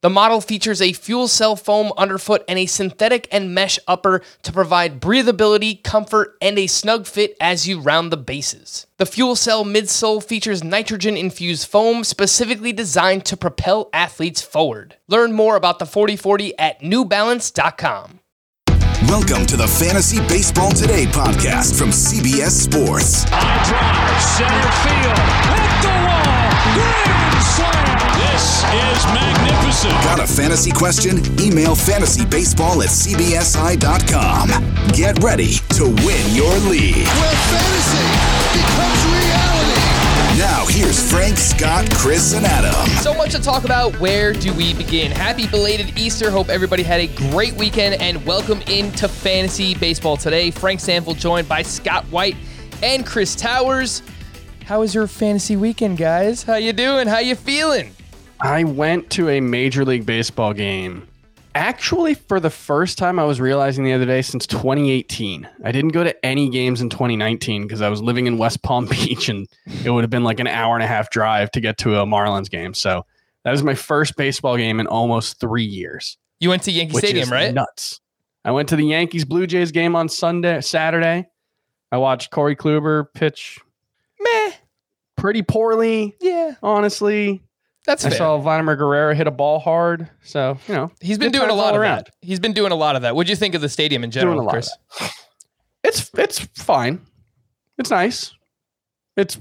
The 0.00 0.10
model 0.10 0.40
features 0.40 0.80
a 0.80 0.92
fuel 0.92 1.26
cell 1.26 1.56
foam 1.56 1.92
underfoot 1.96 2.44
and 2.46 2.56
a 2.56 2.66
synthetic 2.66 3.26
and 3.32 3.52
mesh 3.52 3.80
upper 3.88 4.22
to 4.44 4.52
provide 4.52 5.00
breathability, 5.00 5.82
comfort, 5.82 6.36
and 6.40 6.56
a 6.56 6.68
snug 6.68 7.04
fit 7.08 7.36
as 7.40 7.66
you 7.66 7.80
round 7.80 8.12
the 8.12 8.16
bases. 8.16 8.86
The 8.98 9.06
fuel 9.06 9.34
cell 9.34 9.64
midsole 9.64 10.22
features 10.22 10.62
nitrogen 10.62 11.16
infused 11.16 11.66
foam 11.66 12.04
specifically 12.04 12.72
designed 12.72 13.24
to 13.24 13.36
propel 13.36 13.90
athletes 13.92 14.40
forward. 14.40 14.94
Learn 15.08 15.32
more 15.32 15.56
about 15.56 15.80
the 15.80 15.86
4040 15.86 16.56
at 16.60 16.80
newbalance.com. 16.80 18.20
Welcome 19.08 19.46
to 19.46 19.56
the 19.56 19.66
Fantasy 19.66 20.20
Baseball 20.28 20.70
Today 20.70 21.06
podcast 21.06 21.76
from 21.76 21.88
CBS 21.88 22.50
Sports. 22.50 23.24
High 23.30 23.64
drive, 23.66 24.22
center 24.22 24.70
field, 24.86 25.18
hit 25.58 25.74
the 25.82 25.94
wall, 26.06 26.54
grand 26.76 27.42
slam. 27.42 27.87
This 28.38 28.62
is 28.62 29.04
magnificent. 29.06 29.92
Got 30.04 30.20
a 30.20 30.26
fantasy 30.28 30.70
question? 30.70 31.18
Email 31.40 31.74
fantasybaseball 31.74 32.84
at 32.84 32.88
cbsi.com. 32.88 34.48
Get 34.92 35.20
ready 35.24 35.54
to 35.74 35.84
win 36.06 36.34
your 36.36 36.56
league. 36.70 37.04
where 37.18 37.36
fantasy 37.50 38.06
becomes 38.54 39.04
reality. 39.10 40.38
Now, 40.38 40.66
here's 40.68 41.10
Frank, 41.10 41.36
Scott, 41.36 41.90
Chris, 41.96 42.32
and 42.32 42.46
Adam. 42.46 42.86
So 43.02 43.12
much 43.12 43.32
to 43.32 43.42
talk 43.42 43.64
about. 43.64 43.98
Where 43.98 44.32
do 44.32 44.54
we 44.54 44.72
begin? 44.72 45.10
Happy 45.10 45.48
belated 45.48 45.98
Easter. 45.98 46.30
Hope 46.30 46.48
everybody 46.48 46.84
had 46.84 47.00
a 47.00 47.08
great 47.32 47.54
weekend 47.54 48.00
and 48.00 48.24
welcome 48.24 48.60
into 48.68 49.08
Fantasy 49.08 49.74
Baseball 49.74 50.16
today. 50.16 50.52
Frank 50.52 50.78
Stampfl 50.78 51.18
joined 51.18 51.48
by 51.48 51.62
Scott 51.62 52.04
White 52.04 52.36
and 52.84 53.04
Chris 53.04 53.34
Towers. 53.34 54.00
How 54.64 54.78
was 54.78 54.94
your 54.94 55.08
fantasy 55.08 55.56
weekend, 55.56 55.98
guys? 55.98 56.44
How 56.44 56.54
you 56.54 56.72
doing? 56.72 57.08
How 57.08 57.18
you 57.18 57.34
feeling? 57.34 57.94
I 58.40 58.64
went 58.64 59.10
to 59.10 59.28
a 59.28 59.40
Major 59.40 59.84
League 59.84 60.06
Baseball 60.06 60.52
game. 60.52 61.06
Actually, 61.54 62.14
for 62.14 62.38
the 62.38 62.50
first 62.50 62.98
time, 62.98 63.18
I 63.18 63.24
was 63.24 63.40
realizing 63.40 63.84
the 63.84 63.92
other 63.92 64.06
day 64.06 64.22
since 64.22 64.46
2018. 64.46 65.48
I 65.64 65.72
didn't 65.72 65.90
go 65.90 66.04
to 66.04 66.24
any 66.24 66.48
games 66.50 66.80
in 66.80 66.88
2019 66.88 67.62
because 67.62 67.82
I 67.82 67.88
was 67.88 68.00
living 68.00 68.26
in 68.26 68.38
West 68.38 68.62
Palm 68.62 68.86
Beach 68.90 69.28
and 69.28 69.48
it 69.84 69.90
would 69.90 70.04
have 70.04 70.10
been 70.10 70.22
like 70.24 70.38
an 70.38 70.46
hour 70.46 70.74
and 70.76 70.84
a 70.84 70.86
half 70.86 71.10
drive 71.10 71.50
to 71.52 71.60
get 71.60 71.78
to 71.78 71.98
a 71.98 72.06
Marlins 72.06 72.48
game. 72.48 72.74
So 72.74 73.04
that 73.44 73.50
was 73.50 73.64
my 73.64 73.74
first 73.74 74.16
baseball 74.16 74.56
game 74.56 74.78
in 74.78 74.86
almost 74.86 75.40
three 75.40 75.64
years. 75.64 76.16
You 76.38 76.50
went 76.50 76.62
to 76.64 76.70
Yankee 76.70 76.92
which 76.94 77.04
Stadium, 77.04 77.24
is 77.24 77.30
right? 77.32 77.52
Nuts. 77.52 78.00
I 78.44 78.52
went 78.52 78.68
to 78.68 78.76
the 78.76 78.84
Yankees 78.84 79.24
Blue 79.24 79.46
Jays 79.48 79.72
game 79.72 79.96
on 79.96 80.08
Sunday, 80.08 80.60
Saturday. 80.60 81.26
I 81.90 81.96
watched 81.96 82.30
Corey 82.30 82.54
Kluber 82.54 83.06
pitch 83.14 83.58
Meh. 84.20 84.52
pretty 85.16 85.42
poorly, 85.42 86.14
Yeah, 86.20 86.54
honestly. 86.62 87.42
That's 87.88 88.04
I 88.04 88.10
fair. 88.10 88.18
saw 88.18 88.36
Vladimir 88.38 88.76
Guerrero 88.76 89.14
hit 89.14 89.26
a 89.26 89.30
ball 89.30 89.58
hard. 89.58 90.08
So, 90.22 90.58
you 90.68 90.74
know, 90.74 90.92
He's 91.00 91.16
been 91.16 91.32
doing 91.32 91.48
a 91.48 91.54
lot 91.54 91.74
of 91.74 91.80
around. 91.80 92.04
that. 92.04 92.10
He's 92.20 92.38
been 92.38 92.52
doing 92.52 92.70
a 92.70 92.74
lot 92.76 92.96
of 92.96 93.02
that. 93.02 93.16
What'd 93.16 93.30
you 93.30 93.36
think 93.36 93.54
of 93.54 93.62
the 93.62 93.68
stadium 93.68 94.04
in 94.04 94.10
general, 94.10 94.36
Doing 94.36 94.42
a 94.44 94.46
lot 94.46 94.52
Chris? 94.52 94.70
It's 95.82 96.10
it's 96.18 96.40
fine. 96.62 97.00
It's 97.78 97.88
nice. 97.90 98.34
It's 99.16 99.40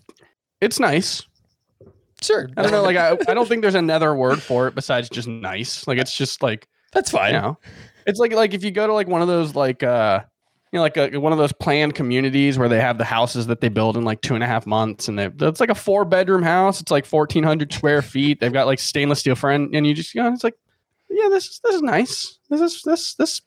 it's 0.62 0.80
nice. 0.80 1.23
Sure. 2.22 2.50
I 2.56 2.62
don't 2.62 2.72
know. 2.72 2.84
Like 2.84 2.95
I, 2.98 3.12
I 3.30 3.34
don't 3.34 3.48
think 3.48 3.62
there's 3.64 3.76
another 3.76 4.16
word 4.16 4.42
for 4.42 4.67
it 4.67 4.76
besides 4.76 5.09
just 5.09 5.28
nice. 5.28 5.86
Like 5.86 5.98
it's 5.98 6.16
just 6.16 6.42
like 6.42 6.67
That's 6.94 7.11
fine. 7.11 7.34
you 7.34 7.42
know, 7.42 7.58
it's 8.06 8.17
like 8.20 8.32
like 8.34 8.54
if 8.54 8.64
you 8.64 8.72
go 8.72 8.88
to 8.88 8.94
like 8.94 9.08
one 9.08 9.22
of 9.22 9.28
those 9.28 9.56
like 9.56 9.84
uh 9.84 10.22
you 10.78 10.80
know 10.80 10.83
like 10.83 11.14
a, 11.14 11.17
one 11.20 11.31
of 11.31 11.38
those 11.39 11.52
planned 11.53 11.95
communities 11.95 12.58
where 12.59 12.70
they 12.70 12.80
have 12.80 12.98
the 12.98 13.04
houses 13.05 13.48
that 13.48 13.61
they 13.61 13.70
build 13.70 13.98
in 13.98 14.04
like 14.04 14.21
two 14.21 14.36
and 14.36 14.43
a 14.43 14.48
half 14.48 14.65
months 14.67 15.08
and 15.08 15.17
they 15.17 15.30
it's 15.48 15.60
like 15.60 15.70
a 15.70 15.76
four 15.76 16.05
bedroom 16.05 16.43
house. 16.43 16.80
It's 16.82 16.92
like 16.92 17.05
fourteen 17.05 17.43
hundred 17.43 17.73
square 17.73 18.02
feet. 18.02 18.39
They've 18.39 18.54
got 18.54 18.67
like 18.67 18.80
stainless 18.80 19.20
steel 19.20 19.36
front 19.36 19.76
and 19.76 19.86
you 19.88 19.93
just 19.93 20.14
you 20.14 20.21
know 20.21 20.32
it's 20.32 20.43
like 20.43 20.55
yeah 21.10 21.30
this 21.30 21.45
is 21.48 21.60
this 21.64 21.76
is 21.76 21.82
nice. 21.82 22.38
This 22.49 22.61
is 22.61 22.82
this 22.83 23.15
this 23.15 23.42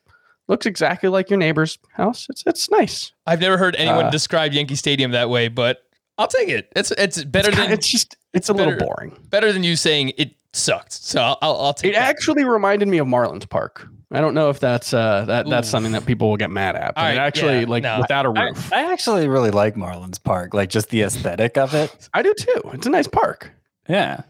looks 0.49 0.67
exactly 0.67 1.09
like 1.09 1.31
your 1.31 1.39
neighbor's 1.39 1.79
house. 1.93 2.27
It's 2.29 2.43
it's 2.47 2.71
nice. 2.71 3.13
I've 3.27 3.41
never 3.41 3.57
heard 3.57 3.77
anyone 3.77 4.07
Uh, 4.07 4.11
describe 4.11 4.53
Yankee 4.53 4.75
Stadium 4.75 5.13
that 5.13 5.31
way, 5.31 5.47
but 5.49 5.85
I'll 6.19 6.27
take 6.27 6.49
it. 6.49 6.73
It's 6.75 6.91
it's 6.93 7.23
better 7.25 7.49
It's, 7.49 7.57
than 7.57 7.67
kinda- 7.67 7.75
it's 7.79 7.89
just 7.89 8.17
it's 8.35 8.49
a 8.49 8.53
little 8.53 8.73
better- 8.73 8.85
boring. 8.85 9.17
better 9.29 9.53
than 9.53 9.63
you 9.63 9.77
saying 9.77 10.13
it 10.19 10.33
sucked. 10.53 10.93
So 10.93 11.21
I'll 11.21 11.39
I'll, 11.43 11.57
I'll 11.61 11.75
take 11.75 11.93
It 11.93 11.95
that. 11.95 12.09
actually 12.09 12.45
reminded 12.45 12.89
me 12.89 12.99
of 12.99 13.07
Marlins 13.07 13.49
Park. 13.49 13.87
I 14.13 14.21
don't 14.21 14.35
know 14.35 14.51
if 14.51 14.59
that's 14.59 14.93
uh 14.93 15.25
that 15.27 15.49
that's 15.49 15.69
Ooh. 15.69 15.71
something 15.71 15.93
that 15.93 16.05
people 16.05 16.29
will 16.29 16.37
get 16.37 16.51
mad 16.51 16.75
at. 16.75 16.95
But 16.95 17.01
All 17.01 17.07
it 17.07 17.11
right, 17.11 17.19
actually 17.19 17.61
yeah, 17.61 17.67
like 17.69 17.83
no. 17.83 18.01
without 18.01 18.27
a 18.27 18.31
roof. 18.31 18.73
I 18.73 18.93
actually 18.93 19.29
really 19.29 19.51
like 19.51 19.77
Marlins 19.77 20.23
Park, 20.23 20.53
like 20.53 20.69
just 20.69 20.89
the 20.89 21.03
aesthetic 21.03 21.57
of 21.57 21.75
it. 21.75 22.09
I 22.15 22.23
do 22.23 22.35
too. 22.35 22.63
It's 22.73 22.87
a 22.87 22.91
nice 22.91 23.07
park. 23.07 23.53
Yeah. 23.89 24.23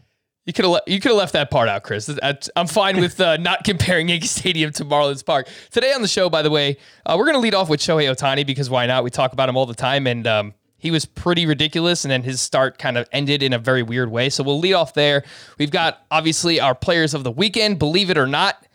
You 0.47 0.53
could 0.53 0.65
have 0.65 0.73
le- 0.73 0.83
you 0.87 1.01
could 1.01 1.11
have 1.11 1.19
left 1.19 1.33
that 1.35 1.51
part 1.51 1.69
out, 1.69 1.83
Chris. 1.83 2.11
I'm 2.57 2.67
fine 2.67 3.01
with 3.01 3.21
uh, 3.21 3.37
not 3.41 3.63
comparing 3.63 4.09
Yankee 4.09 4.27
Stadium 4.27 4.73
to 4.73 4.85
Marlins 4.85 5.25
Park. 5.25 5.49
Today 5.71 5.93
on 5.93 6.03
the 6.03 6.09
show, 6.09 6.29
by 6.29 6.43
the 6.43 6.51
way, 6.51 6.77
uh, 7.07 7.15
we're 7.17 7.27
going 7.27 7.37
to 7.37 7.41
lead 7.41 7.55
off 7.55 7.69
with 7.69 7.81
Shohei 7.81 8.11
Ohtani 8.13 8.47
because 8.47 8.69
why 8.69 8.87
not? 8.87 9.05
We 9.05 9.11
talk 9.11 9.33
about 9.33 9.49
him 9.49 9.57
all 9.57 9.67
the 9.67 9.75
time, 9.75 10.07
and 10.07 10.27
um, 10.27 10.55
he 10.79 10.91
was 10.91 11.05
pretty 11.05 11.47
ridiculous, 11.47 12.05
and 12.05 12.11
then 12.11 12.23
his 12.23 12.41
start 12.41 12.79
kind 12.79 12.97
of 12.97 13.07
ended 13.13 13.43
in 13.43 13.53
a 13.53 13.59
very 13.59 13.83
weird 13.83 14.11
way. 14.11 14.31
So 14.31 14.43
we'll 14.43 14.59
lead 14.59 14.73
off 14.73 14.95
there. 14.95 15.23
We've 15.59 15.71
got 15.71 16.05
obviously 16.11 16.59
our 16.59 16.75
players 16.75 17.13
of 17.13 17.23
the 17.23 17.31
weekend. 17.31 17.79
Believe 17.79 18.11
it 18.11 18.17
or 18.17 18.27
not, 18.27 18.67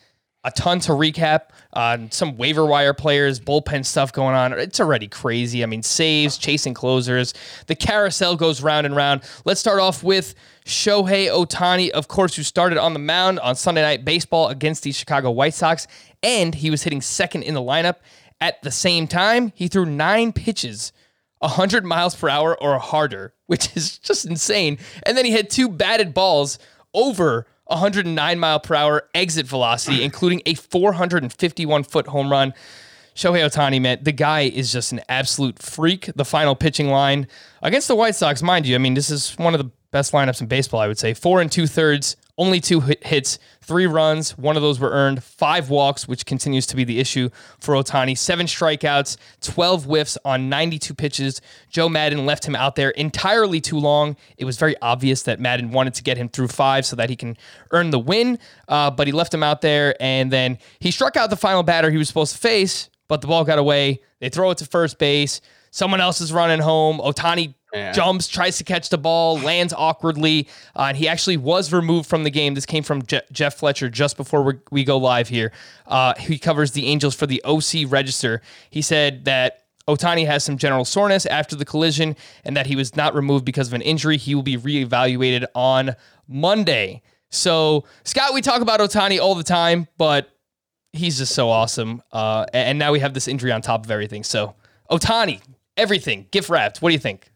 a 0.46 0.52
ton 0.52 0.80
to 0.80 0.92
recap. 0.92 1.50
Uh, 1.74 1.98
some 2.12 2.38
waiver 2.38 2.66
wire 2.66 2.94
players, 2.94 3.40
bullpen 3.40 3.84
stuff 3.84 4.14
going 4.14 4.36
on. 4.36 4.54
It's 4.54 4.80
already 4.80 5.08
crazy. 5.08 5.64
I 5.64 5.66
mean, 5.66 5.84
saves, 5.84 6.38
chasing 6.38 6.74
closers. 6.74 7.34
The 7.66 7.76
carousel 7.76 8.36
goes 8.38 8.62
round 8.62 8.86
and 8.86 8.96
round. 8.96 9.24
Let's 9.44 9.60
start 9.60 9.80
off 9.80 10.04
with 10.04 10.36
Shohei 10.66 11.28
Ohtani, 11.28 11.90
of 11.90 12.08
course, 12.08 12.36
who 12.36 12.44
started 12.44 12.78
on 12.78 12.94
the 12.94 13.00
mound 13.00 13.40
on 13.40 13.56
Sunday 13.56 13.82
Night 13.82 14.06
Baseball 14.06 14.50
against 14.50 14.84
the 14.84 14.92
Chicago 14.92 15.32
White 15.32 15.56
Sox, 15.56 15.88
and 16.22 16.54
he 16.54 16.70
was 16.70 16.84
hitting 16.84 17.02
second 17.02 17.44
in 17.44 17.56
the 17.56 17.62
lineup. 17.62 17.96
At 18.40 18.62
the 18.62 18.72
same 18.72 19.08
time, 19.08 19.52
he 19.56 19.68
threw 19.68 19.86
nine 19.86 20.32
pitches 20.32 20.94
100 21.40 21.84
miles 21.86 22.16
per 22.16 22.30
hour 22.30 22.62
or 22.62 22.78
harder, 22.78 23.34
which 23.48 23.76
is 23.76 23.98
just 23.98 24.26
insane. 24.26 24.78
And 25.04 25.18
then 25.18 25.26
he 25.26 25.32
had 25.32 25.50
two 25.50 25.70
batted 25.70 26.14
balls 26.14 26.60
over 26.94 27.48
109 27.68 28.40
mile 28.40 28.60
per 28.60 28.76
hour 28.76 29.10
exit 29.14 29.48
velocity, 29.48 30.04
including 30.04 30.42
a 30.46 30.54
451 30.54 31.84
foot 31.84 32.08
home 32.08 32.32
run. 32.32 32.54
Shohei 33.16 33.46
Ohtani, 33.46 33.82
man, 33.82 34.00
the 34.02 34.12
guy 34.12 34.42
is 34.42 34.74
just 34.74 34.92
an 34.92 35.02
absolute 35.08 35.60
freak. 35.60 36.10
The 36.16 36.26
final 36.26 36.54
pitching 36.54 36.90
line 36.90 37.28
against 37.62 37.88
the 37.88 37.96
White 37.96 38.16
Sox, 38.16 38.44
mind 38.44 38.68
you, 38.68 38.76
I 38.76 38.78
mean, 38.78 38.94
this 38.94 39.10
is 39.10 39.32
one 39.38 39.54
of 39.54 39.60
the 39.64 39.72
best 39.92 40.12
lineups 40.12 40.42
in 40.42 40.48
baseball, 40.48 40.82
I 40.82 40.88
would 40.88 41.00
say. 41.00 41.14
Four 41.14 41.40
and 41.40 41.50
two 41.50 41.66
thirds, 41.66 42.18
only 42.38 42.60
two 42.60 42.82
hit- 42.82 43.04
hits, 43.06 43.40
three 43.62 43.88
runs. 43.88 44.38
One 44.38 44.56
of 44.56 44.62
those 44.62 44.80
were 44.80 44.90
earned, 44.90 45.24
five 45.24 45.70
walks, 45.70 46.08
which 46.08 46.26
continues 46.26 46.68
to 46.68 46.76
be 46.76 46.84
the 46.84 47.00
issue 47.00 47.30
for 47.60 47.76
Ohtani. 47.76 48.18
Seven 48.18 48.46
strikeouts, 48.46 49.18
12 49.42 49.86
whiffs 49.86 50.18
on 50.26 50.50
92 50.50 50.94
pitches. 50.94 51.42
Joe 51.70 51.90
Maddon 51.90 52.26
left 52.26 52.46
him 52.46 52.56
out 52.56 52.76
there 52.76 52.90
entirely 52.92 53.62
too 53.62 53.80
long. 53.80 54.18
It 54.38 54.46
was 54.46 54.58
very 54.58 54.76
obvious 54.82 55.24
that 55.24 55.40
Maddon 55.40 55.72
wanted 55.72 55.94
to 55.96 56.04
get 56.04 56.18
him 56.18 56.30
through 56.30 56.50
five 56.50 56.86
so 56.86 56.96
that 56.98 57.10
he 57.10 57.16
can 57.16 57.38
earn 57.72 57.90
the 57.92 58.00
win, 58.00 58.40
uh, 58.68 58.92
but 58.92 59.08
he 59.08 59.14
left 59.14 59.34
him 59.34 59.44
out 59.44 59.62
there, 59.62 59.96
and 60.02 60.32
then 60.32 60.58
he 60.80 60.92
struck 60.92 61.16
out 61.16 61.30
the 61.30 61.36
final 61.38 61.64
batter 61.64 61.90
he 61.90 61.98
was 61.98 62.08
supposed 62.08 62.34
to 62.34 62.40
face, 62.40 62.90
but 63.08 63.22
the 63.22 63.28
ball 63.28 63.44
got 63.44 63.60
away. 63.60 64.02
They 64.20 64.30
throw 64.30 64.52
it 64.52 64.58
to 64.60 64.66
first 64.66 64.98
base. 64.98 65.42
Someone 65.72 66.00
else 66.02 66.22
is 66.22 66.32
running 66.32 66.60
home. 66.60 67.00
Ohtani 67.00 67.54
Jumps, 67.94 68.28
tries 68.28 68.58
to 68.58 68.64
catch 68.64 68.90
the 68.90 68.98
ball, 68.98 69.40
lands 69.40 69.74
awkwardly, 69.76 70.48
uh, 70.76 70.84
and 70.84 70.98
he 70.98 71.08
actually 71.08 71.38
was 71.38 71.74
removed 71.74 72.08
from 72.10 72.24
the 72.24 72.30
game. 72.30 72.54
This 72.54 72.66
came 72.66 72.84
from 72.84 73.04
Je- 73.06 73.22
Jeff 73.32 73.56
Fletcher 73.56 73.90
just 73.90 74.18
before 74.18 74.44
we, 74.44 74.54
we 74.72 74.84
go 74.84 74.98
live 74.98 75.28
here. 75.28 75.52
Uh, 75.86 76.14
he 76.20 76.38
covers 76.38 76.72
the 76.72 76.88
Angels 76.88 77.16
for 77.16 77.26
the 77.28 77.44
OC 77.44 77.90
Register. 77.92 78.42
He 78.70 78.82
said 78.82 79.26
that 79.26 79.64
Ohtani 79.88 80.26
has 80.26 80.44
some 80.44 80.58
general 80.58 80.86
soreness 80.86 81.26
after 81.26 81.56
the 81.56 81.66
collision 81.66 82.16
and 82.44 82.58
that 82.58 82.66
he 82.68 82.76
was 82.76 82.96
not 82.96 83.14
removed 83.14 83.46
because 83.46 83.68
of 83.68 83.74
an 83.74 83.82
injury. 83.82 84.18
He 84.18 84.34
will 84.34 84.44
be 84.44 84.58
reevaluated 84.58 85.46
on 85.54 85.96
Monday. 86.28 87.02
So, 87.30 87.84
Scott, 88.04 88.34
we 88.34 88.42
talk 88.42 88.62
about 88.62 88.80
Ohtani 88.80 89.20
all 89.20 89.36
the 89.36 89.44
time, 89.44 89.88
but 89.98 90.30
he's 90.94 91.18
just 91.18 91.36
so 91.36 91.50
awesome. 91.50 92.02
Uh, 92.12 92.46
and 92.54 92.80
now 92.80 92.92
we 92.92 93.00
have 93.00 93.14
this 93.14 93.28
injury 93.28 93.52
on 93.52 93.62
top 93.62 93.86
of 93.86 93.92
everything. 93.92 94.24
So, 94.24 94.56
Ohtani, 94.90 95.42
everything, 95.78 96.28
gift 96.32 96.50
wrapped. 96.50 96.82
What 96.82 96.90
do 96.90 96.94
you 96.94 97.00
think? 97.00 97.30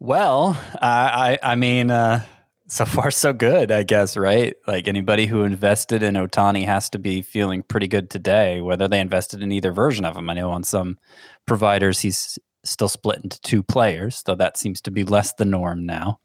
Well, 0.00 0.58
I 0.80 1.38
I, 1.42 1.52
I 1.52 1.54
mean, 1.56 1.90
uh, 1.90 2.24
so 2.68 2.84
far 2.86 3.10
so 3.10 3.32
good, 3.32 3.70
I 3.70 3.82
guess, 3.82 4.16
right? 4.16 4.54
Like 4.66 4.88
anybody 4.88 5.26
who 5.26 5.44
invested 5.44 6.02
in 6.02 6.14
Ohtani 6.14 6.64
has 6.64 6.88
to 6.90 6.98
be 6.98 7.20
feeling 7.22 7.62
pretty 7.62 7.86
good 7.88 8.10
today, 8.10 8.60
whether 8.60 8.88
they 8.88 9.00
invested 9.00 9.42
in 9.42 9.52
either 9.52 9.72
version 9.72 10.04
of 10.04 10.16
him. 10.16 10.30
I 10.30 10.34
know 10.34 10.50
on 10.50 10.62
some 10.62 10.98
providers 11.46 12.00
he's 12.00 12.38
still 12.64 12.88
split 12.88 13.20
into 13.22 13.40
two 13.40 13.62
players, 13.62 14.22
though 14.24 14.34
that 14.36 14.56
seems 14.56 14.80
to 14.82 14.90
be 14.90 15.04
less 15.04 15.32
the 15.34 15.44
norm 15.44 15.84
now. 15.86 16.20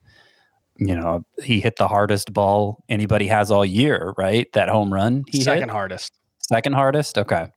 you 0.78 0.94
know, 0.96 1.26
he 1.42 1.62
hit 1.62 1.78
the 1.78 1.88
hardest 1.88 2.34
ball 2.34 2.84
anybody 2.90 3.28
has 3.28 3.50
all 3.50 3.66
year, 3.66 4.14
right? 4.18 4.52
That 4.54 4.68
home 4.70 4.94
run 4.94 5.24
he 5.30 5.42
Second 5.42 5.70
hit? 5.70 5.72
hardest. 5.72 6.14
second 6.40 6.74
hardest. 6.74 7.18
Okay, 7.18 7.48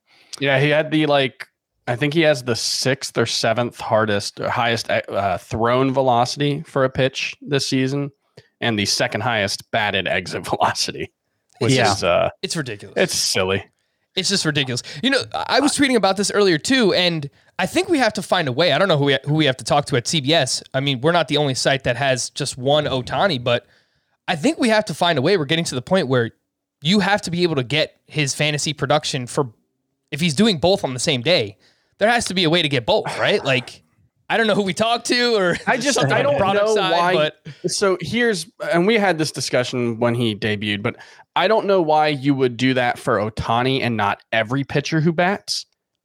Yeah, 0.41 0.61
he 0.61 0.71
had 0.71 0.91
the 0.91 1.07
like. 1.07 1.48
I 1.89 1.97
think 1.97 2.15
he 2.15 2.21
has 2.23 2.45
the 2.45 2.55
sixth 2.55 3.17
or 3.19 3.27
seventh 3.27 3.81
hardest, 3.81 4.41
or 4.41 4.49
highest 4.51 4.91
uh, 4.91 5.39
thrown 5.39 5.93
velocity 5.93 6.63
for 6.63 6.85
a 6.85 6.91
pitch 6.91 7.35
this 7.41 7.67
season, 7.67 8.11
and 8.61 8.79
the 8.79 8.85
second 8.87 9.23
highest 9.23 9.71
batted 9.71 10.07
exit 10.07 10.45
velocity, 10.49 11.11
which 11.59 11.73
Yeah. 11.73 11.93
is 11.93 12.05
uh, 12.05 12.31
It's 12.43 12.57
ridiculous. 12.57 12.95
it's 12.97 13.15
silly. 13.15 13.65
It's 14.17 14.29
just 14.29 14.45
ridiculous. 14.45 14.83
You 15.03 15.11
know, 15.11 15.23
I 15.33 15.61
was 15.61 15.77
tweeting 15.79 15.95
about 15.95 16.17
this 16.17 16.31
earlier 16.33 16.59
too, 16.59 16.93
and 16.93 17.31
I 17.59 17.67
think 17.67 17.89
we 17.89 17.99
have 17.99 18.13
to 18.15 18.23
find 18.23 18.49
a 18.49 18.53
way. 18.53 18.73
I 18.73 18.79
don't 18.79 18.89
know 18.89 18.99
who 18.99 19.05
we, 19.07 19.19
who 19.25 19.35
we 19.35 19.45
have 19.47 19.57
to 19.59 19.65
talk 19.65 19.85
to 19.87 19.97
at 19.97 20.07
CBS. 20.07 20.63
I 20.75 20.81
mean, 20.81 21.01
we're 21.01 21.13
not 21.13 21.29
the 21.29 21.37
only 21.37 21.55
site 21.55 21.85
that 21.85 21.97
has 21.97 22.31
just 22.31 22.59
one 22.59 22.85
Ohtani, 22.87 23.43
but 23.43 23.67
I 24.27 24.35
think 24.37 24.59
we 24.59 24.69
have 24.71 24.85
to 24.87 24.95
find 24.95 25.19
a 25.19 25.23
way. 25.23 25.37
We're 25.37 25.45
getting 25.45 25.65
to 25.67 25.75
the 25.77 25.83
point 25.83 26.09
where 26.09 26.33
you 26.83 26.99
have 27.01 27.23
to 27.23 27.31
be 27.31 27.45
able 27.45 27.55
to 27.57 27.63
get 27.63 28.01
his 28.07 28.35
fantasy 28.35 28.73
production 28.73 29.27
for 29.27 29.53
if 30.11 30.21
he's 30.21 30.35
doing 30.35 30.59
both 30.59 30.85
on 30.85 30.95
the 30.95 31.01
same 31.01 31.23
day. 31.23 31.57
There 31.99 32.09
has 32.09 32.27
to 32.27 32.35
be 32.35 32.45
a 32.45 32.51
way 32.51 32.63
to 32.63 32.69
get 32.69 32.87
both, 32.87 33.07
right? 33.19 33.45
Like, 33.45 33.83
I 34.31 34.37
don't 34.37 34.47
know 34.47 34.55
who 34.55 34.63
we 34.63 34.75
talked 34.75 35.07
to, 35.07 35.35
or 35.37 35.57
I 35.67 35.77
just 35.77 35.99
I 35.99 36.23
don't 36.23 36.39
know 36.39 36.75
side, 36.75 36.93
why. 36.93 37.15
but 37.15 37.71
so 37.71 37.97
here's 38.01 38.47
and 38.73 38.87
we 38.87 38.95
had 38.97 39.19
this 39.19 39.33
discussion 39.33 39.99
when 39.99 40.15
he 40.15 40.35
debuted, 40.35 40.83
but 40.83 40.97
I 41.37 41.49
don't 41.49 41.67
know 41.67 41.81
why 41.83 42.09
you 42.09 42.35
would 42.35 42.57
do 42.57 42.75
that 42.75 42.99
for 42.99 43.19
Ohtani 43.19 43.81
and 43.83 43.97
not 43.97 44.21
every 44.33 44.65
pitcher 44.65 45.01
who 45.01 45.13
bats. 45.13 45.65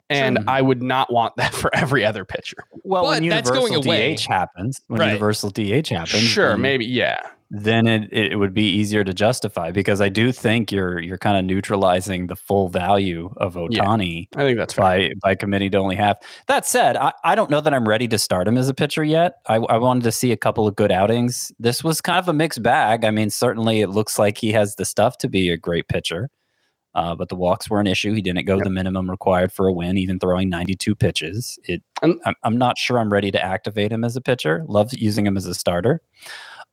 And 0.10 0.38
Sure. 0.38 0.45
I 0.48 0.62
would 0.62 0.84
not 0.84 1.12
want 1.12 1.36
that 1.38 1.54
for 1.54 1.74
every 1.75 2.06
other 2.06 2.24
pitcher. 2.25 2.57
well, 2.84 3.06
when 3.06 3.24
But 3.24 3.30
that's 3.30 3.50
universal 3.50 3.81
going 3.81 3.86
away. 3.88 4.16
DH 4.16 4.25
happens, 4.28 4.81
when 4.88 5.00
Right. 5.00 5.07
universal 5.07 5.50
DH 5.50 5.90
happens, 5.90 6.22
Sure, 6.22 6.56
maybe 6.57 6.86
yeah. 6.86 7.22
Then 7.55 7.85
it, 7.85 8.11
it 8.11 8.39
would 8.39 8.55
be 8.55 8.63
easier 8.67 9.03
to 9.03 9.13
justify 9.13 9.69
because 9.69 10.01
I 10.01 10.09
do 10.09 10.31
think 10.31 10.71
you're 10.71 11.00
you're 11.00 11.19
kind 11.19 11.38
of 11.38 11.45
neutralizing 11.45 12.25
the 12.25 12.35
full 12.35 12.67
value 12.67 13.31
of 13.38 13.55
Yeah. 13.69 13.85
Ohtani 13.85 14.27
I 14.35 14.44
think 14.44 14.57
that's 14.57 14.73
fair. 14.73 14.83
by 14.83 15.13
by 15.21 15.35
committing 15.35 15.69
to 15.71 15.77
only 15.77 15.95
half. 15.95 16.17
That 16.47 16.65
said, 16.65 16.97
I, 16.97 17.13
I 17.23 17.35
don't 17.35 17.51
know 17.51 17.61
that 17.61 17.71
I'm 17.71 17.88
ready 17.88 18.07
to 18.07 18.17
start 18.17 18.47
him 18.47 18.57
as 18.57 18.69
a 18.69 18.73
pitcher 18.73 19.03
yet. 19.03 19.35
I, 19.47 19.57
I 19.57 19.77
wanted 19.77 20.03
to 20.05 20.11
see 20.11 20.31
a 20.31 20.38
couple 20.38 20.67
of 20.67 20.75
good 20.75 20.91
outings. 20.91 21.51
This 21.59 21.83
was 21.83 22.01
kind 22.01 22.17
of 22.17 22.27
a 22.27 22.33
mixed 22.33 22.63
bag. 22.63 23.05
I 23.05 23.11
mean, 23.11 23.29
certainly 23.29 23.81
it 23.81 23.89
looks 23.89 24.17
like 24.17 24.39
he 24.39 24.51
has 24.53 24.75
the 24.75 24.85
stuff 24.85 25.19
to 25.19 25.29
be 25.29 25.51
a 25.51 25.57
great 25.57 25.88
pitcher. 25.88 26.31
Uh, 26.95 27.15
but 27.15 27.29
the 27.29 27.35
walks 27.35 27.69
were 27.69 27.79
an 27.79 27.88
issue. 27.88 28.13
He 28.13 28.21
didn't 28.21 28.45
go 28.45 28.59
the 28.59 28.69
minimum 28.69 29.09
required 29.09 29.51
for 29.51 29.67
a 29.67 29.73
win, 29.73 29.97
even 29.97 30.19
throwing 30.19 30.47
92 30.49 30.94
pitches. 30.95 31.57
It, 31.63 31.81
I'm, 32.03 32.19
I'm 32.44 32.57
not 32.57 32.77
sure 32.77 32.99
I'm 32.99 33.11
ready 33.11 33.31
to 33.31 33.44
activate 33.44 33.91
him 33.91 34.03
as 34.03 34.15
a 34.15 34.21
pitcher. 34.21 34.63
Love 34.67 34.94
using 34.94 35.25
him 35.25 35.35
as 35.35 35.47
a 35.47 35.56
starter. 35.56 36.01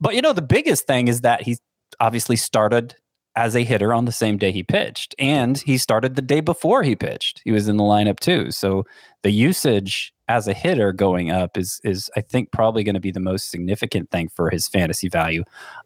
But 0.01 0.15
you 0.15 0.21
know, 0.21 0.33
the 0.33 0.41
biggest 0.41 0.87
thing 0.87 1.07
is 1.07 1.21
that 1.21 1.43
he 1.43 1.57
obviously 1.99 2.35
started 2.35 2.95
as 3.37 3.55
a 3.55 3.63
hitter 3.63 3.93
on 3.93 4.03
the 4.03 4.11
same 4.11 4.37
day 4.37 4.51
he 4.51 4.63
pitched, 4.63 5.15
and 5.17 5.57
he 5.59 5.77
started 5.77 6.15
the 6.15 6.21
day 6.21 6.41
before 6.41 6.83
he 6.83 6.95
pitched. 6.95 7.41
He 7.45 7.51
was 7.51 7.69
in 7.69 7.77
the 7.77 7.83
lineup 7.83 8.19
too. 8.19 8.51
So 8.51 8.85
the 9.23 9.31
usage 9.31 10.13
as 10.27 10.47
a 10.47 10.53
hitter 10.53 10.91
going 10.91 11.31
up 11.31 11.57
is 11.57 11.79
is 11.83 12.09
I 12.17 12.21
think 12.21 12.51
probably 12.51 12.83
going 12.83 12.95
to 12.95 12.99
be 13.01 13.11
the 13.11 13.19
most 13.19 13.51
significant 13.51 14.11
thing 14.11 14.27
for 14.29 14.49
his 14.49 14.67
fantasy 14.67 15.07
value. 15.07 15.43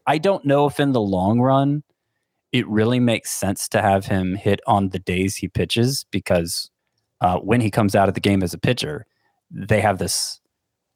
I 0.08 0.18
don't 0.18 0.46
know 0.46 0.66
if 0.66 0.80
in 0.80 0.94
the 0.94 1.02
long 1.02 1.40
run 1.40 1.84
it 2.56 2.66
really 2.70 3.02
makes 3.02 3.32
sense 3.32 3.68
to 3.68 3.82
have 3.82 4.06
him 4.06 4.36
hit 4.36 4.62
on 4.66 4.90
the 4.90 5.00
days 5.00 5.36
he 5.36 5.48
pitches 5.50 6.06
because 6.10 6.72
uh, 7.20 7.38
when 7.40 7.60
he 7.60 7.70
comes 7.70 7.96
out 7.96 8.08
of 8.08 8.14
the 8.14 8.22
game 8.22 8.42
as 8.42 8.54
a 8.54 8.58
pitcher, 8.58 9.06
they 9.52 9.82
have 9.82 9.98
this. 9.98 10.40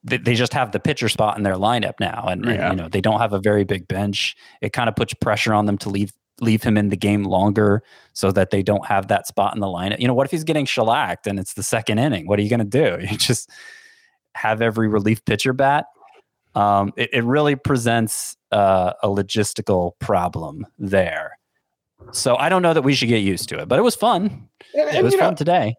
They, 0.03 0.17
they 0.17 0.33
just 0.35 0.53
have 0.53 0.71
the 0.71 0.79
pitcher 0.79 1.09
spot 1.09 1.37
in 1.37 1.43
their 1.43 1.55
lineup 1.55 1.95
now, 1.99 2.25
and, 2.27 2.45
and, 2.45 2.71
you 2.77 2.81
know 2.83 2.87
they 2.89 3.01
don't 3.01 3.19
have 3.19 3.33
a 3.33 3.39
very 3.39 3.63
big 3.65 3.87
bench. 3.87 4.35
It 4.61 4.71
kind 4.71 4.87
of 4.87 4.95
puts 4.95 5.13
pressure 5.13 5.53
on 5.53 5.65
them 5.65 5.77
to 5.79 5.89
leave 5.89 6.11
leave 6.41 6.63
him 6.63 6.77
in 6.77 6.87
the 6.87 6.95
game 6.95 7.23
longer 7.25 7.83
so 8.13 8.31
that 8.31 8.49
they 8.49 8.63
don't 8.63 8.85
have 8.85 9.09
that 9.09 9.27
spot 9.27 9.53
in 9.53 9.59
the 9.59 9.67
lineup. 9.67 9.99
You 9.99 10.07
know, 10.07 10.13
what 10.13 10.23
if 10.25 10.31
he's 10.31 10.45
getting 10.45 10.65
shellacked 10.65 11.27
and 11.27 11.37
it's 11.37 11.53
the 11.55 11.63
second 11.63 11.97
inning? 11.99 12.27
What 12.27 12.39
are 12.39 12.41
you 12.41 12.49
going 12.49 12.59
to 12.61 12.65
do? 12.65 13.05
You 13.11 13.17
just 13.17 13.49
have 14.35 14.61
every 14.61 14.87
relief 14.87 15.25
pitcher 15.25 15.51
bat. 15.51 15.87
Um, 16.55 16.93
it, 16.95 17.09
it 17.11 17.23
really 17.25 17.55
presents 17.57 18.37
uh, 18.53 18.93
a 19.03 19.09
logistical 19.09 19.99
problem 19.99 20.65
there. 20.77 21.37
So 22.13 22.37
I 22.37 22.47
don't 22.47 22.61
know 22.61 22.73
that 22.73 22.83
we 22.83 22.93
should 22.93 23.09
get 23.09 23.17
used 23.17 23.49
to 23.49 23.59
it, 23.59 23.67
but 23.67 23.77
it 23.77 23.81
was 23.81 23.95
fun. 23.95 24.47
And- 24.73 24.95
It 24.95 25.03
was 25.03 25.13
you 25.13 25.19
know, 25.19 25.25
fun 25.25 25.35
today. 25.35 25.75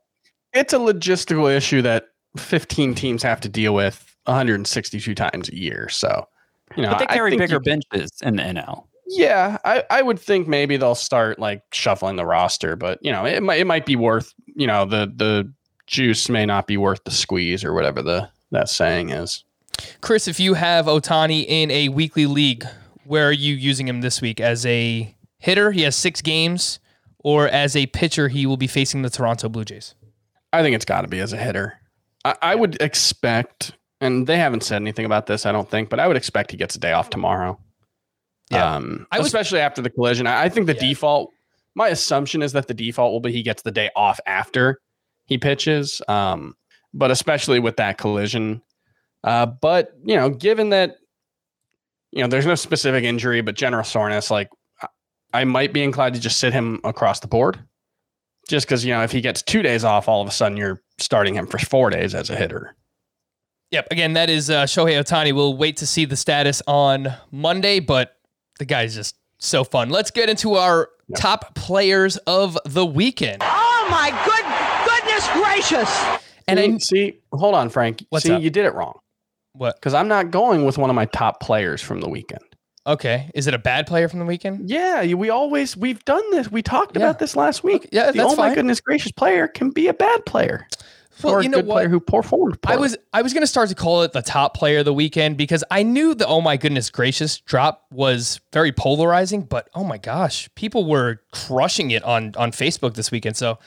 it's 0.53 0.75
a 0.75 0.79
logistical 0.79 1.51
issue 1.55 1.81
that 1.83 2.05
15 2.37 2.95
teams 2.95 3.23
have 3.23 3.41
to 3.41 3.49
deal 3.49 3.75
with 3.75 4.10
162 4.27 5.15
times 5.15 5.49
a 5.49 5.57
year. 5.57 5.89
So, 5.89 6.27
you 6.77 6.83
know, 6.83 6.91
But 6.91 6.99
they 7.01 7.07
I 7.07 7.15
carry 7.15 7.31
think 7.31 7.43
bigger 7.43 7.55
you- 7.55 7.61
benches 7.61 8.11
in 8.23 8.37
the 8.37 8.43
NL. 8.43 8.85
Yeah, 9.13 9.59
I, 9.65 9.83
I 9.91 10.03
would 10.03 10.21
think 10.21 10.47
maybe 10.47 10.77
they'll 10.77 10.95
start 10.95 11.41
like 11.41 11.63
shuffling 11.73 12.15
the 12.15 12.25
roster, 12.25 12.77
but 12.77 13.01
you 13.03 13.11
know, 13.11 13.25
it 13.27 13.43
might 13.43 13.59
it 13.59 13.67
might 13.67 13.85
be 13.85 13.97
worth 13.97 14.33
you 14.55 14.69
know 14.69 14.85
the 14.85 15.13
the 15.17 15.53
juice 15.89 16.29
may 16.29 16.47
not 16.47 16.69
be 16.69 16.77
worth 16.77 17.03
the 17.03 17.11
squeeze 17.11 17.65
or 17.65 17.73
whatever 17.75 18.03
the 18.03 18.29
that 18.53 18.69
saying 18.69 19.11
is. 19.11 19.43
Chris, 20.01 20.29
if 20.29 20.39
you 20.39 20.55
have 20.55 20.87
Ohtani 20.87 21.45
in 21.49 21.73
a 21.73 21.89
weekly 21.89 22.27
league, 22.27 22.65
where 23.05 23.27
are 23.29 23.33
you 23.33 23.53
using 23.55 23.89
him 23.89 24.01
this 24.01 24.21
week? 24.21 24.39
As 24.39 24.65
a 24.65 25.13
hitter, 25.39 25.73
he 25.73 25.83
has 25.83 25.97
six 25.97 26.23
games, 26.23 26.79
or 27.19 27.49
as 27.49 27.75
a 27.75 27.87
pitcher, 27.87 28.29
he 28.29 28.47
will 28.47 28.57
be 28.59 28.69
facing 28.69 29.03
the 29.03 29.11
Toronto 29.11 29.49
Blue 29.49 29.65
Jays. 29.65 29.97
I 30.53 30.63
think 30.63 30.77
it's 30.77 30.85
got 30.85 31.01
to 31.01 31.09
be 31.09 31.19
as 31.19 31.33
a 31.33 31.37
hitter. 31.37 31.81
I, 32.25 32.37
I 32.43 32.55
would 32.55 32.81
expect, 32.81 33.73
and 34.01 34.27
they 34.27 34.37
haven't 34.39 34.63
said 34.63 34.77
anything 34.77 35.05
about 35.05 35.27
this, 35.27 35.47
I 35.47 35.53
don't 35.53 35.69
think, 35.69 35.89
but 35.91 36.01
I 36.01 36.09
would 36.09 36.17
expect 36.17 36.51
he 36.51 36.57
gets 36.57 36.75
a 36.75 36.79
day 36.79 36.93
off 36.93 37.11
tomorrow. 37.11 37.59
Yeah. 38.51 38.75
Um, 38.77 39.07
was- 39.17 39.27
especially 39.27 39.61
after 39.61 39.81
the 39.83 39.91
collision. 39.91 40.27
I, 40.27 40.45
I 40.45 40.49
think 40.49 40.67
the 40.67 40.75
Yeah. 40.75 40.81
default. 40.81 41.31
My 41.77 41.89
assumption 41.89 42.43
is 42.43 42.53
that 42.53 42.67
the 42.67 42.75
default 42.75 43.13
will 43.13 43.21
be 43.21 43.31
he 43.33 43.43
gets 43.43 43.63
the 43.63 43.71
day 43.71 43.91
off 43.95 44.19
after 44.27 44.81
he 45.27 45.39
pitches. 45.39 46.03
Um, 46.09 46.55
but 46.93 47.11
especially 47.13 47.61
with 47.61 47.77
that 47.77 47.97
collision. 47.99 48.61
Uh, 49.23 49.47
but 49.47 49.93
you 50.05 50.17
know, 50.17 50.31
given 50.31 50.71
that 50.71 50.97
you 52.11 52.23
know 52.23 52.29
there's 52.29 52.47
no 52.47 52.57
specific 52.57 53.05
injury, 53.05 53.41
but 53.41 53.55
general 53.55 53.85
soreness, 53.85 54.31
like 54.33 54.49
I- 54.83 54.89
I 55.33 55.45
might 55.45 55.73
be 55.73 55.83
inclined 55.85 56.17
to 56.17 56.21
just 56.21 56.41
sit 56.41 56.53
him 56.53 56.81
across 56.83 57.21
the 57.21 57.29
board 57.29 57.61
just 58.49 58.67
because 58.67 58.85
you 58.85 58.93
know 58.93 59.03
if 59.05 59.13
he 59.13 59.21
gets 59.21 59.43
two 59.43 59.63
days 59.63 59.85
off, 59.85 60.09
all 60.09 60.21
of 60.21 60.27
a 60.27 60.33
sudden 60.33 60.57
you're 60.59 60.83
starting 60.99 61.35
him 61.35 61.47
for 61.47 61.59
four 61.59 61.91
days 61.91 62.15
as 62.17 62.31
a 62.31 62.35
hitter. 62.35 62.75
Yep. 63.71 63.89
Again, 63.91 64.15
that 64.15 64.29
is 64.29 64.51
uh, 64.51 64.65
Shohei 64.65 65.01
Ohtani. 65.01 65.33
We'll 65.33 65.57
wait 65.57 65.77
to 65.79 65.87
see 65.87 66.05
the 66.05 66.17
status 66.17 66.61
on 66.67 67.15
Monday, 67.31 67.79
but 67.79 68.17
the 68.59 68.65
guy's 68.65 68.95
just 68.95 69.17
so 69.39 69.63
fun. 69.63 69.91
Let's 69.91 70.11
get 70.11 70.29
into 70.29 70.55
our 70.55 70.89
top 71.17 71.55
players 71.55 72.17
of 72.19 72.59
the 72.65 72.85
weekend. 72.85 73.43
Oh 73.43 73.87
my 73.91 74.11
good 74.25 74.45
goodness 74.89 75.29
gracious! 75.33 76.21
And 76.49 76.83
see, 76.83 77.05
I, 77.07 77.11
see, 77.13 77.19
hold 77.33 77.55
on, 77.55 77.69
Frank. 77.69 78.05
What's 78.11 78.25
see, 78.25 78.33
up? 78.33 78.43
you 78.43 78.51
did 78.51 78.65
it 78.65 78.75
wrong 78.75 78.99
what? 79.53 79.77
because 79.77 79.95
I'm 79.95 80.09
not 80.09 80.31
going 80.31 80.65
with 80.65 80.79
one 80.79 80.91
of 80.91 80.97
my 80.97 81.07
top 81.07 81.41
players 81.41 81.81
from 81.81 82.01
the 82.01 82.09
weekend. 82.09 82.43
Okay. 82.87 83.31
Is 83.35 83.47
it 83.47 83.55
a 83.55 83.59
bad 83.59 83.87
player 83.87 84.09
from 84.09 84.19
the 84.21 84.25
weekend? 84.25 84.69
Yeah, 84.69 85.05
we 85.15 85.31
always 85.31 85.77
we've 85.77 86.05
done 86.05 86.29
this. 86.31 86.51
We 86.51 86.63
talked 86.63 86.97
Yeah. 86.97 87.03
about 87.03 87.19
this 87.19 87.37
last 87.37 87.63
week. 87.63 87.83
Okay, 87.87 87.89
yeah, 87.93 88.07
the 88.11 88.19
that's 88.19 88.33
oh 88.33 88.37
my 88.37 88.55
goodness 88.55 88.81
gracious 88.81 89.13
player 89.13 89.47
can 89.47 89.71
be 89.71 89.87
a 89.89 89.95
bad 89.95 90.25
player 90.27 90.67
Well, 91.25 91.43
you 91.43 91.49
a 91.49 91.51
know 91.51 91.59
good 91.59 91.67
what? 91.67 91.75
player 91.75 91.89
who 91.89 92.01
performed. 92.01 92.59
I 92.67 92.77
was 92.77 92.97
I 93.13 93.23
was 93.23 93.33
gonna 93.35 93.47
start 93.47 93.69
to 93.71 93.75
call 93.75 94.03
it 94.03 94.13
the 94.13 94.23
top 94.23 94.55
player 94.55 94.79
of 94.79 94.85
the 94.85 94.95
weekend 94.95 95.37
because 95.37 95.63
I 95.71 95.83
knew 95.83 96.15
the 96.15 96.27
oh 96.27 96.41
my 96.41 96.57
goodness 96.57 96.91
gracious 96.91 97.39
drop 97.41 97.85
was 97.91 98.41
very 98.53 98.73
polarizing, 98.73 99.43
but 99.43 99.69
oh 99.75 99.85
my 99.85 99.99
gosh, 99.99 100.49
people 100.55 100.85
were 100.89 101.21
crushing 101.33 101.91
it 101.91 102.03
on 102.05 102.33
on 102.37 102.53
Facebook 102.53 102.95
this 102.95 103.11
weekend. 103.11 103.37
So 103.37 103.59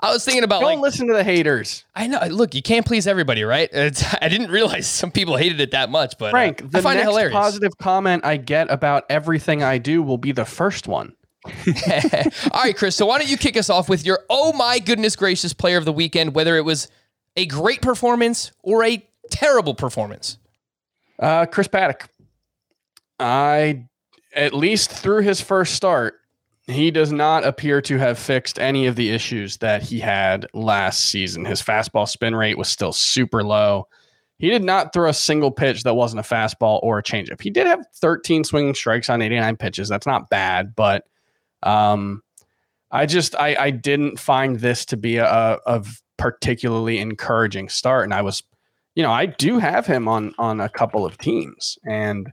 I 0.00 0.12
was 0.12 0.24
thinking 0.26 0.44
about 0.44 0.60
Don't 0.60 0.72
like 0.74 0.80
listen 0.80 1.06
to 1.08 1.14
the 1.14 1.24
haters, 1.24 1.84
I 1.94 2.06
know 2.06 2.20
look 2.28 2.54
you 2.54 2.60
can't 2.62 2.84
please 2.84 3.06
everybody, 3.06 3.44
right? 3.44 3.68
It's, 3.72 4.04
I 4.22 4.28
didn't 4.28 4.50
realize 4.50 4.86
some 4.86 5.10
people 5.10 5.36
hated 5.36 5.60
it 5.60 5.70
that 5.70 5.88
much, 5.90 6.16
but 6.18 6.26
uh, 6.26 6.30
Frank. 6.32 6.62
I 6.62 6.66
The 6.66 6.82
find 6.82 6.98
it 6.98 7.04
next 7.04 7.08
hilarious. 7.10 7.32
positive 7.32 7.78
comment 7.78 8.24
I 8.24 8.36
get 8.36 8.70
about 8.70 9.04
everything 9.08 9.62
I 9.62 9.78
do 9.78 10.02
will 10.02 10.18
be 10.18 10.32
the 10.32 10.44
first 10.44 10.86
one. 10.86 11.14
All 12.52 12.62
right, 12.62 12.76
Chris. 12.76 12.96
So 12.96 13.06
why 13.06 13.18
don't 13.18 13.28
you 13.28 13.36
kick 13.36 13.56
us 13.56 13.70
off 13.70 13.88
with 13.88 14.04
your 14.04 14.20
oh 14.30 14.52
my 14.52 14.78
goodness 14.78 15.16
gracious 15.16 15.52
player 15.52 15.78
of 15.78 15.84
the 15.84 15.92
weekend, 15.92 16.34
whether 16.34 16.56
it 16.56 16.64
was 16.64 16.88
a 17.36 17.46
great 17.46 17.82
performance 17.82 18.52
or 18.62 18.84
a 18.84 19.06
terrible 19.30 19.74
performance? 19.74 20.38
Uh, 21.18 21.46
Chris 21.46 21.68
Paddack. 21.68 22.08
I, 23.18 23.86
at 24.34 24.52
least 24.52 24.90
through 24.90 25.22
his 25.22 25.40
first 25.40 25.74
start, 25.74 26.14
he 26.66 26.90
does 26.90 27.12
not 27.12 27.44
appear 27.44 27.80
to 27.82 27.96
have 27.98 28.18
fixed 28.18 28.58
any 28.58 28.86
of 28.86 28.96
the 28.96 29.10
issues 29.10 29.58
that 29.58 29.82
he 29.82 30.00
had 30.00 30.46
last 30.52 31.08
season. 31.08 31.44
His 31.44 31.62
fastball 31.62 32.08
spin 32.08 32.34
rate 32.34 32.58
was 32.58 32.68
still 32.68 32.92
super 32.92 33.42
low. 33.42 33.86
He 34.38 34.50
did 34.50 34.64
not 34.64 34.92
throw 34.92 35.08
a 35.08 35.14
single 35.14 35.50
pitch 35.50 35.84
that 35.84 35.94
wasn't 35.94 36.20
a 36.20 36.28
fastball 36.28 36.80
or 36.82 36.98
a 36.98 37.02
changeup. 37.02 37.40
He 37.40 37.50
did 37.50 37.66
have 37.66 37.86
13 37.94 38.44
swinging 38.44 38.74
strikes 38.74 39.08
on 39.08 39.22
89 39.22 39.56
pitches. 39.56 39.88
That's 39.88 40.06
not 40.06 40.28
bad, 40.28 40.74
but 40.74 41.04
um, 41.62 42.22
I 42.90 43.06
just 43.06 43.34
I, 43.36 43.56
I 43.56 43.70
didn't 43.70 44.18
find 44.18 44.60
this 44.60 44.84
to 44.86 44.96
be 44.96 45.16
a, 45.16 45.58
a 45.66 45.84
particularly 46.18 46.98
encouraging 46.98 47.68
start, 47.68 48.04
and 48.04 48.14
I 48.14 48.22
was 48.22 48.42
you 48.96 49.02
know, 49.02 49.12
I 49.12 49.26
do 49.26 49.58
have 49.58 49.86
him 49.86 50.08
on 50.08 50.34
on 50.38 50.60
a 50.60 50.68
couple 50.68 51.04
of 51.04 51.18
teams, 51.18 51.78
and 51.84 52.32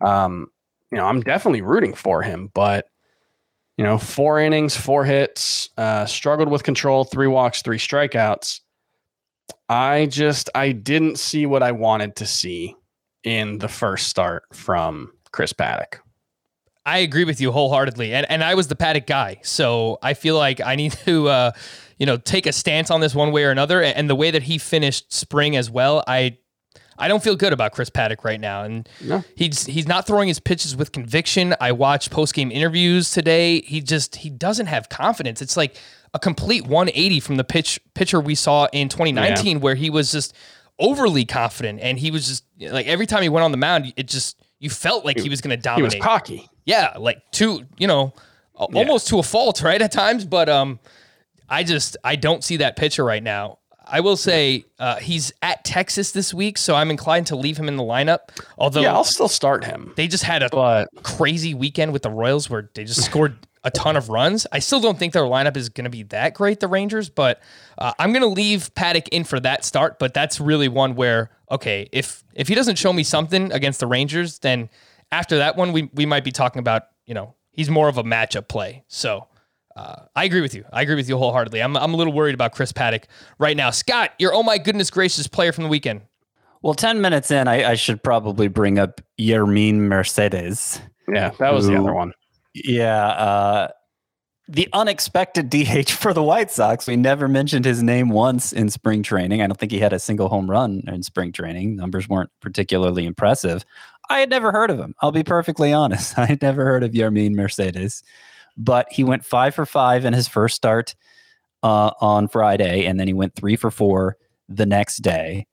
um, 0.00 0.48
you 0.90 0.98
know, 0.98 1.04
I'm 1.04 1.20
definitely 1.20 1.62
rooting 1.62 1.94
for 1.94 2.22
him, 2.22 2.50
but 2.54 2.86
you 3.76 3.84
know, 3.84 3.98
four 3.98 4.40
innings, 4.40 4.76
four 4.76 5.04
hits, 5.04 5.68
uh, 5.76 6.06
struggled 6.06 6.50
with 6.50 6.64
control, 6.64 7.04
three 7.04 7.26
walks, 7.26 7.62
three 7.62 7.78
strikeouts. 7.78 8.60
I 9.68 10.06
just 10.06 10.50
I 10.54 10.72
didn't 10.72 11.18
see 11.18 11.46
what 11.46 11.62
I 11.62 11.72
wanted 11.72 12.16
to 12.16 12.26
see 12.26 12.76
in 13.22 13.58
the 13.58 13.68
first 13.68 14.08
start 14.08 14.44
from 14.52 15.12
Chris 15.32 15.52
Paddack. 15.52 15.98
I 16.90 16.98
agree 16.98 17.24
with 17.24 17.40
you 17.40 17.52
wholeheartedly, 17.52 18.12
and 18.12 18.26
and 18.28 18.42
I 18.42 18.54
was 18.54 18.66
the 18.66 18.74
Paddack 18.76 19.06
guy, 19.06 19.38
so 19.42 19.98
I 20.02 20.14
feel 20.14 20.36
like 20.36 20.60
I 20.60 20.74
need 20.74 20.92
to, 21.04 21.28
uh, 21.28 21.52
you 21.98 22.06
know, 22.06 22.16
take 22.16 22.46
a 22.46 22.52
stance 22.52 22.90
on 22.90 23.00
this 23.00 23.14
one 23.14 23.30
way 23.30 23.44
or 23.44 23.50
another. 23.50 23.80
And 23.82 24.10
the 24.10 24.16
way 24.16 24.30
that 24.32 24.42
he 24.42 24.58
finished 24.58 25.12
spring 25.12 25.54
as 25.56 25.70
well, 25.70 26.02
I 26.08 26.38
I 26.98 27.08
don't 27.08 27.22
feel 27.22 27.36
good 27.36 27.52
about 27.52 27.72
Chris 27.72 27.90
Paddack 27.90 28.24
right 28.24 28.40
now, 28.40 28.64
and 28.64 28.88
No. 29.00 29.24
he's 29.36 29.66
he's 29.66 29.86
not 29.86 30.06
throwing 30.06 30.28
his 30.28 30.40
pitches 30.40 30.76
with 30.76 30.90
conviction. 30.90 31.54
I 31.60 31.72
watched 31.72 32.10
post 32.10 32.34
game 32.34 32.50
interviews 32.50 33.10
today. 33.12 33.60
He 33.62 33.80
just 33.80 34.16
he 34.16 34.28
doesn't 34.28 34.66
have 34.66 34.88
confidence. 34.88 35.40
It's 35.40 35.56
like 35.56 35.76
a 36.12 36.18
complete 36.18 36.66
180 36.66 37.20
from 37.20 37.36
the 37.36 37.44
pitch 37.44 37.78
pitcher 37.94 38.20
we 38.20 38.34
saw 38.34 38.66
in 38.72 38.88
2019, 38.88 39.60
where 39.60 39.76
he 39.76 39.90
was 39.90 40.10
just 40.10 40.34
overly 40.80 41.24
confident, 41.24 41.80
and 41.80 41.98
he 41.98 42.10
was 42.10 42.26
just 42.26 42.44
like 42.60 42.86
every 42.86 43.06
time 43.06 43.22
he 43.22 43.28
went 43.28 43.44
on 43.44 43.52
the 43.52 43.56
mound, 43.58 43.92
it 43.96 44.08
just 44.08 44.42
you 44.58 44.68
felt 44.68 45.04
like 45.06 45.18
he 45.18 45.28
was 45.30 45.40
going 45.40 45.56
to 45.56 45.62
dominate. 45.62 45.92
He 45.92 45.98
was 45.98 46.04
cocky. 46.04 46.48
Yeah, 46.70 46.94
like 46.98 47.18
to 47.32 47.64
you 47.78 47.86
know, 47.86 48.14
a- 48.56 48.64
almost 48.64 49.08
to 49.08 49.18
a 49.18 49.22
fault, 49.22 49.62
right 49.70 49.80
at 49.82 49.92
times. 49.92 50.24
But 50.24 50.48
um, 50.48 50.78
I 51.48 51.64
just 51.64 51.96
I 52.04 52.16
don't 52.16 52.42
see 52.44 52.58
that 52.58 52.76
pitcher 52.76 53.04
right 53.04 53.22
now. 53.22 53.58
I 53.92 54.00
will 54.00 54.16
say 54.16 54.64
uh, 54.78 54.96
he's 54.96 55.32
at 55.42 55.64
Texas 55.64 56.12
this 56.12 56.32
week, 56.32 56.58
so 56.58 56.76
I'm 56.76 56.90
inclined 56.92 57.26
to 57.28 57.36
leave 57.36 57.56
him 57.56 57.66
in 57.66 57.76
the 57.76 57.82
lineup. 57.82 58.20
Although 58.56 58.82
Yeah, 58.82 58.94
I'll 58.94 59.02
still 59.02 59.26
start 59.28 59.64
him. 59.64 59.92
they 59.96 60.06
just 60.06 60.22
had 60.22 60.44
a 60.44 60.48
But 60.48 60.88
crazy 61.02 61.54
weekend 61.54 61.92
with 61.92 62.02
the 62.02 62.10
Royals 62.10 62.48
where 62.48 62.70
they 62.74 62.84
just 62.84 63.04
scored 63.04 63.36
a 63.64 63.70
ton 63.72 63.96
of 63.96 64.08
runs. 64.08 64.46
I 64.52 64.60
still 64.60 64.78
don't 64.80 64.96
think 64.96 65.12
their 65.12 65.24
lineup 65.24 65.56
is 65.56 65.68
going 65.70 65.84
to 65.86 65.90
be 65.90 66.04
that 66.04 66.34
great, 66.34 66.60
the 66.60 66.68
Rangers, 66.68 67.10
but 67.10 67.42
uh, 67.78 67.92
I'm 67.98 68.12
going 68.12 68.22
to 68.22 68.28
leave 68.28 68.72
Paddack 68.74 69.08
in 69.08 69.24
for 69.24 69.40
that 69.40 69.64
start. 69.64 69.98
But 69.98 70.14
that's 70.14 70.38
really 70.40 70.68
one 70.68 70.94
where, 70.94 71.30
okay, 71.50 71.88
if 71.90 72.22
if 72.32 72.46
he 72.46 72.54
doesn't 72.54 72.76
show 72.78 72.92
me 72.92 73.02
something 73.02 73.50
against 73.50 73.80
the 73.80 73.88
Rangers, 73.88 74.38
then 74.38 74.70
after 75.12 75.38
that 75.38 75.56
one, 75.56 75.72
we, 75.72 75.90
we 75.94 76.06
might 76.06 76.24
be 76.24 76.32
talking 76.32 76.60
about, 76.60 76.84
you 77.06 77.14
know, 77.14 77.34
he's 77.50 77.70
more 77.70 77.88
of 77.88 77.98
a 77.98 78.04
matchup 78.04 78.48
play. 78.48 78.84
So 78.88 79.26
uh, 79.76 80.02
I 80.14 80.24
agree 80.24 80.40
with 80.40 80.54
you. 80.54 80.64
I 80.72 80.82
agree 80.82 80.94
with 80.94 81.08
you 81.08 81.16
wholeheartedly. 81.16 81.62
I'm, 81.62 81.76
I'm 81.76 81.94
a 81.94 81.96
little 81.96 82.12
worried 82.12 82.34
about 82.34 82.52
Chris 82.52 82.72
Paddack 82.72 83.04
right 83.38 83.56
now. 83.56 83.70
Scott, 83.70 84.12
your 84.18 84.34
oh 84.34 84.42
my 84.42 84.58
goodness 84.58 84.90
gracious 84.90 85.26
player 85.26 85.52
from 85.52 85.64
the 85.64 85.70
weekend. 85.70 86.02
Well, 86.62 86.74
10 86.74 87.00
minutes 87.00 87.30
in, 87.30 87.48
I, 87.48 87.70
I 87.70 87.74
should 87.74 88.02
probably 88.02 88.48
bring 88.48 88.78
up 88.78 89.00
Yermin 89.18 89.76
Mercedes. 89.76 90.80
yeah, 91.08 91.30
that 91.38 91.54
was 91.54 91.66
the 91.66 91.76
other 91.76 91.94
one. 91.94 92.12
Yeah. 92.54 93.06
Uh, 93.06 93.68
the 94.50 94.68
unexpected 94.72 95.48
DH 95.48 95.90
for 95.90 96.12
the 96.12 96.22
White 96.22 96.50
Sox. 96.50 96.86
We 96.86 96.96
never 96.96 97.28
mentioned 97.28 97.64
his 97.64 97.82
name 97.82 98.08
once 98.08 98.52
in 98.52 98.68
spring 98.68 99.02
training. 99.02 99.40
I 99.40 99.46
don't 99.46 99.56
think 99.56 99.70
he 99.70 99.78
had 99.78 99.92
a 99.92 99.98
single 99.98 100.28
home 100.28 100.50
run 100.50 100.82
in 100.88 101.04
spring 101.04 101.30
training. 101.30 101.76
Numbers 101.76 102.08
weren't 102.08 102.30
particularly 102.40 103.06
impressive. 103.06 103.64
I 104.10 104.18
had 104.18 104.28
never 104.28 104.52
heard 104.52 104.70
of 104.70 104.78
him. 104.78 104.94
I'll 105.00 105.12
be 105.12 105.22
perfectly 105.22 105.72
honest. 105.72 106.18
I 106.18 106.26
had 106.26 106.42
never 106.42 106.64
heard 106.64 106.82
of 106.82 106.92
Yermin 106.92 107.34
Mercedes, 107.34 108.02
but 108.56 108.86
he 108.90 109.04
went 109.04 109.24
five 109.24 109.54
for 109.54 109.64
five 109.64 110.04
in 110.04 110.12
his 110.12 110.28
first 110.28 110.56
start 110.56 110.94
uh, 111.62 111.92
on 112.00 112.28
Friday, 112.28 112.84
and 112.84 112.98
then 112.98 113.06
he 113.06 113.14
went 113.14 113.34
three 113.34 113.56
for 113.56 113.70
four 113.70 114.16
the 114.48 114.66
next 114.66 114.98
day 114.98 115.46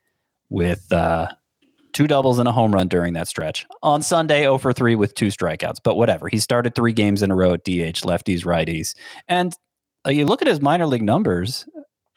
with 0.50 0.92
uh, 0.92 1.28
two 1.94 2.08
doubles 2.08 2.40
and 2.40 2.48
a 2.48 2.52
home 2.52 2.74
run 2.74 2.88
during 2.88 3.14
that 3.14 3.28
stretch. 3.28 3.66
On 3.84 4.02
Sunday, 4.02 4.42
0 4.42 4.58
for 4.58 4.74
3 4.74 4.96
with 4.96 5.14
two 5.14 5.28
strikeouts, 5.28 5.78
but 5.84 5.96
whatever. 5.96 6.28
He 6.28 6.40
started 6.40 6.74
three 6.74 6.94
games 6.94 7.22
in 7.22 7.32
a 7.32 7.36
row 7.36 7.54
at 7.54 7.64
DH, 7.64 8.02
lefties, 8.04 8.44
righties. 8.44 8.96
And 9.28 9.56
uh, 10.06 10.12
you 10.12 10.26
look 10.26 10.42
at 10.42 10.48
his 10.48 10.62
minor 10.62 10.88
league 10.88 11.04
numbers, 11.04 11.68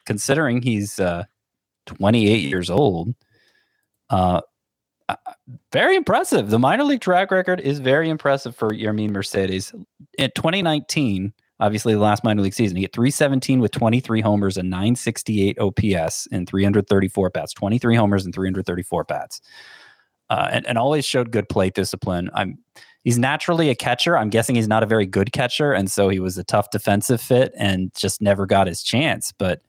considering 0.05 0.61
he's 0.61 0.99
uh, 0.99 1.25
28 1.85 2.43
years 2.43 2.69
old, 2.69 3.13
uh, 4.09 4.41
very 5.71 5.95
impressive. 5.95 6.49
The 6.49 6.59
minor 6.59 6.83
league 6.83 7.01
track 7.01 7.31
record 7.31 7.59
is 7.59 7.79
very 7.79 8.09
impressive 8.09 8.55
for 8.55 8.69
Yermin 8.69 9.11
Mercedes. 9.11 9.73
In 10.17 10.31
2019, 10.35 11.33
obviously 11.59 11.93
the 11.93 11.99
last 11.99 12.23
minor 12.23 12.41
league 12.41 12.53
season, 12.53 12.75
he 12.75 12.83
hit 12.83 12.93
317 12.93 13.59
with 13.59 13.71
23 13.71 14.21
homers 14.21 14.57
and 14.57 14.69
968 14.69 15.59
OPS 15.59 16.27
in 16.27 16.45
334 16.45 17.29
bats. 17.29 17.53
23 17.53 17.95
homers 17.95 18.25
and 18.25 18.33
334 18.33 19.03
bats. 19.05 19.41
Uh, 20.29 20.49
and, 20.51 20.65
and 20.65 20.77
always 20.77 21.05
showed 21.05 21.31
good 21.31 21.47
plate 21.49 21.73
discipline. 21.73 22.29
I'm 22.33 22.57
he's 23.03 23.19
naturally 23.19 23.69
a 23.69 23.75
catcher. 23.75 24.17
I'm 24.17 24.29
guessing 24.29 24.55
he's 24.55 24.67
not 24.67 24.83
a 24.83 24.85
very 24.85 25.05
good 25.05 25.33
catcher, 25.33 25.73
and 25.73 25.91
so 25.91 26.07
he 26.07 26.19
was 26.19 26.37
a 26.37 26.43
tough 26.43 26.69
defensive 26.69 27.19
fit 27.19 27.51
and 27.57 27.93
just 27.95 28.21
never 28.21 28.45
got 28.45 28.67
his 28.67 28.81
chance. 28.81 29.33
But 29.37 29.61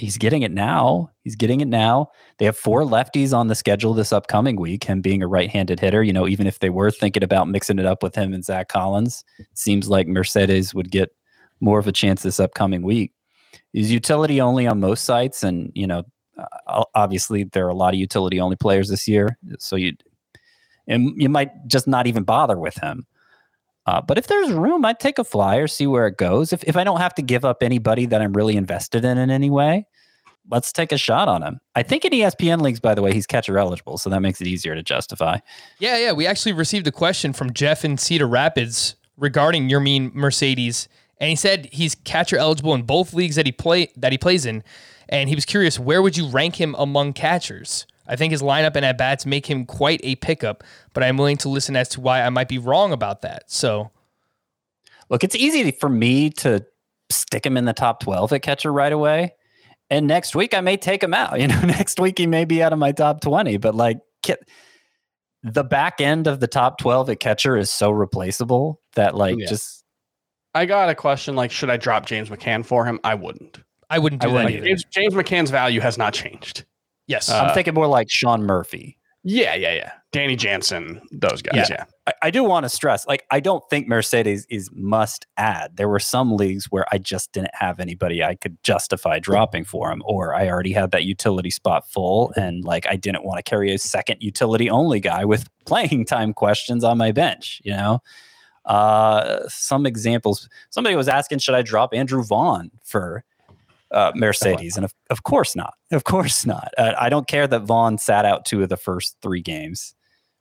he's 0.00 0.18
getting 0.18 0.42
it 0.42 0.50
now. 0.50 1.10
He's 1.22 1.36
getting 1.36 1.60
it 1.60 1.68
now. 1.68 2.10
They 2.38 2.44
have 2.46 2.56
four 2.56 2.82
lefties 2.82 3.32
on 3.32 3.48
the 3.48 3.54
schedule 3.54 3.94
this 3.94 4.12
upcoming 4.12 4.56
week. 4.56 4.84
Him 4.84 5.00
being 5.00 5.22
a 5.22 5.28
right-handed 5.28 5.78
hitter, 5.78 6.02
you 6.02 6.12
know, 6.12 6.26
even 6.26 6.46
if 6.46 6.58
they 6.58 6.70
were 6.70 6.90
thinking 6.90 7.22
about 7.22 7.48
mixing 7.48 7.78
it 7.78 7.86
up 7.86 8.02
with 8.02 8.14
him 8.14 8.32
and 8.32 8.44
Zack 8.44 8.68
Collins, 8.68 9.24
seems 9.54 9.88
like 9.88 10.08
Mercedes 10.08 10.74
would 10.74 10.90
get 10.90 11.10
more 11.60 11.78
of 11.78 11.86
a 11.86 11.92
chance 11.92 12.22
this 12.22 12.40
upcoming 12.40 12.82
week. 12.82 13.12
He's 13.72 13.92
utility 13.92 14.40
only 14.40 14.66
on 14.66 14.80
most 14.80 15.04
sites, 15.04 15.42
and 15.42 15.70
you 15.74 15.86
know, 15.86 16.02
uh, 16.66 16.84
obviously 16.94 17.44
there 17.44 17.66
are 17.66 17.70
a 17.70 17.74
lot 17.74 17.94
of 17.94 18.00
utility 18.00 18.40
only 18.40 18.56
players 18.56 18.88
this 18.88 19.06
year. 19.06 19.38
So 19.58 19.76
you 19.76 19.92
and 20.86 21.12
you 21.20 21.28
might 21.28 21.50
just 21.66 21.86
not 21.86 22.06
even 22.06 22.24
bother 22.24 22.58
with 22.58 22.76
him. 22.76 23.06
Uh, 23.90 24.00
but 24.00 24.16
if 24.16 24.28
there's 24.28 24.52
room, 24.52 24.84
I'd 24.84 25.00
take 25.00 25.18
a 25.18 25.24
flyer, 25.24 25.66
see 25.66 25.88
where 25.88 26.06
it 26.06 26.16
goes. 26.16 26.52
If 26.52 26.62
if 26.62 26.76
I 26.76 26.84
don't 26.84 27.00
have 27.00 27.12
to 27.16 27.22
give 27.22 27.44
up 27.44 27.60
anybody 27.60 28.06
that 28.06 28.22
I'm 28.22 28.32
really 28.32 28.56
invested 28.56 29.04
in 29.04 29.18
in 29.18 29.30
any 29.30 29.50
way, 29.50 29.84
let's 30.48 30.72
take 30.72 30.92
a 30.92 30.96
shot 30.96 31.26
on 31.26 31.42
him. 31.42 31.58
I 31.74 31.82
think 31.82 32.04
in 32.04 32.12
ESPN 32.12 32.60
leagues, 32.60 32.78
by 32.78 32.94
the 32.94 33.02
way, 33.02 33.12
he's 33.12 33.26
catcher 33.26 33.58
eligible, 33.58 33.98
so 33.98 34.08
that 34.08 34.20
makes 34.20 34.40
it 34.40 34.46
easier 34.46 34.76
to 34.76 34.82
justify. 34.84 35.38
Yeah, 35.80 35.98
yeah. 35.98 36.12
We 36.12 36.24
actually 36.24 36.52
received 36.52 36.86
a 36.86 36.92
question 36.92 37.32
from 37.32 37.52
Jeff 37.52 37.84
in 37.84 37.98
Cedar 37.98 38.28
Rapids 38.28 38.94
regarding 39.16 39.68
Yermin 39.68 40.14
Mercedes, 40.14 40.88
and 41.18 41.28
he 41.28 41.34
said 41.34 41.68
he's 41.72 41.96
catcher 41.96 42.36
eligible 42.36 42.74
in 42.74 42.82
both 42.82 43.12
leagues 43.12 43.34
that 43.34 43.46
he 43.46 43.50
play 43.50 43.90
that 43.96 44.12
he 44.12 44.18
plays 44.18 44.46
in, 44.46 44.62
and 45.08 45.28
he 45.28 45.34
was 45.34 45.44
curious 45.44 45.80
where 45.80 46.00
would 46.00 46.16
you 46.16 46.28
rank 46.28 46.60
him 46.60 46.76
among 46.78 47.12
catchers. 47.12 47.88
I 48.10 48.16
think 48.16 48.32
his 48.32 48.42
lineup 48.42 48.76
and 48.76 48.84
at 48.84 48.98
bats 48.98 49.24
make 49.24 49.46
him 49.46 49.64
quite 49.64 50.00
a 50.02 50.16
pickup, 50.16 50.64
but 50.92 51.02
I'm 51.02 51.16
willing 51.16 51.38
to 51.38 51.48
listen 51.48 51.76
as 51.76 51.88
to 51.90 52.00
why 52.00 52.22
I 52.22 52.28
might 52.28 52.48
be 52.48 52.58
wrong 52.58 52.92
about 52.92 53.22
that. 53.22 53.50
So 53.50 53.90
Look, 55.10 55.24
it's 55.24 55.34
easy 55.34 55.72
for 55.72 55.88
me 55.88 56.30
to 56.30 56.64
stick 57.10 57.44
him 57.44 57.56
in 57.56 57.64
the 57.64 57.72
top 57.72 58.00
12 58.00 58.32
at 58.32 58.42
catcher 58.42 58.72
right 58.72 58.92
away. 58.92 59.34
And 59.90 60.06
next 60.06 60.36
week 60.36 60.54
I 60.54 60.60
may 60.60 60.76
take 60.76 61.02
him 61.02 61.12
out. 61.12 61.38
You 61.40 61.48
know, 61.48 61.60
next 61.62 61.98
week 62.00 62.16
he 62.18 62.26
may 62.26 62.44
be 62.44 62.62
out 62.62 62.72
of 62.72 62.78
my 62.78 62.92
top 62.92 63.20
20, 63.20 63.56
but 63.56 63.74
like 63.74 63.98
ki- 64.22 64.36
the 65.42 65.64
back 65.64 66.00
end 66.00 66.26
of 66.28 66.38
the 66.38 66.46
top 66.46 66.78
12 66.78 67.10
at 67.10 67.20
catcher 67.20 67.56
is 67.56 67.70
so 67.70 67.90
replaceable 67.90 68.80
that 68.94 69.16
like 69.16 69.36
Yeah. 69.38 69.46
just 69.46 69.84
I 70.54 70.66
got 70.66 70.88
a 70.88 70.94
question 70.94 71.36
like, 71.36 71.50
should 71.50 71.70
I 71.70 71.76
drop 71.76 72.06
James 72.06 72.28
McCann 72.28 72.64
for 72.64 72.84
him? 72.84 72.98
I 73.04 73.14
wouldn't. 73.14 73.58
I 73.88 73.98
wouldn't 73.98 74.22
do 74.22 74.28
I 74.28 74.30
that 74.30 74.34
wouldn't 74.34 74.54
either. 74.54 74.66
James, 74.66 74.84
James 74.90 75.14
McCann's 75.14 75.50
value 75.50 75.80
has 75.80 75.98
not 75.98 76.12
changed. 76.12 76.64
Yes. 77.10 77.28
Uh, 77.28 77.42
I'm 77.42 77.54
thinking 77.54 77.74
more 77.74 77.86
like 77.86 78.08
Sean 78.10 78.42
Murphy. 78.44 78.96
Yeah, 79.22 79.54
yeah, 79.54 79.74
yeah. 79.74 79.92
Danny 80.12 80.34
Jansen, 80.34 81.02
those 81.12 81.42
guys. 81.42 81.68
Yeah. 81.68 81.76
Yeah. 81.78 81.84
I, 82.06 82.12
I 82.22 82.30
do 82.30 82.42
want 82.42 82.64
to 82.64 82.70
stress, 82.70 83.06
like, 83.06 83.26
I 83.30 83.38
don't 83.38 83.62
think 83.68 83.86
Mercedes 83.86 84.46
is 84.48 84.70
must 84.72 85.26
add. 85.36 85.76
There 85.76 85.88
were 85.88 85.98
some 85.98 86.36
leagues 86.36 86.66
where 86.70 86.86
I 86.90 86.98
just 86.98 87.32
didn't 87.32 87.54
have 87.54 87.80
anybody 87.80 88.24
I 88.24 88.34
could 88.34 88.56
justify 88.62 89.18
dropping 89.18 89.64
for 89.64 89.92
him, 89.92 90.02
or 90.06 90.34
I 90.34 90.48
already 90.48 90.72
had 90.72 90.90
that 90.92 91.04
utility 91.04 91.50
spot 91.50 91.86
full, 91.90 92.32
and 92.34 92.64
like 92.64 92.86
I 92.88 92.96
didn't 92.96 93.24
want 93.24 93.36
to 93.38 93.48
carry 93.48 93.74
a 93.74 93.78
second 93.78 94.16
utility 94.20 94.70
only 94.70 95.00
guy 95.00 95.26
with 95.26 95.48
playing 95.66 96.06
time 96.06 96.32
questions 96.32 96.82
on 96.82 96.96
my 96.96 97.12
bench. 97.12 97.60
You 97.62 97.72
know, 97.72 98.02
uh, 98.64 99.40
some 99.48 99.84
examples. 99.84 100.48
Somebody 100.70 100.96
was 100.96 101.08
asking, 101.08 101.40
should 101.40 101.54
I 101.54 101.62
drop 101.62 101.92
Andrew 101.92 102.24
Vaughn 102.24 102.70
for 102.82 103.24
uh, 103.92 104.12
Mercedes? 104.14 104.76
And 104.76 104.84
of, 104.84 104.92
of 105.10 105.22
course 105.22 105.54
not. 105.56 105.74
Of 105.92 106.04
course 106.04 106.44
not. 106.46 106.72
Uh, 106.78 106.94
I 106.98 107.08
don't 107.08 107.26
care 107.28 107.46
that 107.46 107.60
Vaughn 107.62 107.98
sat 107.98 108.24
out 108.24 108.44
two 108.44 108.62
of 108.62 108.68
the 108.68 108.76
first 108.76 109.16
three 109.22 109.42
games. 109.42 109.94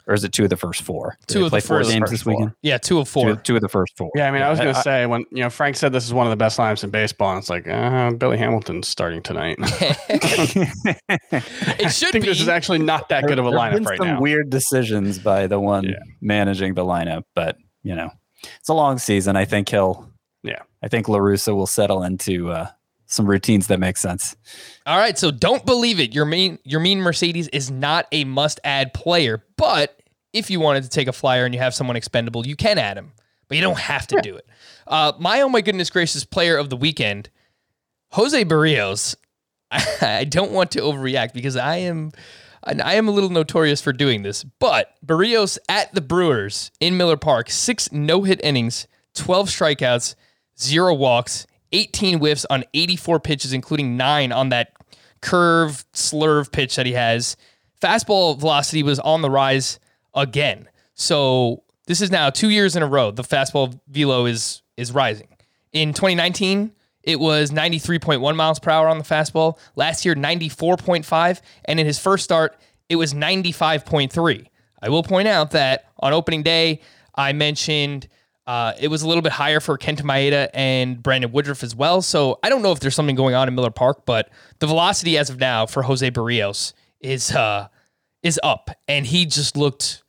Or 0.08 0.16
is 0.16 0.24
it 0.24 0.32
two 0.34 0.44
of 0.46 0.50
the 0.50 0.58
first 0.58 0.82
four? 0.82 1.18
Did 1.28 1.34
Two 1.34 1.40
they 1.42 1.46
of 1.46 1.46
the 1.46 1.50
play 1.52 1.60
four 1.60 1.78
first- 1.82 1.92
games 1.92 2.00
first 2.02 2.12
this 2.12 2.22
four. 2.24 2.34
weekend. 2.34 2.52
yeah, 2.64 2.80
two 2.80 2.98
of 2.98 3.08
four. 3.08 3.26
Two, 3.30 3.36
two 3.36 3.56
of 3.58 3.62
the 3.62 3.70
first 3.70 3.96
four. 3.96 4.10
Yeah, 4.16 4.28
I 4.28 4.32
mean, 4.32 4.42
I 4.42 4.50
was 4.50 4.58
going 4.60 4.74
to 4.74 4.82
say 4.82 5.06
when 5.06 5.24
you 5.30 5.44
know 5.44 5.52
Frank 5.52 5.76
said 5.76 5.94
this 5.94 6.04
is 6.04 6.16
one 6.16 6.26
of 6.26 6.32
the 6.32 6.36
best 6.36 6.58
lineups 6.58 6.84
in 6.84 6.90
baseball, 6.90 7.30
and 7.30 7.38
it's 7.38 7.48
like 7.50 7.68
uh, 7.68 8.10
Billy 8.14 8.36
Hamilton's 8.40 8.88
starting 8.88 9.22
tonight. 9.22 9.58
I 9.62 9.66
it 11.80 11.92
should 11.94 12.12
think 12.12 12.24
be. 12.24 12.30
this 12.30 12.42
is 12.42 12.48
actually 12.48 12.80
not 12.80 13.10
that 13.10 13.26
good 13.28 13.38
of 13.38 13.46
a 13.46 13.52
lineup 13.52 13.74
been 13.74 13.84
right 13.84 13.98
some 14.00 14.08
now. 14.08 14.20
Weird 14.22 14.50
decisions 14.50 15.20
by 15.20 15.46
the 15.46 15.60
one 15.60 15.84
Yeah. 15.84 16.00
managing 16.22 16.74
the 16.74 16.84
lineup, 16.84 17.24
but 17.36 17.58
you 17.84 17.94
know, 17.96 18.10
it's 18.60 18.70
a 18.70 18.74
long 18.74 18.98
season. 18.98 19.36
I 19.36 19.46
think 19.46 19.70
he'll. 19.70 20.12
Yeah. 20.44 20.62
I 20.82 20.88
think 20.88 21.08
La 21.08 21.20
Russa 21.20 21.54
will 21.56 21.68
settle 21.68 22.02
into 22.04 22.50
uh, 22.52 22.68
some 23.10 23.26
routines 23.26 23.68
that 23.68 23.80
make 23.80 23.98
sense. 23.98 24.36
All 24.86 24.98
right, 24.98 25.18
so 25.18 25.32
don't 25.32 25.66
believe 25.66 26.00
it. 26.00 26.14
Yermin 26.14 26.60
your 26.64 26.80
mean 26.80 27.02
Mercedes 27.02 27.48
is 27.50 27.70
not 27.70 28.08
a 28.12 28.24
must-add 28.24 28.94
player, 28.94 29.44
but 29.58 30.00
if 30.32 30.50
you 30.50 30.60
wanted 30.60 30.84
to 30.84 30.90
take 30.90 31.08
a 31.08 31.12
flyer 31.12 31.44
and 31.44 31.54
you 31.54 31.60
have 31.60 31.74
someone 31.74 31.96
expendable, 31.96 32.46
you 32.46 32.56
can 32.56 32.78
add 32.78 32.98
him, 32.98 33.12
but 33.48 33.58
you 33.58 33.64
don't 33.64 33.80
have 33.80 34.06
to 34.08 34.22
do 34.22 34.36
it. 34.36 34.48
Uh, 34.88 35.12
my 35.20 35.42
oh 35.42 35.50
my 35.50 35.62
goodness 35.62 35.90
gracious 35.90 36.24
player 36.24 36.56
of 36.56 36.70
the 36.70 36.78
weekend, 36.78 37.30
Jose 38.12 38.46
Berrios. 38.46 39.16
I 39.72 40.24
don't 40.24 40.52
want 40.52 40.72
to 40.72 40.82
overreact 40.82 41.34
because 41.34 41.56
I 41.56 41.78
am 41.78 42.12
I 42.64 42.96
am 42.96 43.08
a 43.08 43.12
little 43.12 43.30
notorious 43.30 43.82
for 43.82 43.92
doing 43.92 44.22
this, 44.22 44.44
but 44.44 44.94
Berrios 45.04 45.58
at 45.68 45.94
the 45.96 46.02
Brewers 46.02 46.72
in 46.80 46.96
Miller 46.96 47.18
Park, 47.18 47.50
six 47.50 47.92
no 47.92 48.22
hit 48.22 48.40
innings, 48.44 48.88
12 49.16 49.50
strikeouts, 49.50 50.16
zero 50.60 50.94
walks, 50.94 51.48
18 51.72 52.20
whiffs 52.20 52.46
on 52.50 52.64
84 52.74 53.20
pitches, 53.20 53.54
including 53.54 53.98
nine 53.98 54.32
on 54.32 54.50
that 54.50 54.74
curve 55.22 55.86
slurve 55.94 56.52
pitch 56.52 56.76
that 56.76 56.86
he 56.86 56.94
has. 56.94 57.36
Fastball 57.82 58.38
velocity 58.40 58.84
was 58.84 59.00
on 59.00 59.22
the 59.22 59.30
rise 59.30 59.80
again. 60.14 60.68
So 60.94 61.64
this 61.88 62.02
is 62.02 62.12
now 62.12 62.30
two 62.30 62.50
years 62.50 62.76
in 62.76 62.84
a 62.84 62.88
row. 62.88 63.12
The 63.12 63.24
fastball 63.24 63.80
velo 63.88 64.26
is 64.26 64.62
is 64.78 64.92
rising. 64.92 65.28
In 65.74 65.94
2019, 65.94 66.72
it 67.04 67.20
was 67.20 67.52
93.1 67.52 68.36
miles 68.36 68.60
per 68.60 68.72
hour 68.72 68.88
on 68.88 68.98
the 68.98 69.04
fastball. 69.04 69.58
Last 69.76 70.06
year, 70.06 70.16
94.5. 70.16 71.42
And 71.66 71.80
in 71.80 71.86
his 71.86 72.00
first 72.00 72.24
start, 72.24 72.58
it 72.88 72.96
was 72.96 73.14
95.3. 73.14 74.46
I 74.82 74.90
will 74.90 75.04
point 75.04 75.28
out 75.28 75.52
that 75.52 75.86
on 76.00 76.14
opening 76.14 76.44
day, 76.44 76.82
I 77.16 77.34
mentioned 77.34 78.08
uh, 78.50 78.74
it 78.80 78.88
was 78.88 79.04
a 79.04 79.08
little 79.08 79.22
bit 79.22 79.32
higher 79.32 79.60
for 79.60 79.78
Kenta 79.78 80.02
Maeda 80.02 80.50
and 80.56 81.04
Brandon 81.04 81.32
Woodruff 81.32 81.62
as 81.62 81.76
well. 81.76 82.02
So 82.02 82.40
I 82.42 82.50
don't 82.50 82.64
know 82.64 82.72
if 82.72 82.80
there's 82.80 82.96
something 82.96 83.16
going 83.16 83.36
on 83.36 83.48
in 83.48 83.54
Miller 83.54 83.70
Park, 83.70 84.08
but 84.08 84.32
the 84.58 84.66
velocity 84.66 85.20
as 85.20 85.30
of 85.30 85.40
now 85.40 85.68
for 85.68 85.84
Jose 85.84 86.10
Berrios 86.10 86.74
is 87.00 87.32
uh, 87.32 87.68
is 88.24 88.40
up, 88.42 88.72
and 88.88 89.06
he 89.06 89.28
just 89.28 89.56
looked 89.56 90.02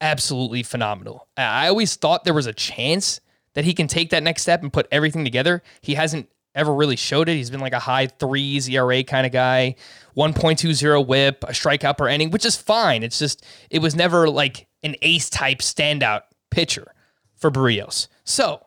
absolutely 0.00 0.62
phenomenal. 0.62 1.26
I 1.36 1.66
always 1.66 1.96
thought 1.96 2.22
there 2.22 2.32
was 2.32 2.46
a 2.46 2.52
chance 2.52 3.20
that 3.54 3.64
he 3.64 3.74
can 3.74 3.88
take 3.88 4.10
that 4.10 4.22
next 4.22 4.42
step 4.42 4.62
and 4.62 4.72
put 4.72 4.86
everything 4.92 5.24
together. 5.24 5.60
He 5.80 5.94
hasn't 5.94 6.28
ever 6.54 6.72
really 6.72 6.94
showed 6.94 7.28
it. 7.28 7.34
He's 7.34 7.50
been 7.50 7.58
like 7.58 7.72
a 7.72 7.80
high 7.80 8.06
threes 8.06 8.68
ERA 8.68 9.02
kind 9.02 9.26
of 9.26 9.32
guy, 9.32 9.74
1.20 10.16 11.04
whip, 11.04 11.42
a 11.42 11.48
strikeout 11.48 11.98
per 11.98 12.06
inning, 12.06 12.30
which 12.30 12.46
is 12.46 12.54
fine. 12.54 13.02
It's 13.02 13.18
just, 13.18 13.44
it 13.70 13.80
was 13.80 13.96
never 13.96 14.30
like 14.30 14.68
an 14.84 14.94
ace 15.02 15.28
type 15.28 15.58
standout 15.58 16.22
pitcher 16.52 16.92
for 17.42 17.50
Berrios. 17.50 18.08
So, 18.24 18.64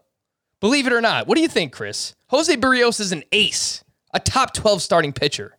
believe 0.60 0.86
it 0.86 0.94
or 0.94 1.02
not, 1.02 1.26
what 1.26 1.36
do 1.36 1.42
you 1.42 1.48
think, 1.48 1.72
Chris? 1.72 2.14
Jose 2.28 2.56
Berrios 2.58 3.00
is 3.00 3.12
an 3.12 3.24
ace, 3.32 3.84
a 4.14 4.20
top 4.20 4.54
12 4.54 4.84
starting 4.84 5.14
pitcher. 5.14 5.58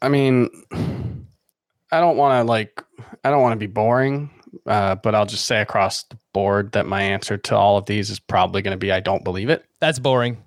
I 0.00 0.08
mean, 0.08 0.48
I 0.72 2.00
don't 2.00 2.16
want 2.16 2.40
to 2.40 2.48
like, 2.48 2.82
I 3.22 3.30
don't 3.30 3.42
want 3.42 3.52
to 3.52 3.58
be 3.58 3.66
boring, 3.66 4.30
uh, 4.66 4.94
but 4.94 5.14
I'll 5.14 5.26
just 5.26 5.44
say 5.44 5.60
across 5.60 6.04
the 6.04 6.16
board 6.32 6.72
that 6.72 6.86
my 6.86 7.02
answer 7.02 7.36
to 7.36 7.56
all 7.56 7.76
of 7.76 7.86
these 7.86 8.08
is 8.08 8.18
probably 8.18 8.62
going 8.62 8.72
to 8.72 8.78
be 8.78 8.90
I 8.90 9.00
don't 9.00 9.24
believe 9.24 9.50
it. 9.50 9.64
That's 9.80 9.98
boring. 9.98 10.42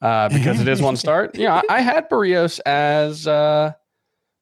Uh, 0.00 0.28
because 0.28 0.60
it 0.60 0.66
is 0.66 0.82
one 0.82 0.96
start. 0.96 1.34
Yeah, 1.38 1.62
I, 1.70 1.76
I 1.76 1.80
had 1.80 2.10
Berrios 2.10 2.58
as 2.66 3.28
uh, 3.28 3.72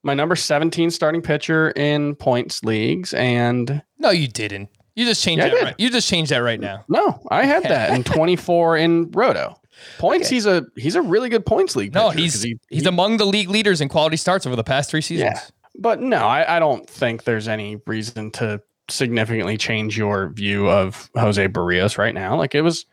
my 0.02 0.14
number 0.14 0.34
17 0.34 0.90
starting 0.90 1.20
pitcher 1.20 1.70
in 1.72 2.14
points 2.14 2.64
leagues. 2.64 3.12
And 3.12 3.82
No, 3.98 4.08
you 4.08 4.26
didn't. 4.26 4.70
You 5.00 5.06
just 5.06 5.22
changed 5.24 5.42
Yeah, 5.42 5.48
that 5.54 5.62
right. 5.62 5.74
You 5.78 5.90
just 5.90 6.08
changed 6.08 6.30
that 6.30 6.38
right 6.38 6.60
now. 6.60 6.84
no, 6.88 7.20
I 7.30 7.44
had 7.44 7.62
that 7.64 7.90
in 7.94 8.04
24 8.16 8.76
in 8.76 9.10
Roto. 9.12 9.56
Points, 9.98 10.28
he's 10.28 10.44
a 10.46 10.66
he's 10.76 10.94
a 10.94 11.00
really 11.00 11.30
good 11.30 11.46
points 11.46 11.74
league. 11.74 11.94
No, 11.94 12.10
he's 12.10 12.42
he- 12.42 12.58
he's 12.68 12.82
he- 12.82 12.88
among 12.88 13.16
the 13.16 13.24
league 13.24 13.48
leaders 13.48 13.80
in 13.80 13.88
quality 13.88 14.18
starts 14.18 14.46
over 14.46 14.54
the 14.56 14.64
past 14.64 14.90
three 14.90 15.00
seasons. 15.00 15.30
Yeah. 15.34 15.40
But 15.78 16.00
no, 16.02 16.18
I, 16.18 16.56
I 16.56 16.58
don't 16.58 16.88
think 16.88 17.24
there's 17.24 17.48
any 17.48 17.76
reason 17.86 18.30
to 18.32 18.60
significantly 18.90 19.56
change 19.56 19.96
your 19.96 20.28
view 20.30 20.68
of 20.68 21.08
Jose 21.16 21.48
Berrios 21.48 21.96
right 21.96 22.14
now. 22.14 22.36
Like 22.36 22.54
it 22.54 22.60
was 22.60 22.84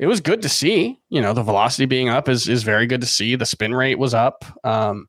it 0.00 0.06
was 0.06 0.20
good 0.20 0.42
to 0.42 0.48
see. 0.48 0.98
You 1.10 1.20
know, 1.20 1.32
the 1.32 1.42
velocity 1.44 1.86
being 1.86 2.08
up 2.08 2.28
is 2.28 2.48
is 2.48 2.64
very 2.64 2.86
good 2.88 3.02
to 3.02 3.06
see. 3.06 3.36
The 3.36 3.46
spin 3.46 3.72
rate 3.72 3.98
was 3.98 4.12
up. 4.14 4.44
Um, 4.64 5.06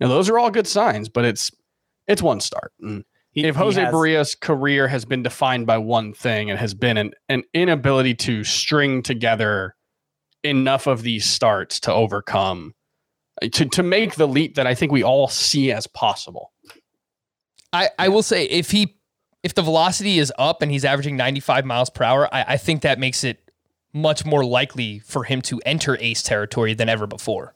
you 0.00 0.06
know, 0.06 0.12
those 0.12 0.28
are 0.28 0.38
all 0.38 0.50
good 0.50 0.66
signs, 0.66 1.08
but 1.08 1.24
it's 1.24 1.50
it's 2.06 2.20
one 2.20 2.40
start. 2.40 2.72
And 2.82 3.04
He- 3.34 3.44
if 3.44 3.56
Jose 3.56 3.80
has- 3.80 3.92
Berrios' 3.92 4.38
career 4.38 4.88
has 4.88 5.04
been 5.04 5.22
defined 5.22 5.66
by 5.66 5.78
one 5.78 6.12
thing, 6.14 6.48
it 6.48 6.58
has 6.58 6.72
been 6.72 6.96
an, 6.96 7.12
an 7.28 7.42
inability 7.52 8.14
to 8.14 8.44
string 8.44 9.02
together 9.02 9.74
enough 10.42 10.86
of 10.86 11.02
these 11.02 11.24
starts 11.24 11.80
to 11.80 11.92
overcome 11.92 12.74
uh, 13.42 13.48
to, 13.52 13.64
to 13.66 13.82
make 13.82 14.14
the 14.14 14.28
leap 14.28 14.54
that 14.54 14.66
I 14.66 14.74
think 14.74 14.92
we 14.92 15.02
all 15.02 15.28
see 15.28 15.72
as 15.72 15.86
possible. 15.86 16.52
I, 17.72 17.90
I 17.98 18.08
will 18.08 18.22
say 18.22 18.44
if 18.44 18.70
he 18.70 18.96
if 19.42 19.54
the 19.54 19.62
velocity 19.62 20.18
is 20.18 20.32
up 20.38 20.62
and 20.62 20.70
he's 20.70 20.84
averaging 20.84 21.16
95 21.16 21.64
miles 21.66 21.90
per 21.90 22.04
hour, 22.04 22.32
I, 22.32 22.44
I 22.54 22.56
think 22.56 22.82
that 22.82 22.98
makes 22.98 23.24
it 23.24 23.50
much 23.92 24.24
more 24.24 24.44
likely 24.44 25.00
for 25.00 25.24
him 25.24 25.42
to 25.42 25.60
enter 25.66 25.98
ace 26.00 26.22
territory 26.22 26.72
than 26.74 26.88
ever 26.88 27.06
before. 27.06 27.52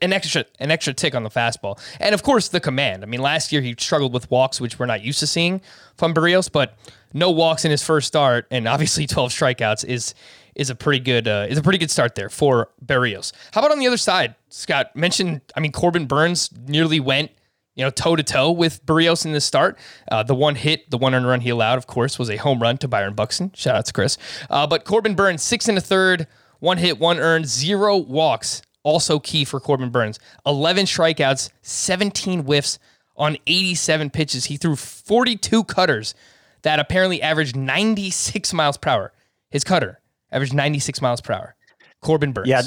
An 0.00 0.12
extra 0.12 0.44
an 0.58 0.70
extra 0.70 0.92
tick 0.92 1.14
on 1.14 1.22
the 1.22 1.30
fastball. 1.30 1.78
And 2.00 2.14
of 2.14 2.22
course 2.22 2.48
the 2.48 2.60
command. 2.60 3.02
I 3.02 3.06
mean, 3.06 3.20
last 3.20 3.52
year 3.52 3.60
he 3.60 3.74
struggled 3.78 4.12
with 4.12 4.30
walks, 4.30 4.60
which 4.60 4.78
we're 4.78 4.86
not 4.86 5.02
used 5.02 5.20
to 5.20 5.26
seeing 5.26 5.60
from 5.96 6.14
Berrios, 6.14 6.50
but 6.50 6.76
no 7.12 7.30
walks 7.30 7.64
in 7.64 7.70
his 7.70 7.82
first 7.82 8.06
start 8.06 8.46
and 8.50 8.66
obviously 8.66 9.06
12 9.08 9.30
strikeouts 9.32 9.84
is 9.84 10.14
is 10.54 10.68
a 10.68 10.74
pretty 10.74 11.00
good 11.00 11.28
uh, 11.28 11.46
is 11.48 11.58
a 11.58 11.62
pretty 11.62 11.78
good 11.78 11.90
start 11.90 12.14
there 12.14 12.28
for 12.28 12.70
Berrios. 12.84 13.32
How 13.52 13.60
about 13.60 13.72
on 13.72 13.78
the 13.78 13.86
other 13.86 13.96
side? 13.96 14.34
Scott 14.48 14.94
mentioned 14.96 15.40
I 15.56 15.60
mean 15.60 15.72
Corbin 15.72 16.06
Burnes 16.06 16.50
nearly 16.66 17.00
went 17.00 17.30
you 17.74 17.84
know, 17.84 17.90
toe 17.90 18.16
to 18.16 18.22
toe 18.22 18.50
with 18.50 18.84
Berrios 18.84 19.24
in 19.24 19.32
the 19.32 19.40
start. 19.40 19.78
Uh, 20.10 20.22
the 20.22 20.34
one 20.34 20.56
hit, 20.56 20.90
the 20.90 20.98
one 20.98 21.14
earned 21.14 21.26
run 21.26 21.40
he 21.40 21.50
allowed, 21.50 21.78
of 21.78 21.86
course, 21.86 22.18
was 22.18 22.28
a 22.28 22.36
home 22.36 22.60
run 22.60 22.76
to 22.78 22.88
Byron 22.88 23.14
Buxton. 23.14 23.50
Shout 23.54 23.76
out 23.76 23.86
to 23.86 23.92
Chris. 23.92 24.18
Uh, 24.50 24.66
but 24.66 24.84
Corbin 24.84 25.14
Burnes, 25.14 25.42
six 25.42 25.68
and 25.68 25.78
a 25.78 25.80
third, 25.80 26.26
one 26.60 26.78
hit, 26.78 26.98
one 26.98 27.18
earned, 27.18 27.46
zero 27.46 27.96
walks. 27.96 28.62
Also 28.84 29.18
key 29.18 29.44
for 29.44 29.60
Corbin 29.60 29.90
Burnes. 29.90 30.18
11 30.44 30.86
strikeouts, 30.86 31.50
17 31.62 32.42
whiffs 32.42 32.78
on 33.16 33.36
87 33.46 34.10
pitches. 34.10 34.46
He 34.46 34.56
threw 34.56 34.76
42 34.76 35.64
cutters 35.64 36.14
that 36.62 36.78
apparently 36.78 37.22
averaged 37.22 37.56
96 37.56 38.52
miles 38.52 38.76
per 38.76 38.90
hour. 38.90 39.12
His 39.50 39.64
cutter 39.64 40.00
averaged 40.30 40.54
96 40.54 41.00
miles 41.02 41.20
per 41.20 41.32
hour. 41.34 41.56
Corbin 42.00 42.32
Burnes. 42.32 42.48
Yeah, 42.48 42.62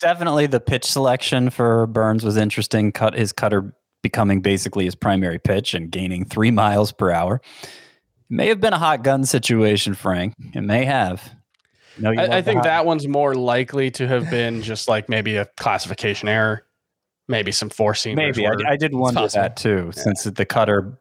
definitely 0.00 0.46
the 0.46 0.60
pitch 0.60 0.84
selection 0.84 1.50
for 1.50 1.86
Burnes 1.86 2.24
was 2.24 2.36
interesting. 2.36 2.92
Cut 2.92 3.14
his 3.14 3.32
cutter 3.32 3.74
becoming 4.02 4.40
basically 4.40 4.84
his 4.84 4.94
primary 4.94 5.38
pitch 5.38 5.72
and 5.74 5.90
gaining 5.90 6.24
three 6.24 6.50
miles 6.50 6.92
per 6.92 7.10
hour. 7.10 7.40
It 7.62 7.70
may 8.28 8.48
have 8.48 8.60
been 8.60 8.72
a 8.72 8.78
hot 8.78 9.02
gun 9.02 9.24
situation, 9.24 9.94
Frank. 9.94 10.34
It 10.52 10.60
may 10.60 10.84
have. 10.84 11.34
No, 11.98 12.10
I, 12.10 12.38
I 12.38 12.42
think 12.42 12.62
that 12.64 12.84
one's 12.86 13.06
more 13.06 13.34
likely 13.34 13.90
to 13.92 14.08
have 14.08 14.30
been 14.30 14.62
just 14.62 14.88
like 14.88 15.08
maybe 15.08 15.36
a 15.36 15.46
classification 15.56 16.28
error, 16.28 16.66
maybe 17.28 17.52
some 17.52 17.70
forcing. 17.70 18.16
maybe 18.16 18.46
I, 18.46 18.52
I 18.66 18.76
did 18.76 18.94
wonder 18.94 19.26
that 19.28 19.56
too, 19.56 19.92
since 19.92 20.24
the 20.24 20.44
cutter 20.44 20.98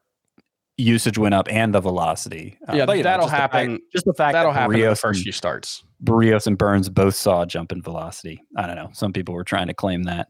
usage 0.77 1.17
went 1.17 1.35
up 1.35 1.47
and 1.51 1.73
the 1.73 1.79
velocity. 1.79 2.57
Uh, 2.67 2.73
Yeah, 2.75 2.85
but, 2.85 3.01
that'll 3.03 3.25
just 3.25 3.31
the 3.33 3.37
fact- 3.37 3.53
happen- 3.53 3.79
just 3.91 4.05
the 4.05 4.13
fact 4.13 4.33
that'll 4.33 4.53
that 4.53 4.59
happen 4.59 4.75
in 4.79 4.89
the 4.89 4.95
first 4.95 5.23
few 5.23 5.31
starts. 5.31 5.83
Berrios 6.03 6.47
and 6.47 6.57
Burnes 6.57 6.89
both 6.89 7.15
saw 7.15 7.43
a 7.43 7.45
jump 7.47 7.71
in 7.71 7.81
velocity. 7.81 8.43
I 8.57 8.67
don't 8.67 8.75
know. 8.75 8.89
Some 8.93 9.13
people 9.13 9.33
were 9.35 9.43
trying 9.43 9.67
to 9.67 9.73
claim 9.73 10.03
that. 10.03 10.29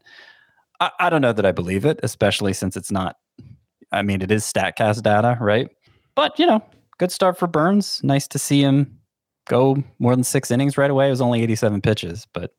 I, 0.80 0.92
I 1.00 1.10
don't 1.10 1.22
know 1.22 1.34
that 1.34 1.46
I 1.46 1.52
believe 1.52 1.86
it, 1.86 2.00
especially 2.04 2.54
since 2.54 2.76
it's 2.78 2.92
not. 2.92 3.16
I 3.92 4.02
mean, 4.02 4.22
it 4.22 4.32
is 4.32 4.44
Statcast 4.44 5.02
data, 5.04 5.38
right? 5.40 5.70
But 6.16 6.38
you 6.40 6.46
know, 6.46 6.64
good 7.00 7.12
start 7.12 7.38
for 7.38 7.48
Burnes. 7.48 8.02
Nice 8.04 8.28
to 8.30 8.40
see 8.40 8.62
him 8.62 9.00
go 9.48 9.84
more 10.00 10.16
than 10.16 10.24
six 10.24 10.52
innings 10.52 10.78
right 10.78 10.92
away. 10.92 11.08
It 11.08 11.12
was 11.12 11.22
only 11.22 11.44
87 11.44 11.82
pitches, 11.82 12.28
but 12.34 12.54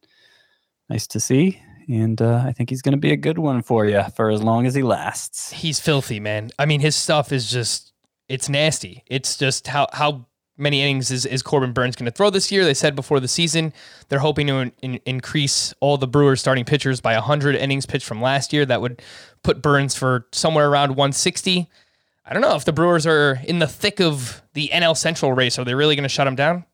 nice 0.88 1.06
to 1.08 1.20
see. 1.20 1.60
And 1.88 2.20
uh, 2.20 2.42
I 2.46 2.52
think 2.52 2.70
he's 2.70 2.82
going 2.82 2.92
to 2.92 2.98
be 2.98 3.12
a 3.12 3.16
good 3.16 3.38
one 3.38 3.62
for 3.62 3.84
you 3.86 4.02
for 4.16 4.30
as 4.30 4.42
long 4.42 4.66
as 4.66 4.74
he 4.74 4.82
lasts. 4.82 5.52
he's 5.52 5.80
filthy, 5.80 6.20
man. 6.20 6.50
I 6.58 6.66
mean, 6.66 6.80
his 6.80 6.96
stuff 6.96 7.32
is 7.32 7.50
just 7.50 7.92
it's 8.28 8.48
nasty. 8.48 9.02
It's 9.06 9.36
just 9.36 9.66
how 9.66 9.88
how 9.92 10.26
many 10.56 10.80
innings 10.80 11.10
is, 11.10 11.26
is 11.26 11.42
Corbin 11.42 11.72
Burnes 11.72 11.96
going 11.96 12.06
to 12.06 12.12
throw 12.12 12.30
this 12.30 12.52
year? 12.52 12.64
They 12.64 12.74
said 12.74 12.94
before 12.94 13.20
the 13.20 13.28
season 13.28 13.72
they're 14.08 14.20
hoping 14.20 14.46
to 14.46 14.54
in, 14.54 14.72
in- 14.82 15.00
increase 15.04 15.74
all 15.80 15.98
the 15.98 16.06
Brewers 16.06 16.40
starting 16.40 16.64
pitchers 16.64 17.00
by 17.00 17.14
100 17.14 17.56
innings 17.56 17.86
pitched 17.86 18.06
from 18.06 18.22
last 18.22 18.52
year. 18.52 18.64
That 18.64 18.80
would 18.80 19.02
put 19.42 19.60
Burnes 19.60 19.94
for 19.94 20.26
somewhere 20.32 20.68
around 20.68 20.90
160. 20.90 21.68
I 22.26 22.32
don't 22.32 22.40
know 22.40 22.54
if 22.54 22.64
the 22.64 22.72
Brewers 22.72 23.06
are 23.06 23.40
in 23.44 23.58
the 23.58 23.66
thick 23.66 24.00
of 24.00 24.42
the 24.54 24.70
NL 24.72 24.96
Central 24.96 25.32
race. 25.32 25.58
Are 25.58 25.64
they 25.64 25.74
really 25.74 25.96
going 25.96 26.04
to 26.04 26.08
shut 26.08 26.26
him 26.26 26.36
down? 26.36 26.64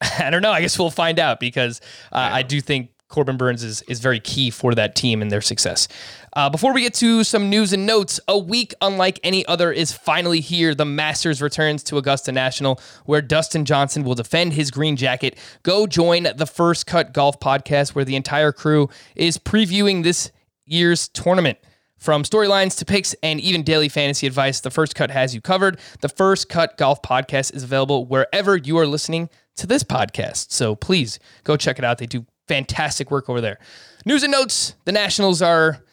I 0.18 0.30
don't 0.30 0.42
know. 0.42 0.52
I 0.52 0.60
guess 0.60 0.78
we'll 0.78 0.90
find 0.90 1.18
out 1.18 1.40
because 1.40 1.80
uh, 2.12 2.18
I 2.32 2.42
do 2.42 2.60
think 2.60 2.90
Corbin 3.10 3.36
Burnes 3.36 3.62
is, 3.62 3.82
is 3.82 4.00
very 4.00 4.20
key 4.20 4.50
for 4.50 4.74
that 4.74 4.94
team 4.94 5.20
and 5.20 5.30
their 5.30 5.40
success. 5.40 5.88
Uh, 6.32 6.48
before 6.48 6.72
we 6.72 6.82
get 6.82 6.94
to 6.94 7.24
some 7.24 7.50
news 7.50 7.72
and 7.72 7.84
notes, 7.84 8.20
a 8.28 8.38
week 8.38 8.72
unlike 8.80 9.18
any 9.24 9.44
other 9.46 9.72
is 9.72 9.90
finally 9.90 10.40
here. 10.40 10.74
The 10.76 10.84
Masters 10.84 11.42
returns 11.42 11.82
to 11.84 11.98
Augusta 11.98 12.30
National, 12.30 12.80
where 13.04 13.20
Dustin 13.20 13.64
Johnson 13.64 14.04
will 14.04 14.14
defend 14.14 14.52
his 14.52 14.70
green 14.70 14.96
jacket. 14.96 15.36
Go 15.64 15.88
join 15.88 16.28
the 16.36 16.46
First 16.46 16.86
Cut 16.86 17.12
Golf 17.12 17.40
podcast, 17.40 17.96
where 17.96 18.04
the 18.04 18.16
entire 18.16 18.52
crew 18.52 18.88
is 19.16 19.38
previewing 19.38 20.04
this 20.04 20.30
year's 20.64 21.08
tournament. 21.08 21.58
From 21.98 22.22
storylines 22.22 22.78
to 22.78 22.86
picks 22.86 23.14
and 23.22 23.40
even 23.40 23.62
daily 23.62 23.90
fantasy 23.90 24.26
advice, 24.26 24.60
the 24.60 24.70
First 24.70 24.94
Cut 24.94 25.10
has 25.10 25.34
you 25.34 25.42
covered. 25.42 25.78
The 26.00 26.08
First 26.08 26.48
Cut 26.48 26.78
Golf 26.78 27.02
Podcast 27.02 27.54
is 27.54 27.62
available 27.62 28.06
wherever 28.06 28.56
you 28.56 28.78
are 28.78 28.86
listening 28.86 29.28
to 29.60 29.66
this 29.66 29.84
podcast. 29.84 30.50
So 30.50 30.74
please 30.74 31.18
go 31.44 31.56
check 31.56 31.78
it 31.78 31.84
out. 31.84 31.98
They 31.98 32.06
do 32.06 32.26
fantastic 32.48 33.10
work 33.10 33.28
over 33.28 33.40
there. 33.40 33.58
News 34.04 34.22
and 34.22 34.32
notes 34.32 34.74
the 34.84 34.92
Nationals 34.92 35.40
are 35.40 35.84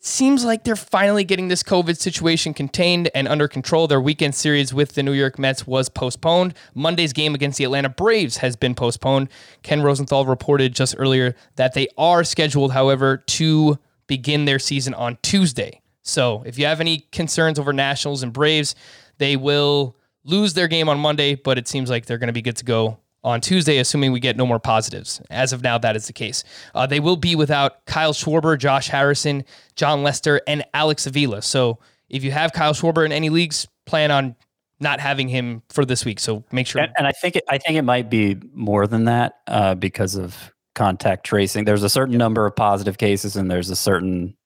seems 0.00 0.44
like 0.44 0.64
they're 0.64 0.76
finally 0.76 1.24
getting 1.24 1.48
this 1.48 1.62
COVID 1.62 1.96
situation 1.96 2.52
contained 2.52 3.10
and 3.14 3.26
under 3.26 3.48
control. 3.48 3.86
Their 3.86 4.00
weekend 4.00 4.34
series 4.34 4.74
with 4.74 4.94
the 4.94 5.02
New 5.02 5.12
York 5.12 5.38
Mets 5.38 5.66
was 5.66 5.88
postponed. 5.88 6.52
Monday's 6.74 7.14
game 7.14 7.34
against 7.34 7.56
the 7.56 7.64
Atlanta 7.64 7.88
Braves 7.88 8.36
has 8.38 8.54
been 8.54 8.74
postponed. 8.74 9.30
Ken 9.62 9.80
Rosenthal 9.80 10.26
reported 10.26 10.74
just 10.74 10.94
earlier 10.98 11.34
that 11.56 11.72
they 11.72 11.88
are 11.96 12.22
scheduled, 12.22 12.72
however, 12.72 13.16
to 13.16 13.78
begin 14.06 14.44
their 14.44 14.58
season 14.58 14.92
on 14.92 15.16
Tuesday. 15.22 15.80
So 16.02 16.42
if 16.44 16.58
you 16.58 16.66
have 16.66 16.80
any 16.80 17.06
concerns 17.10 17.58
over 17.58 17.72
Nationals 17.72 18.22
and 18.22 18.32
Braves, 18.32 18.74
they 19.16 19.36
will 19.36 19.96
lose 20.24 20.54
their 20.54 20.68
game 20.68 20.88
on 20.88 20.98
Monday, 20.98 21.34
but 21.34 21.58
it 21.58 21.68
seems 21.68 21.90
like 21.90 22.06
they're 22.06 22.18
going 22.18 22.28
to 22.28 22.32
be 22.32 22.42
good 22.42 22.56
to 22.56 22.64
go 22.64 22.98
on 23.22 23.40
Tuesday, 23.40 23.78
assuming 23.78 24.12
we 24.12 24.20
get 24.20 24.36
no 24.36 24.46
more 24.46 24.58
positives. 24.58 25.20
As 25.30 25.52
of 25.52 25.62
now, 25.62 25.78
that 25.78 25.96
is 25.96 26.06
the 26.06 26.12
case. 26.12 26.44
Uh, 26.74 26.86
they 26.86 27.00
will 27.00 27.16
be 27.16 27.34
without 27.34 27.84
Kyle 27.86 28.12
Schwarber, 28.12 28.58
Josh 28.58 28.88
Harrison, 28.88 29.44
Jon 29.76 30.02
Lester, 30.02 30.42
and 30.46 30.64
Alex 30.74 31.06
Avila. 31.06 31.40
So 31.40 31.78
if 32.10 32.22
you 32.22 32.30
have 32.32 32.52
Kyle 32.52 32.74
Schwarber 32.74 33.04
in 33.04 33.12
any 33.12 33.30
leagues, 33.30 33.66
plan 33.86 34.10
on 34.10 34.36
not 34.80 35.00
having 35.00 35.28
him 35.28 35.62
for 35.70 35.86
this 35.86 36.04
week. 36.04 36.20
So 36.20 36.44
make 36.52 36.66
sure. 36.66 36.82
And, 36.82 36.92
and 36.98 37.06
I 37.06 37.12
think 37.12 37.36
it, 37.36 37.44
I 37.48 37.56
think 37.56 37.76
it 37.78 37.82
might 37.82 38.10
be 38.10 38.36
more 38.52 38.86
than 38.86 39.04
that 39.04 39.40
uh, 39.46 39.74
because 39.74 40.16
of 40.16 40.52
contact 40.74 41.24
tracing. 41.24 41.64
There's 41.64 41.82
a 41.82 41.88
certain 41.88 42.18
number 42.18 42.44
of 42.44 42.54
positive 42.54 42.98
cases, 42.98 43.36
and 43.36 43.50
there's 43.50 43.70
a 43.70 43.76
certain 43.76 44.36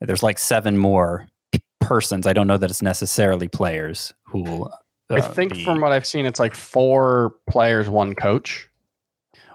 there's 0.00 0.22
like 0.22 0.38
seven 0.38 0.78
more 0.78 1.26
persons. 1.80 2.26
I 2.26 2.32
don't 2.32 2.46
know 2.46 2.56
that 2.56 2.70
it's 2.70 2.82
necessarily 2.82 3.48
players 3.48 4.14
who. 4.24 4.70
Uh, 5.10 5.14
I 5.16 5.20
think 5.20 5.54
be- 5.54 5.64
from 5.64 5.80
what 5.80 5.92
I've 5.92 6.06
seen, 6.06 6.26
it's 6.26 6.38
like 6.40 6.54
four 6.54 7.34
players, 7.48 7.88
one 7.88 8.14
coach. 8.14 8.68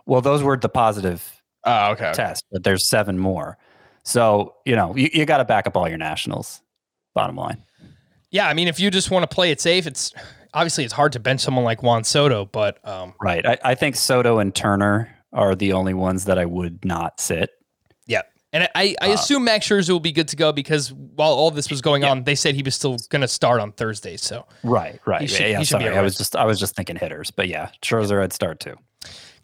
well, 0.06 0.22
those 0.22 0.42
were 0.44 0.58
the 0.58 0.70
positive 0.70 1.42
Oh, 1.66 1.92
okay. 1.92 2.08
okay. 2.08 2.14
test, 2.14 2.44
but 2.52 2.64
there's 2.64 2.90
seven 2.90 3.18
more. 3.20 3.58
So 4.04 4.56
you 4.66 4.76
know 4.76 4.96
you, 4.96 5.10
you 5.14 5.26
got 5.26 5.38
to 5.38 5.46
back 5.46 5.66
up 5.68 5.78
all 5.78 5.88
your 5.88 5.98
nationals. 5.98 6.62
Bottom 7.14 7.36
line. 7.38 7.64
Yeah, 8.32 8.48
I 8.48 8.54
mean, 8.54 8.68
if 8.68 8.80
you 8.80 8.90
just 8.92 9.12
want 9.12 9.30
to 9.30 9.34
play 9.34 9.52
it 9.52 9.62
safe, 9.62 9.86
it's 9.86 10.12
obviously 10.56 10.84
it's 10.84 10.94
hard 10.94 11.12
to 11.14 11.20
bench 11.20 11.40
someone 11.42 11.64
like 11.64 11.84
Juan 11.84 12.04
Soto, 12.04 12.46
but 12.46 12.86
um, 12.88 13.14
Right. 13.22 13.46
I, 13.46 13.58
I 13.64 13.76
think 13.76 13.96
Soto 13.96 14.40
and 14.40 14.54
Turner 14.54 15.16
are 15.32 15.54
the 15.56 15.74
only 15.74 15.94
ones 15.94 16.26
that 16.26 16.38
I 16.40 16.46
would 16.46 16.84
not 16.84 17.20
sit. 17.20 17.52
Yeah. 18.54 18.60
And 18.62 18.70
I, 18.76 18.96
I 19.02 19.12
Uh, 19.12 19.14
assume 19.16 19.44
Max 19.44 19.68
Scherzer 19.68 19.90
will 19.90 20.00
be 20.00 20.12
good 20.12 20.28
to 20.30 20.36
go 20.36 20.52
because 20.52 20.94
while 20.94 21.34
all 21.34 21.52
this 21.52 21.70
was 21.70 21.82
going 21.82 22.04
on, 22.04 22.24
they 22.24 22.36
said 22.36 22.56
he 22.56 22.62
was 22.64 22.76
still 22.76 22.98
going 23.10 23.22
to 23.22 23.28
start 23.28 23.60
on 23.60 23.72
Thursday. 23.72 24.16
So 24.18 24.46
Right. 24.64 25.00
Right. 25.06 25.22
He 25.22 25.28
should- 25.28 25.40
yeah, 25.42 25.48
yeah, 25.48 25.58
he 25.60 25.66
should 25.66 25.80
be 25.80 25.86
sorry. 25.86 25.98
I 25.98 26.02
was 26.02 26.18
just 26.18 26.36
I 26.36 26.46
was 26.46 26.60
just 26.60 26.76
thinking 26.76 26.96
hitters, 26.96 27.32
but 27.32 27.48
yeah, 27.48 27.70
Scherzer 27.82 28.22
I'd 28.22 28.32
start 28.34 28.60
too. 28.60 28.76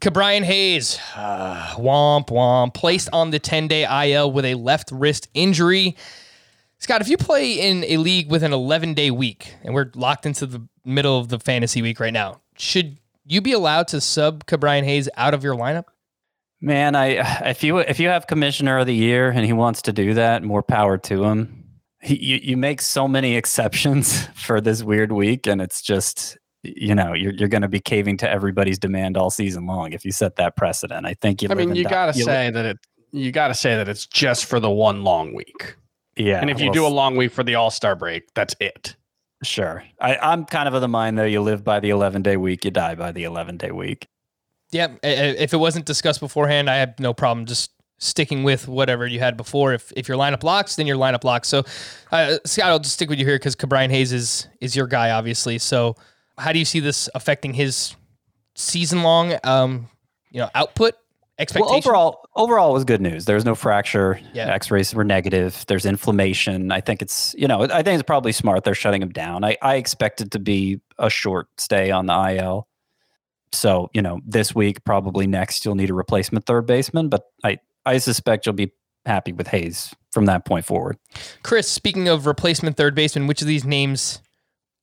Ke'Bryan 0.00 0.44
Hayes, 0.44 0.98
uh, 1.14 1.74
womp 1.76 2.28
womp, 2.28 2.72
placed 2.72 3.10
on 3.12 3.30
the 3.30 3.38
10 3.38 3.68
day 3.68 3.84
IL 4.12 4.32
with 4.32 4.46
a 4.46 4.54
left 4.54 4.90
wrist 4.92 5.28
injury. 5.34 5.94
Scott, 6.78 7.02
if 7.02 7.08
you 7.10 7.18
play 7.18 7.52
in 7.52 7.84
a 7.84 7.98
league 7.98 8.30
with 8.30 8.42
an 8.42 8.54
11 8.54 8.94
day 8.94 9.10
week, 9.10 9.54
and 9.62 9.74
we're 9.74 9.90
locked 9.94 10.24
into 10.24 10.46
the 10.46 10.66
middle 10.86 11.18
of 11.18 11.28
the 11.28 11.38
fantasy 11.38 11.82
week 11.82 12.00
right 12.00 12.14
now, 12.14 12.40
should 12.56 12.96
you 13.26 13.42
be 13.42 13.52
allowed 13.52 13.88
to 13.88 14.00
sub 14.00 14.46
Ke'Bryan 14.46 14.84
Hayes 14.84 15.06
out 15.18 15.34
of 15.34 15.44
your 15.44 15.54
lineup? 15.54 15.84
Man, 16.60 16.94
I 16.94 17.48
if 17.48 17.62
you 17.62 17.78
if 17.78 17.98
you 17.98 18.08
have 18.08 18.26
commissioner 18.26 18.78
of 18.78 18.86
the 18.86 18.94
year 18.94 19.30
and 19.30 19.44
he 19.44 19.52
wants 19.52 19.82
to 19.82 19.92
do 19.92 20.14
that, 20.14 20.42
more 20.42 20.62
power 20.62 20.98
to 20.98 21.24
him. 21.24 21.64
He, 22.02 22.16
you 22.16 22.40
you 22.42 22.56
make 22.56 22.80
so 22.82 23.08
many 23.08 23.36
exceptions 23.36 24.26
for 24.34 24.60
this 24.60 24.82
weird 24.82 25.12
week, 25.12 25.46
and 25.46 25.62
it's 25.62 25.80
just 25.80 26.36
you 26.62 26.94
know 26.94 27.14
you're 27.14 27.32
you're 27.32 27.48
going 27.48 27.62
to 27.62 27.68
be 27.68 27.80
caving 27.80 28.18
to 28.18 28.30
everybody's 28.30 28.78
demand 28.78 29.16
all 29.16 29.30
season 29.30 29.66
long 29.66 29.92
if 29.92 30.04
you 30.04 30.12
set 30.12 30.36
that 30.36 30.56
precedent. 30.56 31.06
I 31.06 31.14
think 31.14 31.42
you. 31.42 31.48
I 31.50 31.54
mean, 31.54 31.74
you 31.74 31.84
gotta 31.84 32.18
you 32.18 32.26
li- 32.26 32.32
say 32.32 32.50
that 32.50 32.66
it. 32.66 32.78
You 33.12 33.32
gotta 33.32 33.54
say 33.54 33.76
that 33.76 33.88
it's 33.88 34.06
just 34.06 34.44
for 34.44 34.60
the 34.60 34.70
one 34.70 35.02
long 35.02 35.34
week. 35.34 35.76
yeah. 36.16 36.40
and 36.40 36.50
if 36.50 36.60
you 36.60 36.66
well, 36.66 36.74
do 36.74 36.86
a 36.86 36.88
long 36.88 37.16
week 37.16 37.32
for 37.32 37.42
the 37.42 37.54
All 37.54 37.70
Star 37.70 37.96
break, 37.96 38.32
that's 38.34 38.54
it. 38.60 38.96
Sure. 39.42 39.82
I, 40.00 40.16
I'm 40.16 40.44
kind 40.44 40.68
of 40.68 40.74
of 40.74 40.82
the 40.82 40.88
mind 40.88 41.18
though. 41.18 41.24
You 41.24 41.40
live 41.40 41.64
by 41.64 41.80
the 41.80 41.90
11 41.90 42.22
day 42.22 42.36
week, 42.36 42.64
you 42.64 42.70
die 42.70 42.94
by 42.94 43.10
the 43.12 43.24
11 43.24 43.56
day 43.56 43.70
week. 43.70 44.06
Yeah, 44.72 44.88
if 45.02 45.52
it 45.52 45.56
wasn't 45.56 45.86
discussed 45.86 46.20
beforehand, 46.20 46.70
I 46.70 46.76
have 46.76 46.98
no 47.00 47.12
problem 47.12 47.46
just 47.46 47.72
sticking 47.98 48.42
with 48.42 48.66
whatever 48.66 49.06
you 49.06 49.18
had 49.18 49.36
before. 49.36 49.72
If 49.72 49.92
if 49.96 50.08
your 50.08 50.16
lineup 50.16 50.42
locks, 50.42 50.76
then 50.76 50.86
your 50.86 50.96
lineup 50.96 51.22
locks. 51.22 51.48
So, 51.48 51.64
uh, 52.10 52.38
Scott, 52.44 52.66
I'll 52.66 52.78
just 52.78 52.94
stick 52.94 53.08
with 53.08 53.18
you 53.18 53.26
here 53.26 53.36
because 53.36 53.54
Ke'Bryan 53.54 53.90
Hayes 53.90 54.12
is 54.12 54.48
is 54.60 54.74
your 54.74 54.86
guy, 54.86 55.10
obviously. 55.10 55.58
So, 55.58 55.96
how 56.38 56.52
do 56.52 56.58
you 56.58 56.64
see 56.64 56.80
this 56.80 57.08
affecting 57.14 57.52
his 57.54 57.94
season 58.56 59.02
long, 59.02 59.34
um, 59.44 59.88
you 60.30 60.40
know, 60.40 60.50
output 60.54 60.94
expectation? 61.38 61.66
Well, 61.66 61.76
overall, 61.76 62.28
overall, 62.34 62.72
was 62.72 62.84
good 62.84 63.00
news. 63.00 63.26
There 63.26 63.36
was 63.36 63.44
no 63.44 63.54
fracture. 63.54 64.20
Yeah. 64.32 64.52
X-rays 64.52 64.94
were 64.94 65.04
negative. 65.04 65.64
There's 65.68 65.84
inflammation. 65.86 66.72
I 66.72 66.80
think 66.80 67.02
it's 67.02 67.34
you 67.36 67.46
know 67.46 67.62
I 67.64 67.82
think 67.82 68.00
it's 68.00 68.06
probably 68.06 68.32
smart 68.32 68.64
they're 68.64 68.74
shutting 68.74 69.02
him 69.02 69.10
down. 69.10 69.44
I 69.44 69.56
I 69.62 69.76
expect 69.76 70.20
it 70.20 70.30
to 70.32 70.38
be 70.38 70.80
a 70.98 71.10
short 71.10 71.48
stay 71.58 71.90
on 71.90 72.06
the 72.06 72.36
IL. 72.36 72.66
So 73.52 73.90
you 73.94 74.02
know 74.02 74.20
this 74.26 74.54
week, 74.54 74.84
probably 74.84 75.26
next, 75.26 75.64
you'll 75.64 75.74
need 75.74 75.90
a 75.90 75.94
replacement 75.94 76.46
third 76.46 76.66
baseman. 76.66 77.08
But 77.08 77.22
I 77.44 77.58
I 77.86 77.98
suspect 77.98 78.46
you'll 78.46 78.54
be 78.54 78.72
happy 79.06 79.32
with 79.32 79.48
Hayes 79.48 79.94
from 80.12 80.26
that 80.26 80.44
point 80.44 80.64
forward. 80.64 80.98
Chris, 81.42 81.68
speaking 81.68 82.08
of 82.08 82.26
replacement 82.26 82.76
third 82.76 82.94
baseman, 82.94 83.26
which 83.26 83.40
of 83.40 83.48
these 83.48 83.64
names 83.64 84.20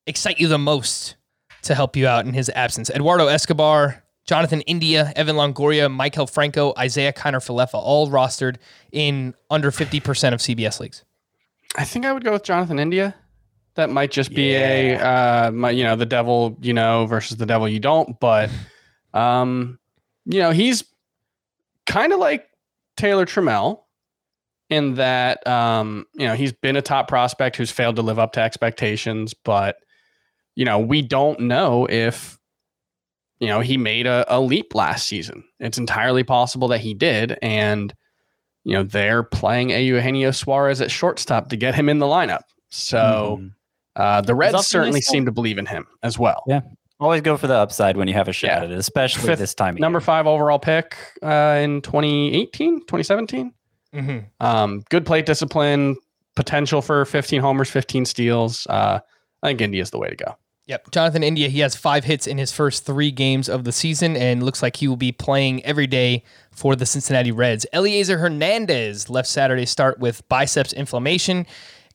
excite 0.05 0.39
you 0.39 0.47
the 0.47 0.57
most 0.57 1.15
to 1.63 1.75
help 1.75 1.95
you 1.95 2.07
out 2.07 2.25
in 2.25 2.33
his 2.33 2.49
absence? 2.49 2.89
Eduardo 2.89 3.27
Escobar, 3.27 4.03
Jonathan 4.25 4.61
India, 4.61 5.13
Evan 5.15 5.35
Longoria, 5.35 5.89
Maikel 5.89 6.29
Franco, 6.29 6.73
Isiah 6.81 7.13
Kiner 7.13 7.39
Falefa, 7.39 7.75
all 7.75 8.09
rostered 8.09 8.57
in 8.91 9.33
under 9.49 9.71
50% 9.71 10.33
of 10.33 10.39
CBS 10.39 10.79
leagues. 10.79 11.03
I 11.77 11.83
think 11.83 12.05
I 12.05 12.13
would 12.13 12.23
go 12.23 12.33
with 12.33 12.43
Jonathan 12.43 12.79
India. 12.79 13.15
That 13.77 13.89
might 13.89 14.11
just 14.11 14.31
be 14.31 14.53
a 14.55 14.97
uh, 14.99 15.51
my, 15.51 15.69
you 15.69 15.83
know 15.83 15.95
the 15.95 16.05
devil 16.05 16.57
you 16.61 16.73
know 16.73 17.05
versus 17.05 17.37
the 17.37 17.45
devil 17.45 17.69
you 17.69 17.79
don't, 17.79 18.19
but 18.19 18.49
um, 19.13 19.79
you 20.25 20.39
know 20.39 20.51
he's 20.51 20.83
kind 21.85 22.11
of 22.11 22.19
like 22.19 22.47
Taylor 22.97 23.25
Trammell 23.25 23.83
in 24.69 24.95
that 24.95 25.45
um, 25.47 26.05
you 26.15 26.27
know 26.27 26.33
he's 26.35 26.51
been 26.51 26.75
a 26.75 26.81
top 26.81 27.07
prospect 27.07 27.55
who's 27.55 27.71
failed 27.71 27.95
to 27.95 28.01
live 28.01 28.19
up 28.19 28.33
to 28.33 28.41
expectations, 28.41 29.33
but 29.33 29.77
you 30.55 30.65
know 30.65 30.79
we 30.79 31.01
don't 31.01 31.39
know 31.41 31.87
if 31.89 32.37
you 33.39 33.47
know 33.47 33.59
he 33.61 33.77
made 33.77 34.07
a, 34.07 34.25
a 34.27 34.41
leap 34.41 34.73
last 34.75 35.07
season. 35.07 35.43
It's 35.59 35.77
entirely 35.77 36.23
possible 36.23 36.67
that 36.69 36.79
he 36.81 36.93
did, 36.95 37.37
and 37.43 37.93
you 38.63 38.73
know 38.73 38.83
they're 38.83 39.21
playing 39.23 39.69
Eugenio 39.69 40.31
Suarez 40.31 40.81
at 40.81 40.89
shortstop 40.91 41.49
to 41.49 41.55
get 41.55 41.75
him 41.75 41.87
in 41.89 41.99
the 41.99 42.07
lineup. 42.07 42.41
So 42.69 43.37
Mhm. 43.39 43.51
Uh, 43.97 44.21
the 44.21 44.33
Reds 44.35 44.53
also 44.53 44.67
certainly 44.79 44.99
nice 44.99 45.07
seem 45.07 45.25
to 45.25 45.31
believe 45.31 45.57
in 45.57 45.65
him 45.65 45.85
as 46.03 46.17
well. 46.17 46.43
Yeah. 46.47 46.61
always 46.99 47.21
go 47.21 47.35
for 47.37 47.47
the 47.47 47.55
upside 47.55 47.97
when 47.97 48.07
you 48.07 48.13
have 48.13 48.27
a 48.27 48.33
shot 48.33 48.47
Yeah. 48.47 48.57
at 48.63 48.71
it, 48.71 48.77
especially 48.77 49.27
Fifth 49.27 49.39
this 49.39 49.53
time. 49.53 49.75
Of 49.75 49.79
Number 49.81 49.97
year. 49.97 50.01
five 50.05 50.25
overall 50.27 50.59
pick 50.59 50.95
uh, 51.21 51.59
in 51.61 51.81
2018, 51.81 52.81
2017. 52.81 53.53
Mm-hmm. 53.93 54.45
Um, 54.45 54.83
good 54.89 55.05
plate 55.05 55.25
discipline, 55.25 55.95
potential 56.35 56.81
for 56.81 57.05
15 57.05 57.41
homers, 57.41 57.69
15 57.69 58.05
steals. 58.05 58.65
Uh, 58.67 58.99
I 59.43 59.47
think 59.47 59.61
India 59.61 59.81
is 59.81 59.89
the 59.91 59.97
way 59.99 60.09
to 60.09 60.15
go. 60.15 60.37
Yep. 60.67 60.91
Jonathan 60.91 61.23
India, 61.23 61.47
he 61.47 61.59
has 61.59 61.75
five 61.77 62.03
hits 62.03 62.27
in 62.27 62.37
his 62.37 62.51
first 62.51 62.85
three 62.85 63.09
games 63.09 63.47
of 63.47 63.63
the 63.63 63.71
season 63.71 64.17
and 64.17 64.43
looks 64.43 64.61
like 64.61 64.75
he 64.75 64.87
will 64.89 64.97
be 64.97 65.13
playing 65.13 65.63
every 65.63 65.87
day 65.87 66.23
for 66.51 66.75
the 66.75 66.85
Cincinnati 66.85 67.31
Reds. 67.31 67.65
Elieser 67.73 68.19
Hernandez 68.19 69.09
left 69.09 69.29
Saturday 69.29 69.65
start 69.65 69.99
with 69.99 70.27
biceps 70.27 70.73
inflammation. 70.73 71.45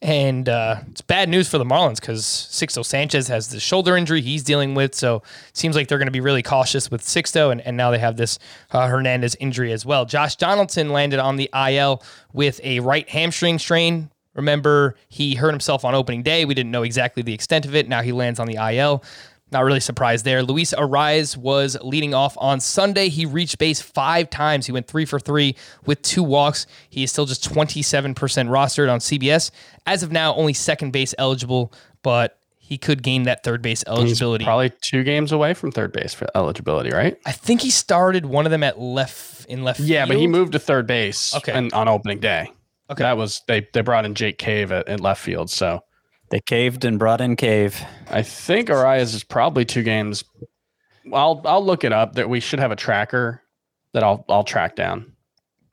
And 0.03 0.49
uh, 0.49 0.81
it's 0.91 1.01
bad 1.01 1.29
news 1.29 1.49
for 1.49 1.59
the 1.59 1.65
Marlins 1.65 2.01
because 2.01 2.25
Sixto 2.25 2.85
Sanchez 2.85 3.29
has 3.29 3.49
the 3.49 3.61
shoulder 3.61 3.97
injury 3.97 4.21
he's 4.21 4.43
dealing 4.43 4.75
with. 4.75 4.97
So 4.97 5.23
it 5.49 5.57
seems 5.57 5.77
like 5.77 5.87
they're 5.87 5.99
going 5.99 6.09
to 6.09 6.13
be 6.13 6.21
really 6.21 6.43
cautious 6.43 6.91
with 6.91 7.03
Sixto. 7.03 7.53
And, 7.53 7.61
and 7.61 7.77
now 7.77 7.93
they 7.93 8.01
have 8.01 8.17
this 8.17 8.41
uh, 8.73 8.89
Hernandez 8.89 9.37
injury 9.39 9.71
as 9.71 9.87
well. 9.87 10.05
Josh 10.05 10.35
Donaldson 10.35 10.89
landed 10.91 11.21
on 11.21 11.37
the 11.37 11.49
IL 11.55 12.03
with 12.33 12.61
a 12.65 12.81
right 12.81 13.09
hamstring 13.09 13.61
strain. 13.61 14.11
Remember, 14.35 14.97
he 15.09 15.37
hurt 15.37 15.51
himself 15.51 15.85
on 15.85 15.95
opening 15.95 16.25
day. 16.25 16.47
We 16.47 16.55
didn't 16.55 16.73
know 16.73 16.83
exactly 16.83 17.23
the 17.23 17.35
extent 17.35 17.65
of 17.65 17.77
it. 17.77 17.89
Now 17.89 18.03
he 18.03 18.11
lands 18.11 18.41
on 18.41 18.49
the 18.49 18.57
IL. 18.57 19.05
Not 19.53 19.65
really 19.65 19.81
surprised 19.81 20.25
there. 20.25 20.43
Luis 20.43 20.73
Arraez 20.73 21.37
was 21.37 21.77
leading 21.83 22.15
off 22.15 22.37
on 22.41 22.59
Sunday. 22.59 23.09
He 23.11 23.27
reached 23.27 23.59
base 23.59 23.81
five 23.83 24.31
times. 24.31 24.65
He 24.67 24.73
went 24.73 24.87
three 24.87 25.05
for 25.05 25.21
three 25.21 25.57
with 25.85 26.01
two 26.03 26.23
walks. 26.23 26.67
He 26.89 27.03
is 27.05 27.11
still 27.13 27.27
just 27.27 27.49
27% 27.53 28.15
rostered 28.15 28.91
on 28.91 28.99
CBS. 29.01 29.51
As 29.87 30.03
of 30.03 30.11
now, 30.11 30.35
only 30.35 30.55
second 30.55 30.93
base 30.93 31.15
eligible, 31.19 31.73
but 32.03 32.39
he 32.57 32.79
could 32.79 33.03
gain 33.03 33.25
that 33.25 33.45
third 33.45 33.61
base 33.61 33.81
He's 33.87 33.89
eligibility. 33.95 34.45
probably 34.45 34.73
two 34.81 35.05
games 35.05 35.33
away 35.33 35.53
from 35.53 35.71
third 35.71 35.93
base 35.93 36.15
for 36.15 36.27
eligibility, 36.35 36.91
right? 36.91 37.19
I 37.27 37.33
think 37.33 37.61
he 37.61 37.71
started 37.71 38.25
one 38.25 38.47
of 38.47 38.51
them 38.51 38.63
at 38.63 38.81
left 38.81 39.45
in 39.47 39.63
left. 39.65 39.79
Field. 39.79 39.91
Yeah, 39.91 40.07
but 40.07 40.17
he 40.17 40.27
moved 40.27 40.53
to 40.53 40.59
third 40.59 40.87
base 40.87 41.35
Okay. 41.37 41.53
and, 41.53 41.71
on 41.75 41.89
opening 41.89 42.21
day. 42.21 42.51
Okay. 42.89 43.03
That 43.03 43.19
was 43.19 43.43
they 43.49 43.67
they 43.75 43.83
brought 43.83 44.07
in 44.07 44.15
Jake 44.15 44.39
Cave 44.39 44.73
at, 44.73 44.89
at 44.89 45.01
left 45.01 45.21
field. 45.21 45.51
So 45.51 45.81
They 46.33 46.41
caved 46.41 46.87
and 46.87 46.99
brought 46.99 47.21
in 47.21 47.37
Cave. 47.37 47.85
I 48.11 48.23
think 48.23 48.71
Arraez 48.71 49.15
is 49.15 49.23
probably 49.23 49.67
two 49.67 49.83
games. 49.83 50.25
I'll 51.13 51.43
I'll 51.45 51.63
look 51.63 51.85
it 51.85 51.93
up. 51.93 52.15
That 52.15 52.31
we 52.31 52.41
should 52.41 52.59
have 52.59 52.73
a 52.73 52.77
tracker 52.77 53.43
that 53.93 54.03
I'll 54.03 54.25
I'll 54.31 54.43
track 54.43 54.75
down. 54.75 55.13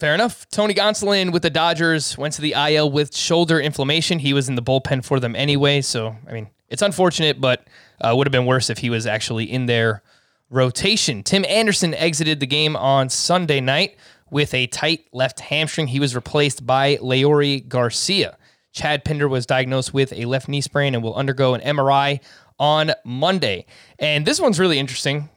Fair 0.01 0.13
enough. 0.13 0.49
Tony 0.49 0.73
Gonsolin 0.73 1.31
with 1.31 1.43
the 1.43 1.49
Dodgers 1.49 2.17
went 2.17 2.33
to 2.33 2.41
the 2.41 2.55
IL 2.57 2.91
with 2.91 3.15
shoulder 3.15 3.57
inflammation. 3.57 4.19
He 4.19 4.33
was 4.33 4.49
in 4.49 4.55
the 4.55 4.61
bullpen 4.61 5.05
for 5.05 5.21
them 5.21 5.33
anyway. 5.33 5.79
So, 5.79 6.17
I 6.27 6.33
mean, 6.33 6.49
it's 6.67 6.81
unfortunate, 6.81 7.39
but 7.39 7.65
uh, 8.01 8.13
would 8.13 8.27
have 8.27 8.33
been 8.33 8.45
worse 8.45 8.69
if 8.69 8.79
he 8.79 8.89
was 8.89 9.07
actually 9.07 9.49
in 9.49 9.65
their 9.65 10.03
rotation. 10.49 11.23
Tim 11.23 11.45
Anderson 11.45 11.93
exited 11.93 12.41
the 12.41 12.47
game 12.47 12.75
on 12.75 13.07
Sunday 13.07 13.61
night 13.61 13.95
with 14.29 14.53
a 14.53 14.67
tight 14.67 15.07
left 15.13 15.39
hamstring. 15.39 15.87
He 15.87 16.01
was 16.01 16.15
replaced 16.15 16.65
by 16.65 16.97
Leury 16.97 17.65
Garcia. 17.65 18.37
Chad 18.79 19.03
Pinder 19.03 19.27
was 19.27 19.45
diagnosed 19.45 19.93
with 19.93 20.13
a 20.13 20.23
left 20.23 20.47
knee 20.47 20.61
sprain 20.61 20.95
and 20.95 21.03
will 21.03 21.13
undergo 21.13 21.53
an 21.53 21.59
MRI 21.59 22.21
on 22.57 22.93
Monday. 23.03 23.65
And 23.99 24.25
this 24.25 24.39
one's 24.39 24.57
really 24.57 24.79
interesting. 24.79 25.27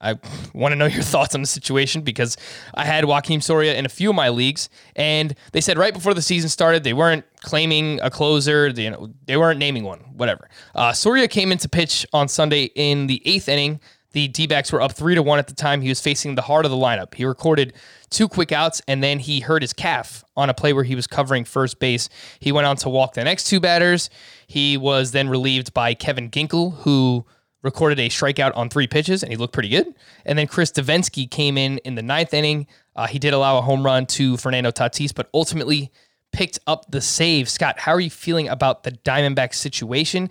I 0.00 0.18
want 0.54 0.72
to 0.72 0.76
know 0.76 0.86
your 0.86 1.02
thoughts 1.02 1.34
on 1.34 1.42
the 1.42 1.46
situation 1.46 2.00
because 2.00 2.38
I 2.72 2.86
had 2.86 3.04
Joakim 3.04 3.42
Soria 3.42 3.74
in 3.74 3.84
a 3.84 3.90
few 3.90 4.08
of 4.08 4.16
my 4.16 4.30
leagues, 4.30 4.70
and 4.96 5.34
they 5.52 5.60
said 5.60 5.76
right 5.76 5.92
before 5.92 6.14
the 6.14 6.22
season 6.22 6.48
started 6.48 6.84
they 6.84 6.94
weren't 6.94 7.26
claiming 7.42 8.00
a 8.00 8.08
closer. 8.08 8.72
They, 8.72 8.84
you 8.84 8.90
know, 8.90 9.10
they 9.26 9.36
weren't 9.36 9.58
naming 9.58 9.84
one. 9.84 9.98
Whatever. 10.14 10.48
Uh, 10.74 10.94
Soria 10.94 11.28
came 11.28 11.52
into 11.52 11.68
pitch 11.68 12.06
on 12.14 12.28
Sunday 12.28 12.70
in 12.74 13.08
the 13.08 13.20
eighth 13.26 13.46
inning. 13.46 13.78
The 14.14 14.28
D 14.28 14.46
backs 14.46 14.70
were 14.70 14.80
up 14.80 14.92
three 14.92 15.16
to 15.16 15.22
one 15.22 15.40
at 15.40 15.48
the 15.48 15.54
time. 15.54 15.80
He 15.80 15.88
was 15.88 16.00
facing 16.00 16.36
the 16.36 16.42
heart 16.42 16.64
of 16.64 16.70
the 16.70 16.76
lineup. 16.76 17.14
He 17.14 17.24
recorded 17.24 17.72
two 18.10 18.28
quick 18.28 18.52
outs 18.52 18.80
and 18.86 19.02
then 19.02 19.18
he 19.18 19.40
hurt 19.40 19.60
his 19.60 19.72
calf 19.72 20.22
on 20.36 20.48
a 20.48 20.54
play 20.54 20.72
where 20.72 20.84
he 20.84 20.94
was 20.94 21.08
covering 21.08 21.44
first 21.44 21.80
base. 21.80 22.08
He 22.38 22.52
went 22.52 22.66
on 22.66 22.76
to 22.76 22.88
walk 22.88 23.14
the 23.14 23.24
next 23.24 23.48
two 23.48 23.58
batters. 23.58 24.10
He 24.46 24.76
was 24.76 25.10
then 25.10 25.28
relieved 25.28 25.74
by 25.74 25.94
Kevin 25.94 26.30
Ginkel, 26.30 26.74
who 26.82 27.26
recorded 27.62 27.98
a 27.98 28.08
strikeout 28.08 28.56
on 28.56 28.68
three 28.68 28.86
pitches 28.86 29.24
and 29.24 29.32
he 29.32 29.36
looked 29.36 29.52
pretty 29.52 29.68
good. 29.68 29.92
And 30.24 30.38
then 30.38 30.46
Chris 30.46 30.70
Devenski 30.70 31.28
came 31.28 31.58
in 31.58 31.78
in 31.78 31.96
the 31.96 32.02
ninth 32.02 32.32
inning. 32.32 32.68
Uh, 32.94 33.08
he 33.08 33.18
did 33.18 33.34
allow 33.34 33.58
a 33.58 33.62
home 33.62 33.84
run 33.84 34.06
to 34.06 34.36
Fernando 34.36 34.70
Tatis, 34.70 35.12
but 35.12 35.28
ultimately 35.34 35.90
picked 36.30 36.60
up 36.68 36.88
the 36.88 37.00
save. 37.00 37.48
Scott, 37.48 37.80
how 37.80 37.92
are 37.92 38.00
you 38.00 38.10
feeling 38.10 38.48
about 38.48 38.84
the 38.84 38.92
Diamondback 38.92 39.54
situation? 39.54 40.30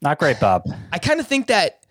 Not 0.00 0.18
great, 0.18 0.40
Bob. 0.40 0.64
I 0.92 0.98
kind 0.98 1.20
of 1.20 1.26
think 1.26 1.46
that 1.46 1.81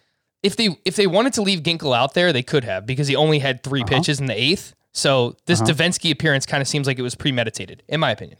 if 0.43 0.55
they 0.55 0.77
if 0.85 0.95
they 0.95 1.07
wanted 1.07 1.33
to 1.33 1.41
leave 1.41 1.61
Ginkel 1.61 1.95
out 1.95 2.13
there, 2.13 2.33
they 2.33 2.43
could 2.43 2.63
have 2.63 2.85
because 2.85 3.07
he 3.07 3.15
only 3.15 3.39
had 3.39 3.63
3 3.63 3.83
pitches 3.83 4.19
in 4.19 4.25
the 4.25 4.39
eighth. 4.39 4.73
So 4.93 5.37
this 5.45 5.61
Devenski 5.61 6.11
appearance 6.11 6.45
kind 6.45 6.61
of 6.61 6.67
seems 6.67 6.85
like 6.85 6.99
it 6.99 7.01
was 7.01 7.15
premeditated, 7.15 7.83
in 7.87 7.99
my 7.99 8.11
opinion. 8.11 8.37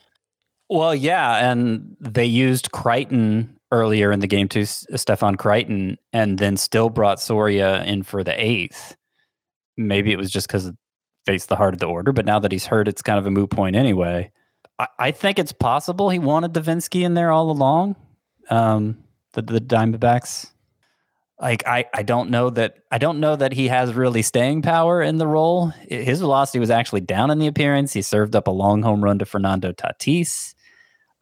Well, 0.70 0.94
yeah, 0.96 1.50
and 1.52 1.96
they 2.00 2.26
used 2.26 2.72
Crichton 2.72 3.58
earlier 3.72 4.12
in 4.12 4.20
the 4.20 4.28
game 4.28 4.48
too, 4.48 4.66
Stefan 4.66 5.36
Crichton, 5.36 5.98
and 6.12 6.38
then 6.38 6.58
still 6.58 6.90
brought 6.90 7.20
Soria 7.20 7.84
in 7.84 8.04
for 8.04 8.24
the 8.24 8.34
eighth. 8.42 8.96
Maybe 9.78 10.12
it 10.12 10.18
was 10.18 10.30
just 10.30 10.48
because 10.48 10.68
it 10.68 10.76
faced 11.26 11.50
the 11.50 11.56
heart 11.56 11.74
of 11.74 11.80
the 11.80 11.88
order, 11.88 12.12
but 12.12 12.26
now 12.26 12.40
that 12.40 12.52
he's 12.52 12.66
hurt, 12.66 12.88
it's 12.88 13.02
kind 13.02 13.18
of 13.18 13.26
a 13.26 13.32
moot 13.32 13.50
point 13.50 13.76
anyway. 13.76 14.32
I, 14.78 14.88
I 15.00 15.12
think 15.12 15.40
it's 15.40 15.54
possible 15.54 16.10
he 16.10 16.20
wanted 16.20 16.54
Devenski 16.54 17.04
in 17.04 17.14
there 17.14 17.32
all 17.32 17.50
along. 17.50 17.96
Um, 18.50 19.04
the 19.34 19.42
the 19.42 19.62
Diamondbacks. 19.62 20.52
Like 21.42 21.66
I, 21.68 21.86
I 21.94 22.04
don't 22.04 22.30
know 22.30 22.52
that 22.52 22.76
I 22.92 23.00
don't 23.00 23.20
know 23.20 23.36
that 23.36 23.52
he 23.52 23.68
has 23.68 23.94
really 23.96 24.22
staying 24.22 24.62
power 24.62 25.02
in 25.02 25.18
the 25.18 25.26
role. 25.26 25.74
His 25.90 26.20
velocity 26.20 26.60
was 26.60 26.70
actually 26.70 27.02
down 27.02 27.32
in 27.32 27.40
the 27.40 27.48
appearance. 27.48 27.94
He 27.94 28.04
served 28.04 28.36
up 28.36 28.46
a 28.48 28.52
long 28.52 28.84
home 28.84 29.04
run 29.04 29.18
to 29.20 29.26
Fernando 29.26 29.72
Tatis. 29.72 30.54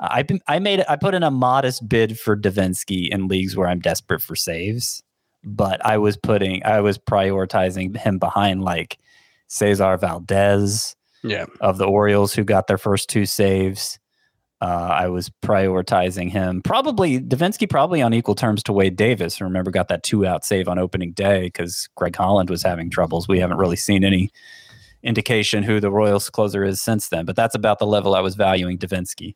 I 0.02 0.26
I 0.48 0.60
made 0.60 0.84
I 0.90 0.98
put 0.98 1.14
in 1.14 1.24
a 1.24 1.32
modest 1.32 1.88
bid 1.88 2.20
for 2.20 2.36
Devenski 2.36 3.10
in 3.10 3.28
leagues 3.30 3.56
where 3.56 3.68
I'm 3.70 3.80
desperate 3.80 4.22
for 4.22 4.36
saves, 4.36 5.02
but 5.44 5.84
I 5.86 5.98
was 5.98 6.18
putting 6.18 6.66
I 6.66 6.82
was 6.82 6.98
prioritizing 6.98 7.96
him 7.96 8.20
behind 8.20 8.62
like 8.62 8.98
Cesar 9.48 9.96
Valdez 9.98 10.96
Yeah. 11.24 11.46
of 11.62 11.78
the 11.78 11.86
Orioles 11.88 12.34
who 12.34 12.44
got 12.44 12.68
their 12.68 12.78
first 12.78 13.10
two 13.10 13.26
saves. 13.26 14.00
Uh, 14.62 14.90
I 14.92 15.08
was 15.08 15.30
prioritizing 15.42 16.30
him 16.30 16.62
probably 16.62 17.20
Devenski 17.20 17.70
probably 17.70 18.02
on 18.02 18.14
equal 18.14 18.36
terms 18.36 18.62
to 18.64 18.74
Wade 18.74 18.98
Davis. 18.98 19.38
who 19.38 19.46
Remember, 19.46 19.72
got 19.72 19.88
that 19.88 20.04
two 20.04 20.26
out 20.26 20.44
save 20.44 20.68
on 20.68 20.78
opening 20.78 21.14
day 21.14 21.44
because 21.44 21.88
Greg 21.96 22.16
Holland 22.16 22.50
was 22.50 22.62
having 22.62 22.90
troubles. 22.90 23.28
We 23.28 23.40
haven't 23.40 23.58
really 23.58 23.78
seen 23.78 24.04
any 24.04 24.32
indication 25.02 25.64
who 25.64 25.80
the 25.80 25.90
Royals 25.90 26.30
closer 26.30 26.64
is 26.66 26.82
since 26.82 27.08
then, 27.08 27.26
but 27.26 27.36
that's 27.36 27.56
about 27.56 27.80
the 27.80 27.88
level 27.88 28.16
I 28.16 28.20
was 28.20 28.36
valuing 28.36 28.78
Devenski. 28.78 29.36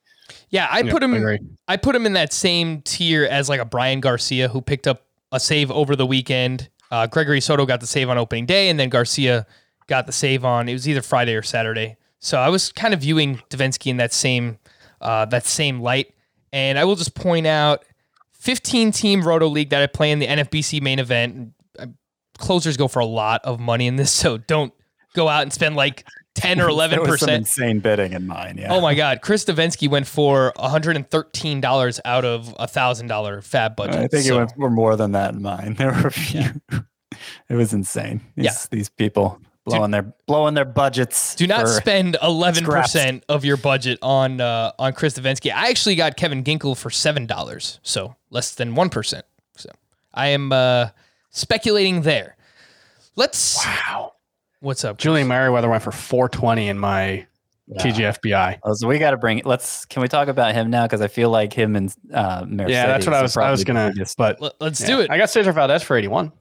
Yeah, 0.50 0.68
I 0.70 0.82
Yeah, 0.82 0.92
put 0.92 1.04
him 1.04 1.14
I. 1.14 1.40
I 1.68 1.78
put 1.78 1.96
him 1.96 2.06
in 2.06 2.14
that 2.14 2.34
same 2.34 2.82
tier 2.82 3.24
as 3.24 3.48
like 3.48 3.62
a 3.62 3.66
Bryan 3.66 4.02
Garcia 4.02 4.50
who 4.50 4.62
picked 4.62 4.88
up 4.88 5.06
a 5.32 5.40
save 5.40 5.72
over 5.72 5.96
the 5.96 6.06
weekend. 6.06 6.70
Uh, 6.92 7.08
Gregory 7.08 7.42
Soto 7.42 7.66
got 7.66 7.80
the 7.80 7.88
save 7.88 8.10
on 8.10 8.18
opening 8.18 8.46
day, 8.46 8.70
and 8.70 8.80
then 8.80 8.90
Garcia 8.90 9.48
got 9.88 10.06
the 10.06 10.12
save 10.12 10.46
on 10.46 10.70
it 10.70 10.74
was 10.74 10.88
either 10.88 11.02
Friday 11.02 11.36
or 11.36 11.42
Saturday. 11.42 11.98
So 12.20 12.38
I 12.38 12.50
was 12.50 12.72
kind 12.72 12.94
of 12.94 13.02
viewing 13.02 13.42
Devenski 13.50 13.88
in 13.88 13.98
that 13.98 14.14
same 14.14 14.58
uh, 15.04 15.26
that 15.26 15.46
same 15.46 15.80
light. 15.82 16.14
And 16.52 16.80
I 16.80 16.86
will 16.86 16.96
just 16.96 17.14
point 17.14 17.46
out 17.46 17.84
15 18.40 18.92
team 18.92 19.22
roto 19.22 19.48
league 19.48 19.70
that 19.70 19.82
I 19.84 19.88
play 19.88 20.12
in 20.12 20.18
the 20.20 20.28
NFBC 20.28 20.82
main 20.82 20.98
event. 21.00 21.52
Closers 22.40 22.78
go 22.78 22.88
for 22.88 23.00
a 23.00 23.06
lot 23.06 23.42
of 23.46 23.60
money 23.60 23.86
in 23.88 23.96
this, 23.96 24.12
so 24.24 24.38
don't 24.38 24.74
go 25.14 25.28
out 25.28 25.44
and 25.44 25.54
spend 25.54 25.76
like 25.76 26.06
10 26.36 26.60
or 26.60 26.68
11 26.68 26.98
There 27.04 27.12
was 27.12 27.20
some 27.20 27.28
percent. 27.28 27.40
insane 27.42 27.80
bidding 27.80 28.14
in 28.14 28.26
mine. 28.26 28.58
Yeah. 28.58 28.74
Oh 28.74 28.82
my 28.82 28.96
God, 28.96 29.22
Chris 29.22 29.46
Devenski 29.46 29.88
went 29.88 30.08
for 30.08 30.52
$113 30.58 32.00
out 32.06 32.26
of 32.26 32.56
a 32.58 32.68
thousand 32.68 33.08
dollar 33.08 33.42
fab 33.42 33.76
budget. 33.76 33.96
I 33.96 34.08
think 34.08 34.26
So, 34.26 34.36
it 34.36 34.38
went 34.38 34.52
for 34.56 34.70
more 34.72 34.96
than 34.96 35.12
that 35.12 35.34
in 35.36 35.42
mine. 35.44 35.76
There 35.78 35.92
were 35.92 36.08
a 36.08 36.12
few. 36.12 36.62
it 37.50 37.54
was 37.56 37.74
insane. 37.74 38.22
These, 38.36 38.46
Yeah. 38.46 38.52
these 38.72 38.90
people 38.90 39.40
blowing 39.66 39.92
their 39.92 40.14
blowing 40.28 40.54
their 40.54 40.66
budgets. 40.66 41.36
do 41.36 41.48
not 41.48 41.68
spend 41.68 42.18
eleven 42.22 42.66
percent 42.66 43.24
of 43.30 43.46
your 43.46 43.58
budget 43.58 44.00
on 44.02 44.42
uh, 44.42 44.72
on 44.80 44.94
Chris 44.94 45.18
Devenski. 45.18 45.52
I 45.54 45.70
actually 45.70 45.96
got 45.96 46.18
Kevin 46.18 46.44
Ginkel 46.44 46.78
for 46.78 46.90
seven 46.90 47.26
dollars, 47.26 47.80
so 47.84 48.16
less 48.30 48.56
than 48.56 48.76
one 48.76 48.90
percent. 48.90 49.26
So 49.56 49.70
I 50.14 50.28
am 50.30 50.52
uh, 50.52 50.90
speculating 51.30 52.02
there. 52.02 52.36
Let's. 53.16 53.64
Wow. 53.66 54.14
What's 54.60 54.84
up, 54.86 54.98
Julian 54.98 55.28
Merryweather 55.28 55.70
went 55.70 55.84
for 55.84 55.92
420 55.92 56.70
in 56.70 56.80
my 56.80 57.28
TGFBI. 57.80 58.60
Oh, 58.64 58.74
so 58.74 58.88
we 58.88 58.98
got 58.98 59.12
to 59.12 59.18
bring. 59.18 59.42
Let's. 59.44 59.86
Can 59.86 60.02
we 60.02 60.08
talk 60.08 60.30
about 60.30 60.54
him 60.54 60.70
now? 60.70 60.84
Because 60.86 61.02
I 61.02 61.08
feel 61.08 61.30
like 61.30 61.52
him 61.52 61.76
and 61.76 61.94
uh, 62.14 62.46
Mercedes 62.48 62.74
Yeah, 62.74 62.88
that's 62.88 63.06
what 63.06 63.14
I 63.14 63.20
are 63.20 63.24
was 63.24 63.36
I 63.36 63.52
was 63.52 63.64
probably 63.64 63.82
gonna. 63.82 63.94
biggest- 63.94 64.18
But 64.18 64.42
Let- 64.42 64.54
Let's 64.62 64.82
yeah. 64.82 64.88
do 64.88 65.00
it. 65.02 65.10
I 65.12 65.18
got 65.18 65.30
Cesar 65.30 65.52
Valdez 65.52 65.84
for 65.84 65.98
81. 65.98 66.32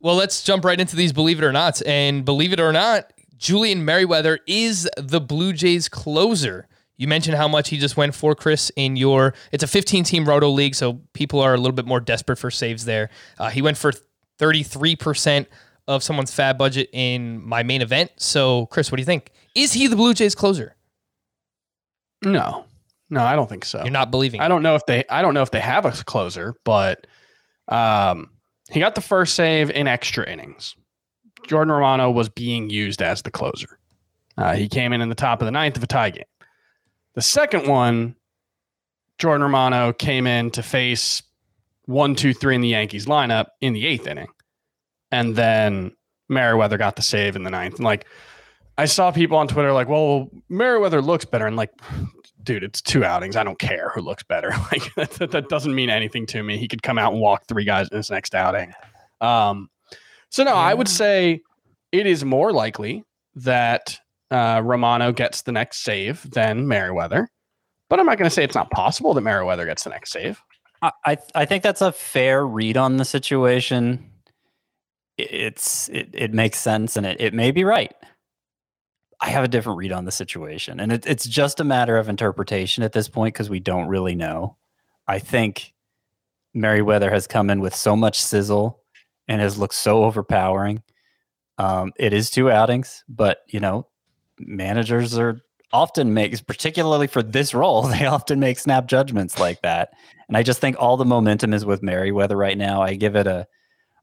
Well, 0.00 0.14
let's 0.14 0.42
jump 0.42 0.64
right 0.64 0.80
into 0.80 0.96
these 0.96 1.12
believe 1.12 1.38
it 1.38 1.44
or 1.44 1.52
not. 1.52 1.80
And 1.86 2.24
believe 2.24 2.52
it 2.52 2.60
or 2.60 2.72
not, 2.72 3.12
Julian 3.36 3.84
Merryweather 3.84 4.38
is 4.46 4.88
the 4.96 5.20
Blue 5.20 5.52
Jays 5.52 5.88
closer. 5.88 6.68
You 6.96 7.08
mentioned 7.08 7.36
how 7.36 7.48
much 7.48 7.68
he 7.68 7.78
just 7.78 7.96
went 7.96 8.14
for, 8.14 8.34
Chris, 8.34 8.70
in 8.76 8.96
your 8.96 9.34
it's 9.52 9.62
a 9.62 9.66
15 9.66 10.04
team 10.04 10.26
roto 10.26 10.48
league, 10.48 10.74
so 10.74 11.00
people 11.12 11.40
are 11.40 11.54
a 11.54 11.58
little 11.58 11.74
bit 11.74 11.86
more 11.86 12.00
desperate 12.00 12.38
for 12.38 12.50
saves 12.50 12.84
there. 12.84 13.10
Uh, 13.38 13.50
he 13.50 13.60
went 13.60 13.76
for 13.76 13.92
33% 14.38 15.46
of 15.88 16.02
someone's 16.02 16.32
fab 16.32 16.58
budget 16.58 16.88
in 16.92 17.46
my 17.46 17.62
main 17.62 17.82
event. 17.82 18.10
So, 18.16 18.66
Chris, 18.66 18.90
what 18.90 18.96
do 18.96 19.02
you 19.02 19.06
think? 19.06 19.30
Is 19.54 19.72
he 19.72 19.86
the 19.86 19.96
Blue 19.96 20.14
Jays 20.14 20.34
closer? 20.34 20.76
No, 22.24 22.64
no, 23.10 23.22
I 23.22 23.36
don't 23.36 23.48
think 23.48 23.64
so. 23.64 23.78
You're 23.82 23.90
not 23.90 24.10
believing. 24.10 24.40
I 24.40 24.48
don't 24.48 24.62
know 24.62 24.74
if 24.74 24.86
they 24.86 25.04
I 25.08 25.22
don't 25.22 25.34
know 25.34 25.42
if 25.42 25.50
they 25.50 25.60
have 25.60 25.84
a 25.84 25.92
closer, 25.92 26.54
but 26.64 27.06
um, 27.68 28.30
he 28.70 28.80
got 28.80 28.94
the 28.94 29.00
first 29.00 29.34
save 29.34 29.70
in 29.70 29.86
extra 29.86 30.28
innings. 30.28 30.74
Jordan 31.46 31.72
Romano 31.72 32.10
was 32.10 32.28
being 32.28 32.70
used 32.70 33.00
as 33.00 33.22
the 33.22 33.30
closer. 33.30 33.78
Uh, 34.36 34.54
he 34.54 34.68
came 34.68 34.92
in 34.92 35.00
in 35.00 35.08
the 35.08 35.14
top 35.14 35.40
of 35.40 35.46
the 35.46 35.52
ninth 35.52 35.76
of 35.76 35.82
a 35.82 35.86
tie 35.86 36.10
game. 36.10 36.24
The 37.14 37.22
second 37.22 37.66
one, 37.68 38.16
Jordan 39.18 39.42
Romano 39.42 39.92
came 39.92 40.26
in 40.26 40.50
to 40.52 40.62
face 40.62 41.22
one, 41.86 42.14
two, 42.14 42.34
three 42.34 42.54
in 42.54 42.60
the 42.60 42.68
Yankees 42.68 43.06
lineup 43.06 43.46
in 43.60 43.72
the 43.72 43.86
eighth 43.86 44.06
inning, 44.06 44.28
and 45.10 45.36
then 45.36 45.92
Merryweather 46.28 46.76
got 46.76 46.96
the 46.96 47.02
save 47.02 47.36
in 47.36 47.44
the 47.44 47.50
ninth. 47.50 47.76
And 47.76 47.84
like, 47.84 48.06
I 48.76 48.84
saw 48.84 49.10
people 49.10 49.38
on 49.38 49.48
Twitter 49.48 49.72
like, 49.72 49.88
"Well, 49.88 50.28
Merryweather 50.50 51.00
looks 51.00 51.24
better," 51.24 51.46
and 51.46 51.56
like, 51.56 51.70
dude, 52.46 52.64
it's 52.64 52.80
two 52.80 53.04
outings. 53.04 53.36
I 53.36 53.44
don't 53.44 53.58
care 53.58 53.90
who 53.94 54.00
looks 54.00 54.22
better. 54.22 54.52
Like 54.72 54.94
that, 54.94 55.30
that 55.30 55.48
doesn't 55.48 55.74
mean 55.74 55.90
anything 55.90 56.26
to 56.26 56.42
me. 56.42 56.56
He 56.56 56.66
could 56.66 56.82
come 56.82 56.98
out 56.98 57.12
and 57.12 57.20
walk 57.20 57.46
three 57.46 57.64
guys 57.64 57.88
in 57.88 57.96
his 57.96 58.10
next 58.10 58.34
outing. 58.34 58.72
Um, 59.20 59.68
so 60.30 60.42
no, 60.44 60.54
I 60.54 60.74
would 60.74 60.88
say 60.88 61.40
it 61.92 62.06
is 62.06 62.24
more 62.24 62.52
likely 62.52 63.04
that 63.36 63.98
uh, 64.30 64.60
Romano 64.64 65.12
gets 65.12 65.42
the 65.42 65.52
next 65.52 65.84
save 65.84 66.28
than 66.30 66.66
Merryweather. 66.66 67.28
But 67.88 68.00
I'm 68.00 68.06
not 68.06 68.18
going 68.18 68.28
to 68.28 68.34
say 68.34 68.42
it's 68.42 68.54
not 68.54 68.70
possible 68.70 69.14
that 69.14 69.20
Merryweather 69.20 69.66
gets 69.66 69.84
the 69.84 69.90
next 69.90 70.10
save. 70.10 70.42
I, 70.82 70.92
I 71.04 71.16
I 71.34 71.44
think 71.44 71.62
that's 71.62 71.80
a 71.80 71.92
fair 71.92 72.46
read 72.46 72.76
on 72.76 72.96
the 72.96 73.04
situation. 73.04 74.10
It's 75.16 75.88
it, 75.90 76.10
it 76.12 76.34
makes 76.34 76.58
sense 76.58 76.96
and 76.96 77.06
it, 77.06 77.20
it 77.20 77.34
may 77.34 77.50
be 77.50 77.64
right. 77.64 77.94
I 79.20 79.30
have 79.30 79.44
a 79.44 79.48
different 79.48 79.78
read 79.78 79.92
on 79.92 80.04
the 80.04 80.12
situation, 80.12 80.78
and 80.80 80.92
it, 80.92 81.06
it's 81.06 81.26
just 81.26 81.60
a 81.60 81.64
matter 81.64 81.96
of 81.96 82.08
interpretation 82.08 82.84
at 82.84 82.92
this 82.92 83.08
point 83.08 83.34
because 83.34 83.48
we 83.48 83.60
don't 83.60 83.88
really 83.88 84.14
know. 84.14 84.56
I 85.08 85.18
think 85.18 85.72
Merryweather 86.52 87.10
has 87.10 87.26
come 87.26 87.48
in 87.50 87.60
with 87.60 87.74
so 87.74 87.96
much 87.96 88.20
sizzle 88.20 88.80
and 89.28 89.40
has 89.40 89.58
looked 89.58 89.74
so 89.74 90.04
overpowering. 90.04 90.82
Um, 91.58 91.92
it 91.96 92.12
is 92.12 92.30
two 92.30 92.50
outings, 92.50 93.04
but 93.08 93.38
you 93.48 93.60
know, 93.60 93.86
managers 94.38 95.16
are 95.16 95.40
often 95.72 96.14
makes 96.14 96.40
particularly 96.40 97.06
for 97.06 97.22
this 97.22 97.52
role 97.52 97.82
they 97.88 98.06
often 98.06 98.40
make 98.40 98.58
snap 98.58 98.86
judgments 98.86 99.38
like 99.38 99.60
that 99.62 99.90
and 100.28 100.36
i 100.36 100.42
just 100.42 100.60
think 100.60 100.76
all 100.78 100.96
the 100.96 101.04
momentum 101.04 101.52
is 101.52 101.64
with 101.64 101.82
merryweather 101.82 102.36
right 102.36 102.56
now 102.56 102.80
i 102.80 102.94
give 102.94 103.16
it 103.16 103.26
a 103.26 103.46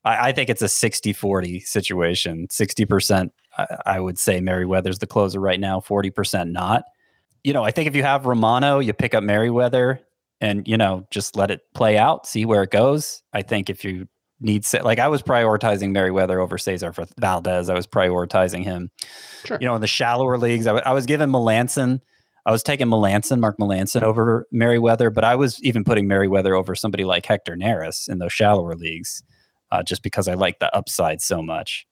i, 0.04 0.30
I 0.30 0.32
think 0.34 0.50
it's 0.50 0.62
a 0.62 0.66
60-40 0.66 1.66
situation 1.66 2.48
60% 2.48 3.30
I, 3.58 3.68
I 3.86 4.00
would 4.00 4.18
say 4.18 4.42
merryweather's 4.42 5.00
the 5.00 5.08
closer 5.08 5.40
right 5.40 5.60
now 5.60 5.80
40% 5.80 6.52
not 6.52 6.84
you 7.44 7.54
know 7.54 7.64
i 7.64 7.72
think 7.72 7.88
if 7.88 7.96
you 7.96 8.04
have 8.04 8.26
romano 8.26 8.80
you 8.80 8.94
pick 8.94 9.14
up 9.14 9.24
merryweather 9.24 10.00
and 10.42 10.68
you 10.68 10.78
know 10.78 11.08
just 11.12 11.36
let 11.36 11.52
it 11.52 11.62
play 11.74 11.98
out 11.98 12.28
see 12.28 12.46
where 12.46 12.64
it 12.64 12.72
goes 12.72 13.22
i 13.34 13.42
think 13.42 13.70
if 13.70 13.84
you 13.84 14.08
need 14.44 14.66
like 14.84 15.00
I 15.00 15.08
was 15.08 15.24
prioritizing 15.24 15.92
Merryweather 15.92 16.40
over 16.40 16.58
Cesar 16.58 16.92
for 16.94 17.06
Valdez. 17.18 17.70
I 17.70 17.74
was 17.74 17.88
prioritizing 17.88 18.64
him. 18.64 18.92
Sure. 19.46 19.58
You 19.60 19.68
know, 19.68 19.76
in 19.76 19.82
the 19.82 19.88
shallower 19.88 20.38
leagues, 20.38 20.68
I, 20.68 20.72
w- 20.72 20.84
I 20.86 20.94
was 20.94 21.06
giving 21.06 21.30
Melancon. 21.30 22.02
I 22.46 22.52
was 22.52 22.62
taking 22.62 22.88
Melancon, 22.88 23.40
Mark 23.40 23.58
Melancon 23.58 24.04
over 24.04 24.46
Merryweather, 24.52 25.10
but 25.10 25.24
I 25.24 25.36
was 25.36 25.64
even 25.64 25.86
putting 25.86 26.08
Merryweather 26.08 26.56
over 26.56 26.76
somebody 26.76 27.06
like 27.06 27.26
Hector 27.26 27.56
Neris 27.56 28.10
in 28.10 28.20
those 28.20 28.34
shallower 28.34 28.76
leagues, 28.76 29.24
uh, 29.72 29.82
just 29.82 30.04
because 30.04 30.28
I 30.28 30.34
like 30.34 30.60
the 30.60 30.76
upside 30.76 31.22
so 31.22 31.42
much. 31.42 31.88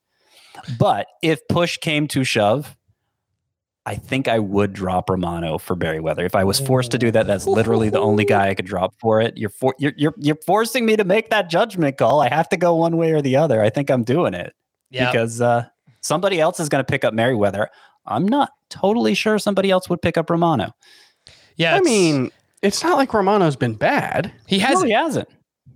But 0.78 1.08
if 1.22 1.40
push 1.48 1.78
came 1.78 2.08
to 2.10 2.24
shove, 2.24 2.76
I 3.86 3.96
think 3.96 4.28
I 4.28 4.38
would 4.38 4.74
drop 4.74 5.10
Romano 5.10 5.58
for 5.58 5.76
Merryweather. 5.76 6.24
If 6.24 6.36
I 6.36 6.44
was 6.44 6.60
forced 6.60 6.92
to 6.92 7.00
do 7.00 7.10
that, 7.12 7.26
that's 7.26 7.48
literally 7.48 7.90
the 7.90 8.00
only 8.00 8.26
guy 8.26 8.50
I 8.50 8.54
could 8.54 8.66
drop 8.66 8.94
for 9.00 9.22
it. 9.22 9.38
You're 9.38 9.50
for, 9.50 9.74
you're, 9.80 9.94
you're 9.98 10.14
you're 10.18 10.38
forcing 10.46 10.86
me 10.86 10.96
to 10.96 11.04
make 11.04 11.32
that 11.32 11.50
judgment 11.50 11.98
call. 11.98 12.22
I 12.22 12.30
have 12.30 12.48
to 12.50 12.58
go 12.58 12.76
one 12.76 12.98
way 12.98 13.12
or 13.12 13.22
the 13.22 13.38
other. 13.38 13.62
I 13.62 13.72
think 13.72 13.90
I'm 13.90 14.04
doing 14.04 14.36
it 14.36 14.54
yeah. 14.92 15.12
because 15.12 15.42
uh, 15.42 15.66
somebody 16.02 16.40
else 16.40 16.60
is 16.60 16.70
going 16.70 16.84
to 16.84 16.90
pick 16.90 17.04
up 17.04 17.14
Merryweather. 17.14 17.70
I'm 18.06 18.28
not 18.28 18.52
totally 18.70 19.16
sure 19.16 19.40
somebody 19.40 19.72
else 19.72 19.90
would 19.90 20.02
pick 20.02 20.18
up 20.18 20.30
Romano. 20.30 20.74
Yeah, 21.56 21.76
I 21.76 21.82
mean, 21.82 22.32
it's 22.62 22.84
not 22.84 22.98
like 22.98 23.14
Romano's 23.14 23.56
been 23.56 23.76
bad. 23.76 24.32
He 24.46 24.60
hasn't. 24.60 24.84
No, 24.84 24.88
he 24.88 24.94
hasn't. 24.94 25.30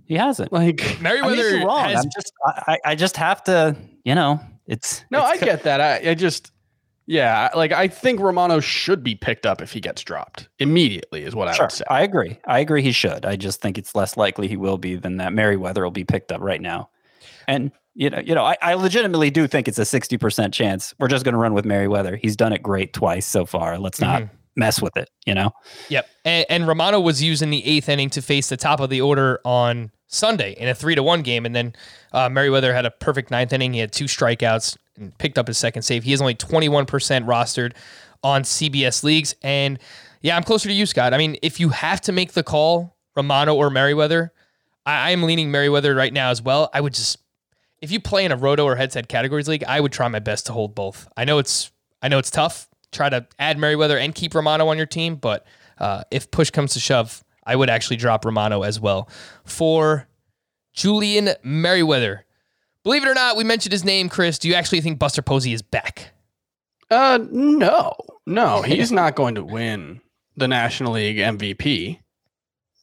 He 0.04 0.14
hasn't. 0.14 0.52
Like 0.52 0.98
Merryweather 1.00 1.48
I 1.48 1.52
mean, 1.52 1.66
wrong. 1.66 1.84
has. 1.84 2.04
I'm 2.04 2.10
just 2.14 2.32
I, 2.46 2.78
I 2.84 2.94
just 2.94 3.16
have 3.16 3.42
to 3.44 3.76
you 4.04 4.14
know 4.14 4.40
it's 4.66 5.04
no, 5.10 5.18
it's 5.28 5.42
I 5.42 5.44
get 5.44 5.62
that. 5.64 5.80
I, 5.80 6.10
I 6.10 6.14
just 6.14 6.52
yeah, 7.06 7.50
like 7.54 7.70
I 7.72 7.86
think 7.88 8.18
Romano 8.20 8.58
should 8.60 9.02
be 9.04 9.14
picked 9.14 9.46
up 9.46 9.62
if 9.62 9.72
he 9.72 9.80
gets 9.80 10.02
dropped 10.02 10.48
immediately, 10.58 11.22
is 11.22 11.34
what 11.36 11.46
I 11.48 11.52
Sure, 11.52 11.66
would 11.66 11.72
say. 11.72 11.84
I 11.88 12.02
agree. 12.02 12.38
I 12.46 12.58
agree. 12.58 12.82
He 12.82 12.90
should. 12.92 13.24
I 13.24 13.36
just 13.36 13.60
think 13.60 13.78
it's 13.78 13.94
less 13.94 14.16
likely 14.16 14.48
he 14.48 14.56
will 14.56 14.76
be 14.78 14.96
than 14.96 15.18
that 15.18 15.32
Merryweather 15.32 15.84
will 15.84 15.92
be 15.92 16.04
picked 16.04 16.32
up 16.32 16.40
right 16.40 16.60
now. 16.60 16.90
And 17.46 17.70
you 17.94 18.10
know, 18.10 18.18
you 18.18 18.34
know, 18.34 18.44
I, 18.44 18.56
I 18.60 18.74
legitimately 18.74 19.30
do 19.30 19.46
think 19.46 19.68
it's 19.68 19.78
a 19.78 19.84
sixty 19.84 20.18
percent 20.18 20.52
chance. 20.52 20.94
We're 20.98 21.08
just 21.08 21.24
going 21.24 21.34
to 21.34 21.38
run 21.38 21.54
with 21.54 21.64
Merryweather. 21.64 22.16
He's 22.16 22.34
done 22.36 22.52
it 22.52 22.62
great 22.62 22.92
twice 22.92 23.24
so 23.26 23.46
far. 23.46 23.78
Let's 23.78 24.00
not 24.00 24.22
Mm-hmm. 24.22 24.34
mess 24.56 24.82
with 24.82 24.96
it. 24.96 25.08
You 25.26 25.34
know. 25.34 25.52
Yep. 25.90 26.08
And, 26.24 26.46
and 26.50 26.66
Romano 26.66 26.98
was 27.00 27.22
used 27.22 27.40
in 27.40 27.50
the 27.50 27.64
eighth 27.64 27.88
inning 27.88 28.10
to 28.10 28.20
face 28.22 28.48
the 28.48 28.56
top 28.56 28.80
of 28.80 28.90
the 28.90 29.00
order 29.00 29.38
on 29.44 29.92
Sunday 30.06 30.52
in 30.52 30.68
a 30.68 30.74
three 30.74 30.94
to 30.94 31.02
one 31.02 31.22
game. 31.22 31.46
And 31.46 31.54
then 31.54 31.74
uh, 32.12 32.28
Merryweather 32.28 32.72
had 32.72 32.86
a 32.86 32.90
perfect 32.90 33.30
ninth 33.30 33.52
inning. 33.52 33.72
He 33.72 33.80
had 33.80 33.92
two 33.92 34.04
strikeouts 34.04 34.76
and 34.96 35.16
picked 35.18 35.38
up 35.38 35.46
his 35.46 35.58
second 35.58 35.82
save. 35.82 36.04
He 36.04 36.12
is 36.12 36.20
only 36.20 36.34
21% 36.34 36.86
rostered 37.24 37.72
on 38.22 38.42
CBS 38.42 39.04
leagues. 39.04 39.34
And 39.42 39.78
yeah, 40.22 40.36
I'm 40.36 40.42
closer 40.42 40.68
to 40.68 40.74
you, 40.74 40.86
Scott. 40.86 41.12
I 41.14 41.18
mean, 41.18 41.36
if 41.42 41.60
you 41.60 41.70
have 41.70 42.00
to 42.02 42.12
make 42.12 42.32
the 42.32 42.42
call, 42.42 42.96
Romano 43.14 43.54
or 43.54 43.70
Merryweather, 43.70 44.32
I, 44.84 45.10
I'm 45.10 45.22
leaning 45.22 45.50
Merryweather 45.50 45.94
right 45.94 46.12
now 46.12 46.30
as 46.30 46.40
well. 46.42 46.70
I 46.72 46.80
would 46.80 46.94
just, 46.94 47.18
if 47.80 47.90
you 47.90 48.00
play 48.00 48.24
in 48.24 48.32
a 48.32 48.36
roto 48.36 48.64
or 48.64 48.76
headset 48.76 49.08
categories 49.08 49.48
league, 49.48 49.64
I 49.64 49.80
would 49.80 49.92
try 49.92 50.08
my 50.08 50.18
best 50.18 50.46
to 50.46 50.52
hold 50.52 50.74
both. 50.74 51.08
I 51.16 51.24
know 51.24 51.38
it's, 51.38 51.70
I 52.02 52.08
know 52.08 52.18
it's 52.18 52.30
tough. 52.30 52.68
Try 52.92 53.08
to 53.08 53.26
add 53.38 53.58
Merryweather 53.58 53.98
and 53.98 54.14
keep 54.14 54.34
Romano 54.34 54.68
on 54.68 54.76
your 54.76 54.86
team, 54.86 55.16
but 55.16 55.46
uh, 55.78 56.04
if 56.10 56.30
push 56.30 56.50
comes 56.50 56.72
to 56.74 56.80
shove, 56.80 57.22
I 57.46 57.56
would 57.56 57.70
actually 57.70 57.96
drop 57.96 58.24
Romano 58.24 58.62
as 58.62 58.80
well. 58.80 59.08
For 59.44 60.06
Julian 60.74 61.30
Merryweather, 61.42 62.24
believe 62.82 63.04
it 63.04 63.08
or 63.08 63.14
not, 63.14 63.36
we 63.36 63.44
mentioned 63.44 63.72
his 63.72 63.84
name, 63.84 64.08
Chris. 64.08 64.38
Do 64.38 64.48
you 64.48 64.54
actually 64.54 64.80
think 64.80 64.98
Buster 64.98 65.22
Posey 65.22 65.52
is 65.52 65.62
back? 65.62 66.12
Uh, 66.90 67.20
no, 67.30 67.94
no, 68.26 68.62
he's 68.66 68.92
not 68.92 69.14
going 69.14 69.36
to 69.36 69.44
win 69.44 70.00
the 70.36 70.48
National 70.48 70.92
League 70.92 71.16
MVP. 71.16 72.00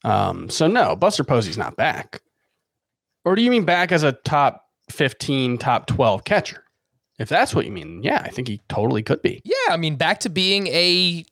Um, 0.04 0.49
so 0.49 0.67
no, 0.67 0.95
Buster 0.95 1.23
Posey's 1.23 1.58
not 1.58 1.76
back. 1.76 2.21
Or 3.26 3.36
do 3.36 3.41
you 3.41 3.52
mean 3.52 3.65
back 3.65 3.91
as 3.91 4.04
a 4.04 4.12
top 4.12 4.67
15, 4.89 5.58
top 5.58 5.88
12 5.88 6.23
catcher? 6.26 6.63
If 7.19 7.30
that's 7.30 7.54
what 7.54 7.65
you 7.65 7.71
mean, 7.71 8.02
yeah, 8.04 8.21
I 8.23 8.30
think 8.30 8.47
he 8.47 8.62
totally 8.67 9.04
could 9.04 9.21
be. 9.21 9.41
Yeah, 9.45 9.73
I 9.73 9.78
mean, 9.78 9.95
back 9.95 10.19
to 10.21 10.30
being 10.30 10.67
a 10.67 11.23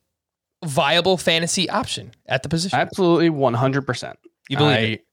viable 0.63 1.17
fantasy 1.17 1.69
option 1.69 2.12
at 2.28 2.43
the 2.43 2.50
position. 2.50 2.78
Absolutely 2.78 3.30
100%. 3.30 4.15
You 4.50 4.58
believe 4.58 4.78
I, 4.78 4.80
it? 4.80 5.06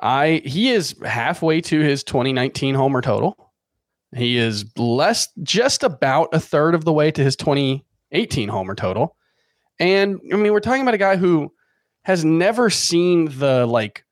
I 0.00 0.42
he 0.44 0.70
is 0.70 0.96
halfway 1.04 1.60
to 1.62 1.80
his 1.80 2.02
2019 2.04 2.74
homer 2.74 3.00
total. 3.00 3.52
He 4.14 4.36
is 4.36 4.66
less 4.76 5.28
just 5.42 5.82
about 5.82 6.28
a 6.32 6.40
third 6.40 6.74
of 6.74 6.84
the 6.84 6.92
way 6.92 7.10
to 7.10 7.22
his 7.22 7.36
2018 7.36 8.48
homer 8.48 8.74
total. 8.74 9.16
And 9.78 10.20
I 10.32 10.36
mean, 10.36 10.52
we're 10.52 10.60
talking 10.60 10.82
about 10.82 10.94
a 10.94 10.98
guy 10.98 11.16
who 11.16 11.52
has 12.04 12.24
never 12.24 12.68
seen 12.68 13.26
the 13.38 13.64
like 13.66 14.04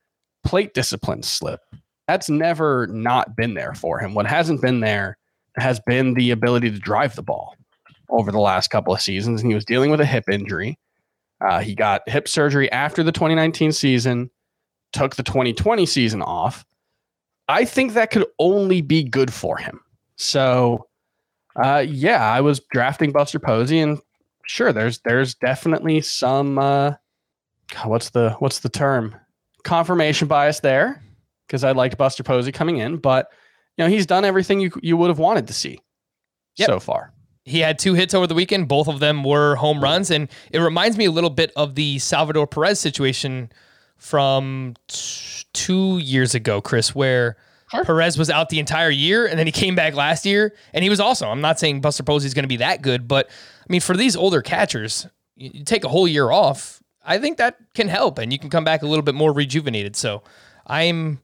plate 0.44 0.72
discipline 0.74 1.22
slip. 1.22 1.60
That's 2.06 2.30
never 2.30 2.86
not 2.86 3.36
been 3.36 3.54
there 3.54 3.74
for 3.74 3.98
him. 3.98 4.14
What 4.14 4.26
hasn't 4.26 4.62
been 4.62 4.80
there 4.80 5.18
has 5.56 5.80
been 5.80 6.14
the 6.14 6.30
ability 6.30 6.70
to 6.70 6.78
drive 6.78 7.14
the 7.14 7.22
ball 7.22 7.54
over 8.10 8.30
the 8.32 8.38
last 8.40 8.68
couple 8.68 8.92
of 8.94 9.00
seasons. 9.00 9.40
And 9.42 9.50
he 9.50 9.54
was 9.54 9.64
dealing 9.64 9.90
with 9.90 10.00
a 10.00 10.06
hip 10.06 10.28
injury. 10.28 10.78
Uh, 11.40 11.60
he 11.60 11.74
got 11.74 12.02
hip 12.08 12.28
surgery 12.28 12.70
after 12.72 13.02
the 13.02 13.12
2019 13.12 13.72
season, 13.72 14.30
took 14.92 15.16
the 15.16 15.22
2020 15.22 15.86
season 15.86 16.20
off. 16.22 16.64
I 17.48 17.64
think 17.64 17.94
that 17.94 18.10
could 18.10 18.26
only 18.38 18.82
be 18.82 19.02
good 19.02 19.32
for 19.32 19.56
him. 19.56 19.80
So, 20.16 20.86
uh, 21.62 21.84
yeah, 21.88 22.24
I 22.30 22.40
was 22.42 22.60
drafting 22.70 23.10
Buster 23.10 23.38
Posey, 23.38 23.80
and 23.80 23.98
sure, 24.46 24.72
there's 24.72 25.00
there's 25.00 25.34
definitely 25.34 26.00
some 26.02 26.58
uh, 26.58 26.92
what's 27.84 28.10
the 28.10 28.30
what's 28.38 28.60
the 28.60 28.68
term 28.68 29.16
confirmation 29.64 30.28
bias 30.28 30.60
there 30.60 31.02
because 31.46 31.64
I 31.64 31.72
liked 31.72 31.96
Buster 31.98 32.22
Posey 32.22 32.52
coming 32.52 32.76
in, 32.78 32.98
but 32.98 33.28
you 33.76 33.84
know 33.84 33.90
he's 33.90 34.06
done 34.06 34.24
everything 34.24 34.60
you 34.60 34.70
you 34.82 34.96
would 34.96 35.08
have 35.08 35.18
wanted 35.18 35.46
to 35.48 35.52
see 35.54 35.80
Yep. 36.56 36.66
so 36.66 36.78
far. 36.80 37.12
He 37.44 37.60
had 37.60 37.78
two 37.78 37.94
hits 37.94 38.14
over 38.14 38.26
the 38.26 38.34
weekend. 38.34 38.68
Both 38.68 38.88
of 38.88 39.00
them 39.00 39.24
were 39.24 39.56
home 39.56 39.82
runs. 39.82 40.10
And 40.10 40.28
it 40.50 40.60
reminds 40.60 40.96
me 40.96 41.06
a 41.06 41.10
little 41.10 41.30
bit 41.30 41.52
of 41.56 41.74
the 41.74 41.98
Salvador 41.98 42.46
Perez 42.46 42.78
situation 42.78 43.50
from 43.96 44.74
t- 44.88 45.44
two 45.52 45.98
years 45.98 46.34
ago, 46.34 46.60
Chris, 46.60 46.94
where 46.94 47.36
Sure. 47.70 47.84
Perez 47.84 48.18
was 48.18 48.30
out 48.30 48.48
the 48.48 48.58
entire 48.58 48.90
year 48.90 49.26
and 49.26 49.38
then 49.38 49.46
he 49.46 49.52
came 49.52 49.76
back 49.76 49.94
last 49.94 50.26
year 50.26 50.54
and 50.74 50.82
he 50.82 50.90
was 50.90 50.98
awesome. 50.98 51.28
I'm 51.28 51.40
not 51.40 51.60
saying 51.60 51.80
Buster 51.80 52.02
Posey's 52.02 52.34
going 52.34 52.42
to 52.42 52.48
be 52.48 52.56
that 52.56 52.82
good, 52.82 53.06
but 53.06 53.28
I 53.28 53.66
mean, 53.68 53.80
for 53.80 53.96
these 53.96 54.16
older 54.16 54.42
catchers, 54.42 55.06
you, 55.36 55.64
take 55.64 55.84
a 55.84 55.88
whole 55.88 56.08
year 56.08 56.32
off. 56.32 56.82
I 57.04 57.18
think 57.18 57.38
that 57.38 57.58
can 57.74 57.86
help 57.88 58.18
and 58.18 58.32
you 58.32 58.40
can 58.40 58.50
come 58.50 58.64
back 58.64 58.82
a 58.82 58.86
little 58.86 59.04
bit 59.04 59.14
more 59.14 59.32
rejuvenated. 59.32 59.96
So 59.96 60.22
I'm. 60.66 61.20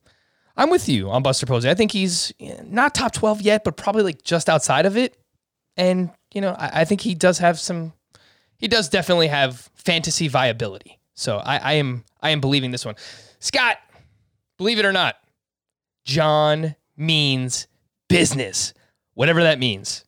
I'm 0.59 0.71
with 0.71 0.89
you 0.89 1.11
on 1.11 1.23
Buster 1.23 1.45
Posey. 1.45 1.69
I 1.69 1.75
think 1.75 1.93
he's 1.93 2.33
eh, 2.41 2.57
not 2.65 2.95
top 2.95 3.13
12 3.13 3.43
yet, 3.43 3.63
but 3.63 3.77
probably 3.77 4.03
like 4.03 4.23
just 4.23 4.49
outside 4.49 4.87
of 4.87 4.97
it 4.97 5.15
and 5.77 6.11
you 6.35 6.41
know 6.41 6.55
I, 6.59 6.81
I 6.81 6.85
think 6.85 7.01
he 7.01 7.15
does 7.15 7.39
have 7.39 7.59
some 7.59 7.93
he 8.59 8.69
does 8.69 8.89
definitely 8.89 9.29
have 9.29 9.71
fantasy 9.75 10.29
viability. 10.29 10.99
So 11.15 11.39
I, 11.39 11.57
I 11.57 11.73
am 11.75 12.05
i 12.21 12.31
am 12.31 12.41
believing 12.41 12.71
this 12.71 12.85
one. 12.85 12.97
Scott 13.39 13.79
believe 14.59 14.79
it 14.79 14.87
or 14.87 14.93
not 14.93 15.17
john 16.05 16.75
means 16.97 17.67
business 18.09 18.73
whatever 19.15 19.43
that 19.43 19.59
means 19.59 20.05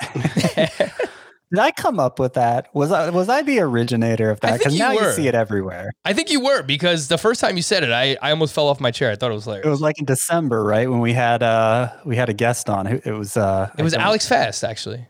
Did 1.50 1.60
I 1.60 1.70
come 1.70 1.98
up 1.98 2.18
with 2.18 2.34
that? 2.34 2.68
Was 2.74 2.92
I 2.92 3.08
was 3.10 3.28
I 3.28 3.42
the 3.42 3.60
originator 3.60 4.30
of 4.30 4.40
that? 4.40 4.58
Because 4.58 4.78
now 4.78 4.94
were. 4.94 5.02
you 5.02 5.12
see 5.12 5.28
it 5.28 5.34
everywhere. 5.34 5.90
i 6.04 6.12
think 6.12 6.30
you 6.30 6.40
were 6.40 6.62
because 6.62 7.08
the 7.08 7.16
first 7.16 7.40
time 7.40 7.56
you 7.56 7.62
said 7.62 7.82
it 7.82 7.90
i, 7.90 8.16
I 8.20 8.30
almost 8.30 8.54
fell 8.54 8.68
off 8.68 8.80
my 8.80 8.90
chair 8.90 9.10
i 9.10 9.16
thought 9.16 9.30
it 9.30 9.34
was 9.34 9.44
hilarious 9.44 9.66
It 9.66 9.70
was 9.70 9.80
like 9.80 9.98
in 9.98 10.04
December, 10.04 10.62
right? 10.62 10.90
When 10.90 11.00
we 11.00 11.12
had 11.14 11.42
uh 11.42 11.90
we 12.04 12.16
had 12.16 12.28
a 12.28 12.34
guest 12.34 12.68
on. 12.68 12.86
It 12.86 13.06
was 13.06 13.36
uh 13.36 13.70
it 13.78 13.82
was 13.82 13.94
alex 13.94 14.28
fast 14.28 14.62
actually 14.64 15.06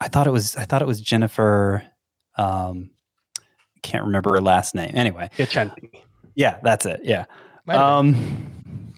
I 0.00 0.08
thought 0.08 0.26
it 0.26 0.30
was 0.32 0.56
I 0.56 0.64
thought 0.64 0.82
it 0.82 0.86
was 0.88 1.00
Jennifer 1.00 1.82
um 2.36 2.90
can't 3.82 4.04
remember 4.04 4.30
her 4.32 4.40
last 4.40 4.74
name. 4.74 4.90
Anyway. 4.94 5.30
Piacenti. 5.38 6.02
Yeah, 6.34 6.58
that's 6.62 6.86
it. 6.86 7.00
Yeah. 7.04 7.26
Might 7.66 7.76
have 7.78 8.02
been. 8.04 8.14
Um 8.14 8.94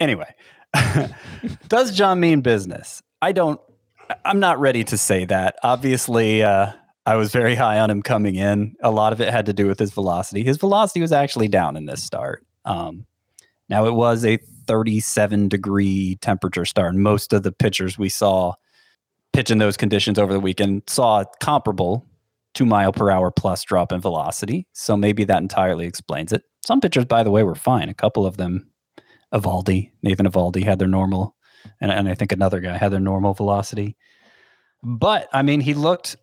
anyway. 0.00 0.34
Does 1.68 1.94
John 1.94 2.18
mean 2.18 2.40
business? 2.40 3.02
I 3.20 3.32
don't 3.32 3.60
I'm 4.24 4.40
not 4.40 4.60
ready 4.60 4.84
to 4.84 4.98
say 4.98 5.24
that. 5.26 5.56
Obviously, 5.62 6.42
uh, 6.42 6.72
I 7.06 7.16
was 7.16 7.32
very 7.32 7.54
high 7.54 7.78
on 7.80 7.90
him 7.90 8.02
coming 8.02 8.36
in. 8.36 8.76
A 8.82 8.90
lot 8.90 9.12
of 9.12 9.20
it 9.20 9.30
had 9.30 9.46
to 9.46 9.52
do 9.52 9.66
with 9.66 9.78
his 9.78 9.92
velocity. 9.92 10.44
His 10.44 10.56
velocity 10.56 11.00
was 11.00 11.12
actually 11.12 11.48
down 11.48 11.76
in 11.76 11.86
this 11.86 12.02
start. 12.02 12.44
Um, 12.64 13.06
now 13.68 13.86
it 13.86 13.94
was 13.94 14.24
a 14.24 14.38
37 14.66 15.48
degree 15.48 16.16
temperature 16.20 16.64
start. 16.64 16.94
And 16.94 17.02
most 17.02 17.32
of 17.32 17.42
the 17.42 17.52
pitchers 17.52 17.98
we 17.98 18.08
saw 18.08 18.54
pitch 19.32 19.50
in 19.50 19.58
those 19.58 19.76
conditions 19.76 20.18
over 20.18 20.32
the 20.32 20.40
weekend 20.40 20.82
saw 20.86 21.20
a 21.20 21.26
comparable 21.40 22.06
two 22.54 22.66
mile 22.66 22.92
per 22.92 23.10
hour 23.10 23.30
plus 23.30 23.62
drop 23.64 23.92
in 23.92 24.00
velocity. 24.00 24.66
So 24.72 24.96
maybe 24.96 25.24
that 25.24 25.42
entirely 25.42 25.86
explains 25.86 26.32
it. 26.32 26.42
Some 26.64 26.80
pitchers, 26.80 27.06
by 27.06 27.22
the 27.22 27.30
way, 27.30 27.42
were 27.42 27.54
fine. 27.54 27.88
A 27.88 27.94
couple 27.94 28.26
of 28.26 28.36
them, 28.36 28.70
Eovaldi, 29.32 29.90
Nathan 30.02 30.26
Eovaldi, 30.26 30.62
had 30.62 30.78
their 30.78 30.88
normal, 30.88 31.34
and, 31.80 31.90
and 31.90 32.08
I 32.08 32.14
think 32.14 32.32
another 32.32 32.60
guy 32.60 32.76
had 32.76 32.92
their 32.92 33.00
normal 33.00 33.34
velocity. 33.34 33.96
But 34.82 35.28
I 35.32 35.42
mean, 35.42 35.60
he 35.60 35.74
looked 35.74 36.16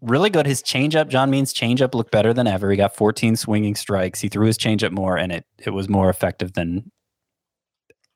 really 0.00 0.30
good. 0.30 0.46
His 0.46 0.62
changeup, 0.62 1.08
John 1.08 1.30
Means 1.30 1.52
changeup 1.52 1.94
looked 1.94 2.10
better 2.10 2.32
than 2.32 2.46
ever. 2.46 2.70
He 2.70 2.76
got 2.76 2.96
14 2.96 3.36
swinging 3.36 3.74
strikes. 3.74 4.20
He 4.20 4.28
threw 4.28 4.46
his 4.46 4.58
changeup 4.58 4.92
more, 4.92 5.16
and 5.16 5.32
it 5.32 5.44
it 5.58 5.70
was 5.70 5.88
more 5.88 6.08
effective 6.08 6.52
than 6.54 6.90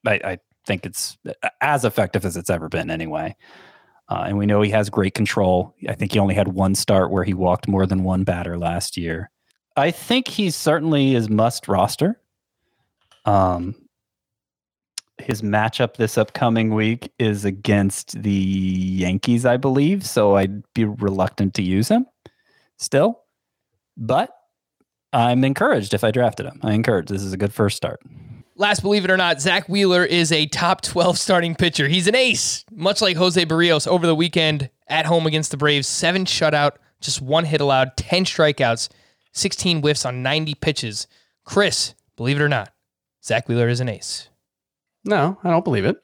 I, 0.06 0.20
I 0.24 0.38
think 0.66 0.86
it's 0.86 1.18
as 1.60 1.84
effective 1.84 2.24
as 2.24 2.36
it's 2.36 2.50
ever 2.50 2.68
been 2.68 2.90
anyway. 2.90 3.36
Uh, 4.08 4.24
and 4.26 4.38
we 4.38 4.46
know 4.46 4.60
he 4.60 4.70
has 4.70 4.90
great 4.90 5.14
control. 5.14 5.74
I 5.88 5.94
think 5.94 6.12
he 6.12 6.18
only 6.18 6.34
had 6.34 6.48
one 6.48 6.74
start 6.74 7.12
where 7.12 7.22
he 7.22 7.32
walked 7.32 7.68
more 7.68 7.86
than 7.86 8.02
one 8.02 8.24
batter 8.24 8.58
last 8.58 8.96
year. 8.96 9.30
I 9.76 9.92
think 9.92 10.26
he 10.26 10.50
certainly 10.50 11.14
is 11.14 11.28
must 11.28 11.68
roster. 11.68 12.20
Um, 13.24 13.76
his 15.22 15.42
matchup 15.42 15.96
this 15.96 16.18
upcoming 16.18 16.74
week 16.74 17.12
is 17.18 17.44
against 17.44 18.22
the 18.22 18.30
Yankees, 18.30 19.44
I 19.46 19.56
believe. 19.56 20.06
So 20.06 20.36
I'd 20.36 20.62
be 20.74 20.84
reluctant 20.84 21.54
to 21.54 21.62
use 21.62 21.88
him 21.88 22.06
still, 22.76 23.22
but 23.96 24.34
I'm 25.12 25.44
encouraged 25.44 25.94
if 25.94 26.04
I 26.04 26.10
drafted 26.10 26.46
him. 26.46 26.60
I 26.62 26.72
encourage. 26.72 27.08
This 27.08 27.22
is 27.22 27.32
a 27.32 27.36
good 27.36 27.52
first 27.52 27.76
start. 27.76 28.00
Last, 28.56 28.82
believe 28.82 29.04
it 29.04 29.10
or 29.10 29.16
not, 29.16 29.40
Zack 29.40 29.68
Wheeler 29.68 30.04
is 30.04 30.30
a 30.30 30.46
top 30.46 30.82
12 30.82 31.18
starting 31.18 31.54
pitcher. 31.54 31.88
He's 31.88 32.06
an 32.06 32.14
ace, 32.14 32.64
much 32.70 33.00
like 33.00 33.16
Jose 33.16 33.44
Berrios 33.46 33.88
over 33.88 34.06
the 34.06 34.14
weekend 34.14 34.68
at 34.86 35.06
home 35.06 35.26
against 35.26 35.50
the 35.50 35.56
Braves. 35.56 35.86
Seven 35.86 36.24
shutout, 36.26 36.72
just 37.00 37.22
one 37.22 37.46
hit 37.46 37.60
allowed, 37.60 37.96
10 37.96 38.24
strikeouts, 38.26 38.90
16 39.32 39.80
whiffs 39.80 40.04
on 40.04 40.22
90 40.22 40.54
pitches. 40.56 41.06
Chris, 41.44 41.94
believe 42.16 42.36
it 42.36 42.42
or 42.42 42.48
not, 42.48 42.72
Zack 43.24 43.48
Wheeler 43.48 43.68
is 43.68 43.80
an 43.80 43.88
ace. 43.88 44.29
No, 45.04 45.38
I 45.42 45.50
don't 45.50 45.64
believe 45.64 45.84
it. 45.84 45.96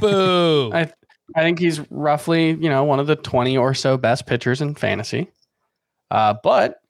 Boo. 0.00 0.70
I 0.72 0.90
I 1.34 1.40
think 1.40 1.58
he's 1.58 1.80
roughly, 1.90 2.50
you 2.50 2.68
know, 2.68 2.84
one 2.84 3.00
of 3.00 3.06
the 3.06 3.16
20 3.16 3.56
or 3.56 3.74
so 3.74 3.96
best 3.96 4.26
pitchers 4.26 4.60
in 4.60 4.74
fantasy. 4.74 5.30
Uh, 6.10 6.34
but 6.42 6.80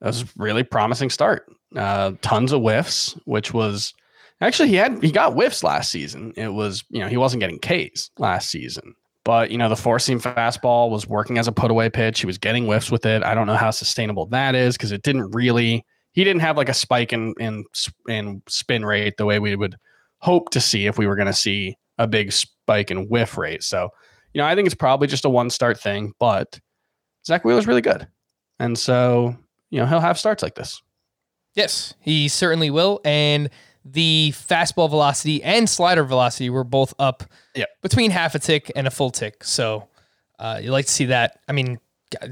that 0.00 0.06
was 0.08 0.22
a 0.22 0.26
really 0.36 0.62
promising 0.62 1.10
start. 1.10 1.46
Uh, 1.76 2.12
tons 2.22 2.52
of 2.52 2.62
whiffs, 2.62 3.14
which 3.24 3.52
was 3.52 3.92
actually 4.40 4.68
he 4.68 4.76
had 4.76 5.02
he 5.02 5.10
got 5.10 5.34
whiffs 5.34 5.62
last 5.62 5.90
season. 5.90 6.32
It 6.36 6.48
was, 6.48 6.84
you 6.88 7.00
know, 7.00 7.08
he 7.08 7.16
wasn't 7.16 7.40
getting 7.40 7.58
Ks 7.58 8.10
last 8.18 8.48
season. 8.48 8.94
But, 9.24 9.50
you 9.50 9.56
know, 9.56 9.70
the 9.70 9.76
four 9.76 9.98
seam 9.98 10.20
fastball 10.20 10.90
was 10.90 11.06
working 11.06 11.38
as 11.38 11.48
a 11.48 11.52
put 11.52 11.70
away 11.70 11.88
pitch. 11.88 12.20
He 12.20 12.26
was 12.26 12.36
getting 12.36 12.66
whiffs 12.66 12.90
with 12.90 13.06
it. 13.06 13.22
I 13.22 13.34
don't 13.34 13.46
know 13.46 13.56
how 13.56 13.70
sustainable 13.70 14.26
that 14.26 14.54
is 14.54 14.76
because 14.76 14.92
it 14.92 15.02
didn't 15.02 15.30
really 15.34 15.84
he 16.12 16.24
didn't 16.24 16.42
have 16.42 16.56
like 16.56 16.68
a 16.68 16.74
spike 16.74 17.12
in 17.12 17.34
in 17.38 17.64
in 18.08 18.42
spin 18.48 18.84
rate 18.84 19.16
the 19.16 19.26
way 19.26 19.38
we 19.38 19.56
would 19.56 19.76
hope 20.24 20.48
to 20.50 20.60
see 20.60 20.86
if 20.86 20.96
we 20.96 21.06
were 21.06 21.16
going 21.16 21.26
to 21.26 21.32
see 21.34 21.76
a 21.98 22.06
big 22.06 22.32
spike 22.32 22.90
in 22.90 23.08
whiff 23.08 23.36
rate. 23.36 23.62
So, 23.62 23.90
you 24.32 24.40
know, 24.40 24.46
I 24.46 24.54
think 24.54 24.66
it's 24.66 24.74
probably 24.74 25.06
just 25.06 25.24
a 25.26 25.28
one 25.28 25.50
start 25.50 25.78
thing, 25.78 26.12
but 26.18 26.58
Zack 27.26 27.44
Wheeler's 27.44 27.66
really 27.66 27.82
good. 27.82 28.08
And 28.58 28.78
so, 28.78 29.36
you 29.70 29.78
know, 29.80 29.86
he'll 29.86 30.00
have 30.00 30.18
starts 30.18 30.42
like 30.42 30.54
this. 30.54 30.80
Yes, 31.54 31.94
he 32.00 32.28
certainly 32.28 32.70
will. 32.70 33.00
And 33.04 33.50
the 33.84 34.32
fastball 34.34 34.88
velocity 34.88 35.42
and 35.42 35.68
slider 35.68 36.04
velocity 36.04 36.48
were 36.50 36.64
both 36.64 36.94
up 36.98 37.22
Yep. 37.54 37.68
between 37.82 38.10
half 38.10 38.34
a 38.34 38.38
tick 38.38 38.72
and 38.74 38.86
a 38.86 38.90
full 38.90 39.10
tick. 39.10 39.44
So 39.44 39.88
uh, 40.38 40.58
you 40.62 40.70
like 40.72 40.86
to 40.86 40.92
see 40.92 41.04
that. 41.06 41.38
I 41.48 41.52
mean, 41.52 41.78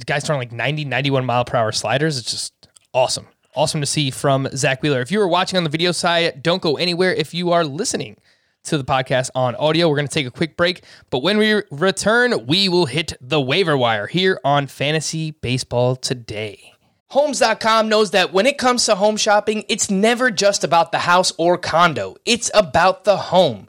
guys 0.07 0.25
throwing 0.25 0.41
like 0.41 0.51
90, 0.53 0.87
91 0.87 1.25
mile 1.27 1.45
per 1.45 1.59
hour 1.59 1.71
sliders. 1.73 2.19
It's 2.19 2.31
just 2.31 2.69
awesome. 2.95 3.29
Awesome 3.55 3.83
to 3.83 3.87
see 3.87 4.11
from 4.11 4.49
Zack 4.57 4.83
Wheeler. 4.83 5.03
If 5.03 5.13
you 5.13 5.19
were 5.19 5.29
watching 5.29 5.59
on 5.59 5.65
the 5.65 5.69
video 5.69 5.93
side, 5.93 6.43
don't 6.43 6.63
go 6.63 6.79
anywhere. 6.79 7.13
If 7.13 7.35
you 7.35 7.53
are 7.53 7.65
listening 7.65 8.17
to 8.65 8.79
the 8.79 8.85
podcast 8.85 9.29
on 9.35 9.55
audio, 9.57 9.91
we're 9.91 9.97
going 9.97 10.09
to 10.09 10.15
take 10.15 10.27
a 10.27 10.31
quick 10.31 10.57
break. 10.57 10.83
But 11.11 11.23
when 11.23 11.37
we 11.37 11.63
return, 11.71 12.47
we 12.47 12.71
will 12.71 12.87
hit 12.87 13.13
the 13.21 13.43
waiver 13.43 13.77
wire 13.77 14.07
here 14.07 14.41
on 14.43 14.69
Fantasy 14.69 15.33
Baseball 15.33 15.97
Today. 15.97 16.73
Homes.com 17.09 17.91
knows 17.91 18.13
that 18.13 18.33
when 18.33 18.47
it 18.47 18.57
comes 18.57 18.87
to 18.87 18.95
home 18.95 19.19
shopping, 19.19 19.67
it's 19.69 19.91
never 19.91 20.31
just 20.31 20.65
about 20.65 20.91
the 20.91 21.01
house 21.01 21.31
or 21.37 21.59
condo, 21.59 22.17
it's 22.25 22.51
about 22.55 23.05
the 23.05 23.19
home. 23.19 23.69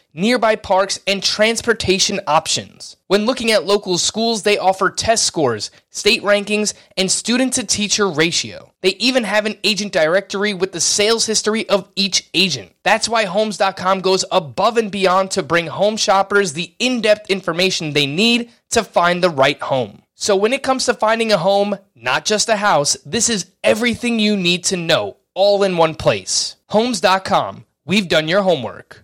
nearby 0.13 0.55
parks, 0.55 0.99
and 1.07 1.23
transportation 1.23 2.19
options. 2.27 2.97
When 3.07 3.25
looking 3.25 3.51
at 3.51 3.65
local 3.65 3.97
schools, 3.97 4.43
they 4.43 4.57
offer 4.57 4.89
test 4.89 5.25
scores, 5.25 5.71
state 5.89 6.23
rankings, 6.23 6.73
and 6.97 7.11
student 7.11 7.53
to 7.53 7.63
teacher 7.65 8.09
ratio. 8.09 8.71
They 8.81 8.95
even 8.95 9.23
have 9.23 9.45
an 9.45 9.57
agent 9.63 9.93
directory 9.93 10.53
with 10.53 10.71
the 10.71 10.81
sales 10.81 11.25
history 11.25 11.67
of 11.69 11.89
each 11.95 12.29
agent. 12.33 12.73
That's 12.83 13.09
why 13.09 13.25
Homes.com 13.25 14.01
goes 14.01 14.25
above 14.31 14.77
and 14.77 14.91
beyond 14.91 15.31
to 15.31 15.43
bring 15.43 15.67
home 15.67 15.97
shoppers 15.97 16.53
the 16.53 16.73
in 16.79 17.01
depth 17.01 17.29
information 17.29 17.93
they 17.93 18.05
need 18.05 18.51
to 18.71 18.83
find 18.83 19.23
the 19.23 19.29
right 19.29 19.61
home. 19.61 20.03
So 20.15 20.35
when 20.35 20.53
it 20.53 20.63
comes 20.63 20.85
to 20.85 20.93
finding 20.93 21.31
a 21.31 21.37
home, 21.37 21.77
not 21.95 22.25
just 22.25 22.47
a 22.47 22.57
house, 22.57 22.95
this 23.05 23.27
is 23.29 23.51
everything 23.63 24.19
you 24.19 24.37
need 24.37 24.63
to 24.65 24.77
know, 24.77 25.17
all 25.33 25.63
in 25.63 25.77
one 25.77 25.95
place. 25.95 26.57
Homes.com. 26.69 27.65
We've 27.85 28.07
done 28.07 28.27
your 28.27 28.43
homework. 28.43 29.03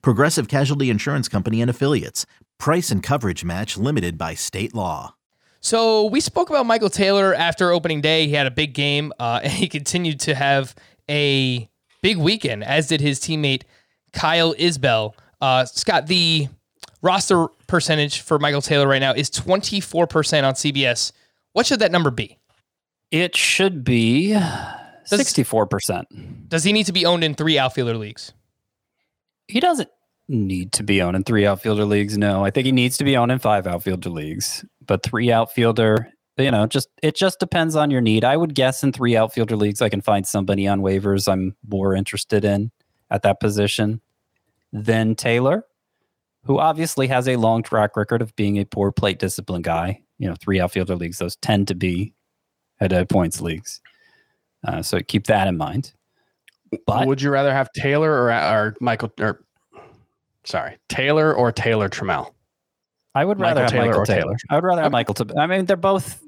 Progressive 0.00 0.48
Casualty 0.48 0.90
Insurance 0.90 1.28
Company 1.28 1.60
and 1.60 1.70
Affiliates. 1.70 2.24
Price 2.58 2.90
and 2.90 3.02
coverage 3.02 3.44
match 3.44 3.76
limited 3.76 4.16
by 4.16 4.34
state 4.34 4.74
law. 4.74 5.14
So 5.60 6.06
we 6.06 6.20
spoke 6.20 6.50
about 6.50 6.66
Michael 6.66 6.90
Taylor 6.90 7.34
after 7.34 7.70
opening 7.70 8.00
day. 8.00 8.26
He 8.26 8.34
had 8.34 8.46
a 8.46 8.50
big 8.50 8.74
game, 8.74 9.12
uh, 9.18 9.40
and 9.44 9.52
he 9.52 9.68
continued 9.68 10.20
to 10.20 10.34
have 10.34 10.74
a 11.10 11.68
big 12.02 12.16
weekend, 12.16 12.64
as 12.64 12.86
did 12.88 13.00
his 13.00 13.20
teammate 13.20 13.62
Kyle 14.12 14.54
Isbel. 14.54 15.14
Uh, 15.40 15.64
Scott, 15.64 16.06
the 16.06 16.48
roster 17.02 17.48
percentage 17.66 18.20
for 18.20 18.38
Michael 18.38 18.62
Taylor 18.62 18.88
right 18.88 19.00
now 19.00 19.12
is 19.12 19.30
24% 19.30 20.44
on 20.44 20.54
CBS. 20.54 21.12
What 21.52 21.66
should 21.66 21.80
that 21.80 21.92
number 21.92 22.10
be? 22.10 22.38
It 23.10 23.36
should 23.36 23.84
be 23.84 24.34
sixty-four 25.04 25.66
percent. 25.66 26.48
Does 26.48 26.64
he 26.64 26.72
need 26.72 26.86
to 26.86 26.92
be 26.92 27.04
owned 27.04 27.22
in 27.22 27.34
three 27.34 27.58
outfielder 27.58 27.98
leagues? 27.98 28.32
He 29.52 29.60
doesn't 29.60 29.90
need 30.28 30.72
to 30.72 30.82
be 30.82 31.02
on 31.02 31.14
in 31.14 31.24
three 31.24 31.44
outfielder 31.44 31.84
leagues. 31.84 32.16
No, 32.16 32.42
I 32.42 32.50
think 32.50 32.64
he 32.64 32.72
needs 32.72 32.96
to 32.96 33.04
be 33.04 33.14
on 33.16 33.30
in 33.30 33.38
five 33.38 33.66
outfielder 33.66 34.08
leagues. 34.08 34.64
But 34.86 35.02
three 35.02 35.30
outfielder, 35.30 36.10
you 36.38 36.50
know, 36.50 36.66
just 36.66 36.88
it 37.02 37.16
just 37.16 37.38
depends 37.38 37.76
on 37.76 37.90
your 37.90 38.00
need. 38.00 38.24
I 38.24 38.38
would 38.38 38.54
guess 38.54 38.82
in 38.82 38.92
three 38.92 39.14
outfielder 39.14 39.56
leagues, 39.56 39.82
I 39.82 39.90
can 39.90 40.00
find 40.00 40.26
somebody 40.26 40.66
on 40.66 40.80
waivers 40.80 41.30
I'm 41.30 41.54
more 41.68 41.94
interested 41.94 42.46
in 42.46 42.70
at 43.10 43.20
that 43.22 43.40
position 43.40 44.00
than 44.72 45.14
Taylor, 45.14 45.66
who 46.44 46.58
obviously 46.58 47.08
has 47.08 47.28
a 47.28 47.36
long 47.36 47.62
track 47.62 47.94
record 47.94 48.22
of 48.22 48.34
being 48.34 48.58
a 48.58 48.64
poor 48.64 48.90
plate 48.90 49.18
discipline 49.18 49.60
guy. 49.60 50.00
You 50.18 50.28
know, 50.28 50.36
three 50.40 50.60
outfielder 50.60 50.96
leagues, 50.96 51.18
those 51.18 51.36
tend 51.36 51.68
to 51.68 51.74
be 51.74 52.14
head-to-head 52.76 53.10
points 53.10 53.42
leagues. 53.42 53.82
Uh, 54.66 54.80
so 54.80 55.00
keep 55.00 55.26
that 55.26 55.46
in 55.46 55.58
mind. 55.58 55.92
But 56.86 57.06
Would 57.06 57.20
you 57.20 57.30
rather 57.30 57.52
have 57.52 57.70
Taylor 57.72 58.10
or 58.10 58.32
or 58.32 58.74
Michael 58.80 59.12
or 59.20 59.44
sorry, 60.44 60.78
Taylor 60.88 61.34
or 61.34 61.52
Taylor 61.52 61.88
Trammell? 61.88 62.32
I 63.14 63.24
would 63.24 63.38
Michael 63.38 63.48
rather 63.48 63.60
have 63.62 63.70
Taylor 63.70 63.86
Michael 63.86 64.00
or 64.00 64.06
Taylor. 64.06 64.20
Taylor? 64.22 64.36
I 64.50 64.54
would 64.56 64.64
rather 64.64 64.82
have 64.82 64.92
Michael. 64.92 65.14
Taylor. 65.14 65.38
I 65.38 65.46
mean, 65.46 65.66
they're 65.66 65.76
both. 65.76 66.22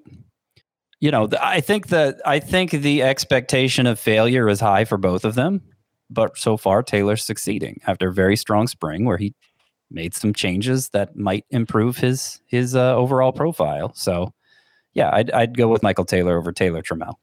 You 1.00 1.10
know, 1.10 1.28
I 1.40 1.60
think 1.60 1.88
that 1.88 2.20
I 2.24 2.40
think 2.40 2.70
the 2.70 3.02
expectation 3.02 3.86
of 3.86 3.98
failure 3.98 4.48
is 4.48 4.60
high 4.60 4.84
for 4.84 4.96
both 4.96 5.24
of 5.24 5.34
them, 5.34 5.62
but 6.10 6.36
so 6.38 6.56
far 6.56 6.82
Taylor's 6.82 7.24
succeeding 7.24 7.80
after 7.86 8.08
a 8.08 8.12
very 8.12 8.36
strong 8.36 8.66
spring 8.66 9.04
where 9.04 9.18
he 9.18 9.34
made 9.90 10.14
some 10.14 10.32
changes 10.32 10.90
that 10.90 11.16
might 11.16 11.44
improve 11.50 11.98
his 11.98 12.40
his 12.46 12.74
uh, 12.74 12.96
overall 12.96 13.32
profile. 13.32 13.92
So, 13.94 14.32
yeah, 14.94 15.10
I'd 15.12 15.30
I'd 15.30 15.56
go 15.56 15.68
with 15.68 15.82
Michael 15.82 16.04
Taylor 16.04 16.38
over 16.38 16.52
Taylor 16.52 16.82
Trammell. 16.82 17.14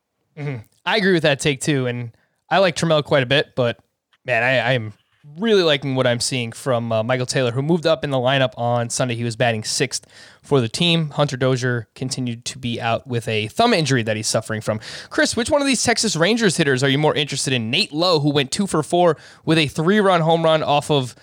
I 0.86 0.98
agree 0.98 1.14
with 1.14 1.24
that 1.24 1.40
take 1.40 1.62
too, 1.62 1.88
and 1.88 2.12
I 2.52 2.58
like 2.58 2.76
Trammell 2.76 3.04
quite 3.06 3.24
a 3.24 3.28
bit, 3.28 3.56
but 3.56 3.80
man, 4.26 4.44
I, 4.44 4.74
am 4.74 4.92
really 5.40 5.64
liking 5.64 5.96
what 5.96 6.06
I'm 6.06 6.20
seeing 6.20 6.52
from 6.52 6.92
uh, 6.92 7.02
Michael 7.02 7.26
Taylor, 7.26 7.52
who 7.52 7.62
moved 7.62 7.88
up 7.88 8.04
in 8.04 8.10
the 8.10 8.18
lineup 8.18 8.52
on 8.58 8.90
Sunday. 8.90 9.16
He 9.16 9.24
was 9.24 9.38
batting 9.38 9.64
sixth 9.64 10.06
for 10.44 10.60
the 10.60 10.68
team. 10.68 11.12
Hunter 11.12 11.38
Dozier 11.38 11.88
continued 11.96 12.44
to 12.44 12.60
be 12.60 12.82
out 12.82 13.08
with 13.08 13.26
a 13.30 13.48
thumb 13.48 13.74
injury 13.74 14.04
that 14.04 14.18
he's 14.18 14.28
suffering 14.28 14.60
from. 14.60 14.82
Chris, 15.10 15.38
which 15.38 15.50
one 15.50 15.62
of 15.62 15.68
these 15.68 15.82
Texas 15.82 16.18
Rangers 16.18 16.58
hitters 16.58 16.84
are 16.84 16.90
you 16.90 16.98
more 16.98 17.16
interested 17.16 17.54
in? 17.54 17.72
Nate 17.72 17.94
Lowe, 17.94 18.20
who 18.20 18.32
went 18.34 18.52
two 18.52 18.68
for 18.68 18.84
four 18.84 19.16
with 19.46 19.58
a 19.58 19.68
three-run 19.68 20.20
home 20.20 20.44
run 20.44 20.62
off 20.62 20.92
of. 20.92 21.16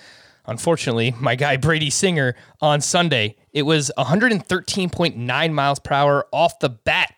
Unfortunately, 0.47 1.15
my 1.21 1.35
guy 1.35 1.59
Brady 1.59 1.91
Singer 1.91 2.35
on 2.63 2.81
Sunday, 2.81 3.37
it 3.53 3.65
was 3.65 3.93
113.9 3.99 5.53
miles 5.53 5.79
per 5.79 5.95
hour 5.95 6.27
off 6.33 6.59
the 6.61 6.71
bat 6.71 7.13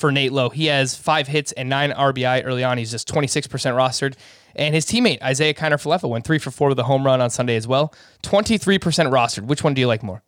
for 0.00 0.10
Nate 0.10 0.32
Lowe. 0.32 0.48
He 0.50 0.66
has 0.66 0.96
five 0.96 1.28
hits 1.28 1.52
and 1.52 1.68
nine 1.68 1.90
RBI 1.92 2.42
early 2.44 2.64
on. 2.64 2.78
He's 2.78 2.90
just 2.90 3.06
26% 3.08 3.46
rostered. 3.74 4.14
And 4.56 4.74
his 4.74 4.84
teammate, 4.86 5.18
Isiah 5.28 5.54
Kiner 5.54 5.74
Falefa, 5.80 6.08
went 6.08 6.24
three 6.24 6.38
for 6.38 6.50
four 6.50 6.68
with 6.70 6.78
a 6.80 6.82
home 6.84 7.04
run 7.06 7.20
on 7.20 7.30
Sunday 7.30 7.54
as 7.56 7.68
well. 7.68 7.94
23% 8.24 8.78
rostered. 8.80 9.46
Which 9.46 9.62
one 9.62 9.74
do 9.74 9.80
you 9.80 9.86
like 9.86 10.02
more? 10.02 10.22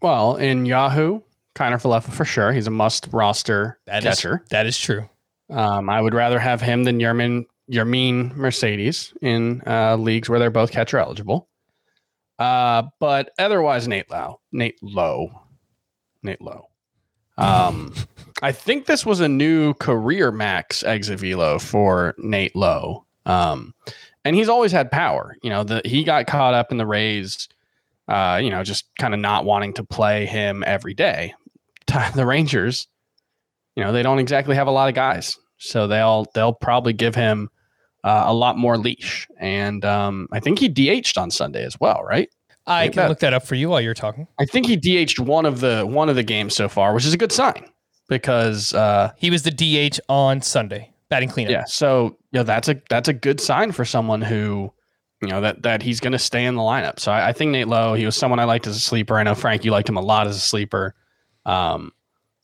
Well, 0.00 0.36
in 0.36 0.64
Yahoo, 0.64 1.20
Kiner 1.54 1.80
Falefa 1.80 2.10
for 2.12 2.24
sure. 2.24 2.52
He's 2.52 2.66
a 2.66 2.70
must 2.70 3.08
roster 3.12 3.78
That 3.86 3.98
is- 3.98 4.04
catcher. 4.04 4.44
that 4.50 4.66
is 4.66 4.78
true. 4.78 5.08
Um, 5.50 5.88
I 5.90 6.00
would 6.00 6.14
rather 6.14 6.38
have 6.38 6.60
him 6.60 6.84
than 6.84 6.98
Yermin 6.98 7.44
Yermin 7.70 8.34
Mercedes 8.36 9.12
in 9.22 9.62
uh, 9.66 9.96
leagues 9.96 10.28
where 10.28 10.38
they're 10.38 10.50
both 10.50 10.70
catcher 10.72 10.98
eligible. 10.98 11.48
Uh, 12.38 12.84
but 13.00 13.30
otherwise, 13.38 13.86
Nate 13.88 14.10
Lowe, 14.10 14.40
Nate 14.52 14.78
Lowe, 14.82 15.42
Nate 16.22 16.40
Lowe. 16.42 16.68
Um, 17.38 17.94
I 18.42 18.52
think 18.52 18.86
this 18.86 19.06
was 19.06 19.20
a 19.20 19.28
new 19.28 19.74
career 19.74 20.30
max 20.30 20.82
exit 20.82 21.20
velo 21.20 21.58
for 21.58 22.14
Nate 22.18 22.54
Lowe. 22.54 23.06
Um, 23.24 23.74
and 24.24 24.36
he's 24.36 24.48
always 24.48 24.72
had 24.72 24.90
power. 24.90 25.36
You 25.42 25.50
know, 25.50 25.64
the 25.64 25.80
he 25.84 26.04
got 26.04 26.26
caught 26.26 26.54
up 26.54 26.70
in 26.70 26.78
the 26.78 26.86
Rays. 26.86 27.48
Uh, 28.08 28.38
you 28.42 28.50
know, 28.50 28.62
just 28.62 28.84
kind 29.00 29.14
of 29.14 29.20
not 29.20 29.44
wanting 29.44 29.72
to 29.74 29.84
play 29.84 30.26
him 30.26 30.62
every 30.66 30.94
day. 30.94 31.34
The 32.14 32.26
Rangers, 32.26 32.88
you 33.74 33.82
know, 33.82 33.92
they 33.92 34.02
don't 34.02 34.18
exactly 34.18 34.56
have 34.56 34.66
a 34.66 34.72
lot 34.72 34.88
of 34.88 34.94
guys, 34.94 35.38
so 35.56 35.86
they'll 35.86 36.26
they'll 36.34 36.52
probably 36.52 36.92
give 36.92 37.14
him 37.14 37.48
uh, 38.04 38.24
a 38.26 38.34
lot 38.34 38.58
more 38.58 38.76
leash. 38.76 39.26
And 39.38 39.84
um, 39.84 40.28
I 40.32 40.40
think 40.40 40.58
he 40.58 40.68
DH'd 40.68 41.16
on 41.16 41.30
Sunday 41.30 41.64
as 41.64 41.78
well, 41.80 42.02
right? 42.02 42.28
I 42.66 42.88
can 42.88 42.96
bad. 42.96 43.08
look 43.08 43.20
that 43.20 43.32
up 43.32 43.46
for 43.46 43.54
you 43.54 43.70
while 43.70 43.80
you're 43.80 43.94
talking. 43.94 44.26
I 44.38 44.44
think 44.44 44.66
he 44.66 44.76
DH'd 44.76 45.20
one 45.20 45.46
of 45.46 45.60
the 45.60 45.86
one 45.86 46.08
of 46.08 46.16
the 46.16 46.24
games 46.24 46.54
so 46.54 46.68
far, 46.68 46.92
which 46.92 47.06
is 47.06 47.14
a 47.14 47.18
good 47.18 47.32
sign 47.32 47.66
because 48.08 48.72
uh, 48.74 49.12
He 49.16 49.30
was 49.30 49.42
the 49.42 49.50
DH 49.50 49.98
on 50.08 50.42
Sunday, 50.42 50.90
batting 51.08 51.28
cleanup. 51.28 51.52
yeah, 51.52 51.64
so 51.64 52.16
you 52.32 52.40
know 52.40 52.44
that's 52.44 52.68
a 52.68 52.80
that's 52.88 53.08
a 53.08 53.12
good 53.12 53.40
sign 53.40 53.72
for 53.72 53.84
someone 53.84 54.22
who 54.22 54.72
you 55.22 55.28
know 55.28 55.40
that 55.40 55.62
that 55.62 55.82
he's 55.82 56.00
going 56.00 56.12
to 56.12 56.18
stay 56.18 56.44
in 56.44 56.54
the 56.54 56.62
lineup. 56.62 57.00
So 57.00 57.12
I, 57.12 57.28
I 57.28 57.32
think 57.32 57.50
Nate 57.52 57.68
Lowe, 57.68 57.94
he 57.94 58.04
was 58.04 58.16
someone 58.16 58.38
I 58.38 58.44
liked 58.44 58.66
as 58.66 58.76
a 58.76 58.80
sleeper. 58.80 59.16
I 59.16 59.22
know 59.22 59.34
Frank, 59.34 59.64
you 59.64 59.70
liked 59.70 59.88
him 59.88 59.96
a 59.96 60.02
lot 60.02 60.26
as 60.26 60.36
a 60.36 60.40
sleeper. 60.40 60.94
Um, 61.44 61.92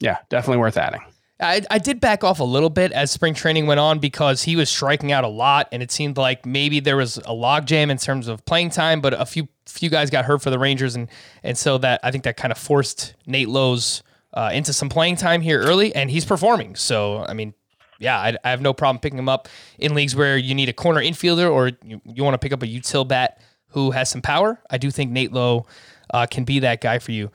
yeah, 0.01 0.19
definitely 0.31 0.59
worth 0.59 0.77
adding. 0.77 1.01
I, 1.41 1.63
I 1.73 1.79
did 1.79 1.99
back 1.99 2.23
off 2.23 2.39
a 2.39 2.45
little 2.45 2.71
bit 2.71 2.93
as 2.93 3.11
spring 3.11 3.35
training 3.35 3.67
went 3.67 3.81
on 3.81 3.99
because 3.99 4.45
he 4.45 4.55
was 4.55 4.71
striking 4.71 5.11
out 5.11 5.25
a 5.25 5.29
lot, 5.29 5.69
and 5.73 5.83
it 5.83 5.91
seemed 5.91 6.17
like 6.17 6.47
maybe 6.47 6.79
there 6.79 6.97
was 6.97 7.19
a 7.19 7.33
logjam 7.33 7.91
in 7.91 7.99
terms 7.99 8.29
of 8.29 8.45
playing 8.45 8.71
time. 8.71 9.01
But 9.01 9.21
a 9.21 9.27
few 9.27 9.49
few 9.67 9.91
guys 9.91 10.09
got 10.09 10.25
hurt 10.25 10.41
for 10.41 10.51
the 10.51 10.59
Rangers, 10.59 10.95
and 10.95 11.09
and 11.43 11.59
so 11.59 11.79
that 11.79 12.01
I 12.05 12.13
think 12.13 12.25
that 12.25 12.37
kind 12.37 12.53
of 12.53 12.59
forced 12.59 13.15
Nate 13.27 13.49
Lowe's 13.49 14.05
uh, 14.35 14.51
into 14.53 14.73
some 14.73 14.89
playing 14.89 15.17
time 15.17 15.41
here 15.41 15.61
early, 15.61 15.95
and 15.95 16.11
he's 16.11 16.25
performing. 16.25 16.77
So 16.77 17.25
I 17.27 17.35
mean, 17.35 17.55
yeah, 17.99 18.19
I, 18.19 18.37
I 18.45 18.51
have 18.51 18.61
no 18.61 18.73
problem 18.73 19.01
picking 19.01 19.19
him 19.19 19.29
up 19.29 19.49
in 19.79 19.95
leagues 19.95 20.17
where 20.17 20.37
you 20.37 20.55
need 20.55 20.69
a 20.69 20.73
corner 20.73 21.01
infielder 21.01 21.51
or 21.51 21.71
you, 21.85 22.01
you 22.05 22.25
want 22.25 22.35
to 22.35 22.39
pick 22.39 22.53
up 22.53 22.63
a 22.63 22.67
util 22.67 23.07
bat 23.07 23.41
who 23.69 23.93
has 23.93 24.11
some 24.11 24.21
power. 24.21 24.61
I 24.71 24.79
do 24.79 24.91
think 24.91 25.11
Nate 25.11 25.33
Lowe 25.33 25.67
uh, 26.13 26.27
can 26.27 26.45
be 26.45 26.59
that 26.61 26.81
guy 26.81 26.99
for 26.99 27.13
you. 27.13 27.31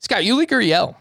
Scott, 0.00 0.22
Yuli 0.22 0.46
Gurriel, 0.46 0.96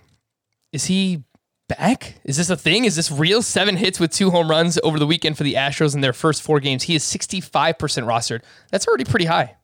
is 0.72 0.86
he 0.86 1.24
back? 1.68 2.16
Is 2.24 2.38
this 2.38 2.49
a 2.49 2.58
thing? 2.58 2.86
Is 2.86 2.95
this 2.95 3.12
real? 3.12 3.41
Seven 3.41 3.78
hits 3.78 3.99
with 3.99 4.12
two 4.12 4.30
home 4.30 4.49
runs 4.49 4.78
over 4.84 4.99
the 4.99 5.08
weekend 5.08 5.38
for 5.38 5.43
the 5.43 5.56
Astros 5.56 5.95
in 5.95 6.01
their 6.01 6.14
first 6.14 6.41
four 6.41 6.60
games. 6.60 6.84
He 6.84 6.95
is 6.95 7.03
65% 7.03 7.49
rostered. 7.78 8.41
That's 8.72 8.88
already 8.88 9.06
pretty 9.06 9.26
high. 9.26 9.56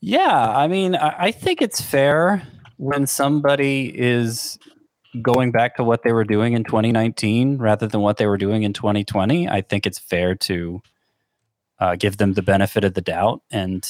Yeah, 0.00 0.50
I 0.50 0.66
mean, 0.66 0.94
I 0.94 1.30
think 1.30 1.60
it's 1.60 1.80
fair 1.80 2.42
when 2.80 3.06
somebody 3.06 3.92
is 3.94 4.58
going 5.20 5.52
back 5.52 5.76
to 5.76 5.84
what 5.84 6.02
they 6.02 6.12
were 6.12 6.24
doing 6.24 6.54
in 6.54 6.64
2019 6.64 7.58
rather 7.58 7.86
than 7.86 8.00
what 8.00 8.16
they 8.16 8.26
were 8.26 8.38
doing 8.38 8.62
in 8.62 8.72
2020. 8.72 9.46
I 9.46 9.60
think 9.60 9.86
it's 9.86 9.98
fair 9.98 10.34
to 10.36 10.80
uh, 11.78 11.96
give 11.96 12.16
them 12.16 12.32
the 12.32 12.42
benefit 12.42 12.82
of 12.84 12.94
the 12.94 13.02
doubt 13.02 13.42
and 13.50 13.86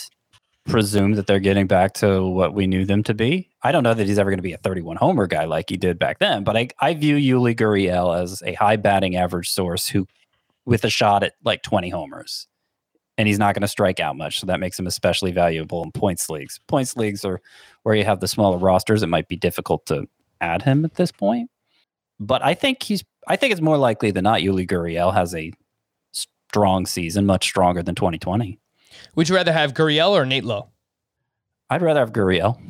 presume 0.66 1.12
that 1.12 1.28
they're 1.28 1.38
getting 1.38 1.68
back 1.68 1.93
to 1.95 2.26
what 2.26 2.53
we 2.53 2.66
knew 2.66 2.84
them 2.84 3.05
to 3.05 3.14
be. 3.14 3.49
I 3.62 3.70
don't 3.70 3.84
know 3.84 3.95
that 3.95 4.09
he's 4.09 4.18
ever 4.18 4.30
going 4.30 4.38
to 4.38 4.43
be 4.43 4.55
a 4.55 4.59
31 4.59 4.97
homer 4.97 5.28
guy 5.28 5.45
like 5.45 5.70
he 5.70 5.76
did 5.76 5.97
back 5.97 6.18
then, 6.18 6.43
but 6.43 6.57
I, 6.57 6.70
I 6.80 6.95
view 6.95 7.14
Yuli 7.14 7.55
Gurriel 7.55 8.20
as 8.20 8.43
a 8.43 8.55
high 8.55 8.76
batting 8.76 9.14
average 9.14 9.51
source 9.51 9.86
who, 9.86 10.09
with 10.64 10.82
a 10.82 10.91
shot 10.91 11.22
at 11.22 11.34
like 11.45 11.62
20 11.62 11.91
homers 11.91 12.49
and 13.20 13.28
he's 13.28 13.38
not 13.38 13.55
going 13.55 13.61
to 13.61 13.68
strike 13.68 14.01
out 14.01 14.16
much. 14.16 14.41
So 14.41 14.47
that 14.47 14.61
makes 14.61 14.78
him 14.78 14.86
especially 14.86 15.30
valuable 15.30 15.82
in 15.84 15.93
points 15.93 16.30
leagues. 16.30 16.59
Points 16.66 16.97
leagues 16.97 17.22
are 17.24 17.41
where 17.83 17.95
you 17.95 18.05
have 18.05 18.20
the 18.20 18.28
smaller 18.28 18.59
rosters. 18.59 19.03
It 19.03 19.09
might 19.09 19.28
be 19.28 19.37
difficult 19.37 19.87
to 19.87 20.07
add 20.41 20.62
him 20.62 20.85
at 20.85 20.95
this 20.95 21.12
point. 21.12 21.51
But 22.18 22.45
I 22.45 22.55
think 22.55 22.83
he's. 22.83 23.05
I 23.28 23.37
think 23.37 23.53
it's 23.53 23.61
more 23.61 23.76
likely 23.76 24.11
than 24.11 24.24
not. 24.24 24.41
Yuli 24.41 24.68
Gurriel 24.68 25.12
has 25.12 25.35
a 25.35 25.53
strong 26.12 26.87
season, 26.87 27.26
much 27.26 27.45
stronger 27.45 27.83
than 27.83 27.95
2020. 27.95 28.59
Would 29.14 29.28
you 29.28 29.35
rather 29.35 29.53
have 29.53 29.74
Gurriel 29.74 30.11
or 30.11 30.26
Nate 30.26 30.45
Lowe? 30.45 30.68
I'd 31.68 31.83
rather 31.83 32.01
have 32.01 32.12
Gurriel. 32.12 32.61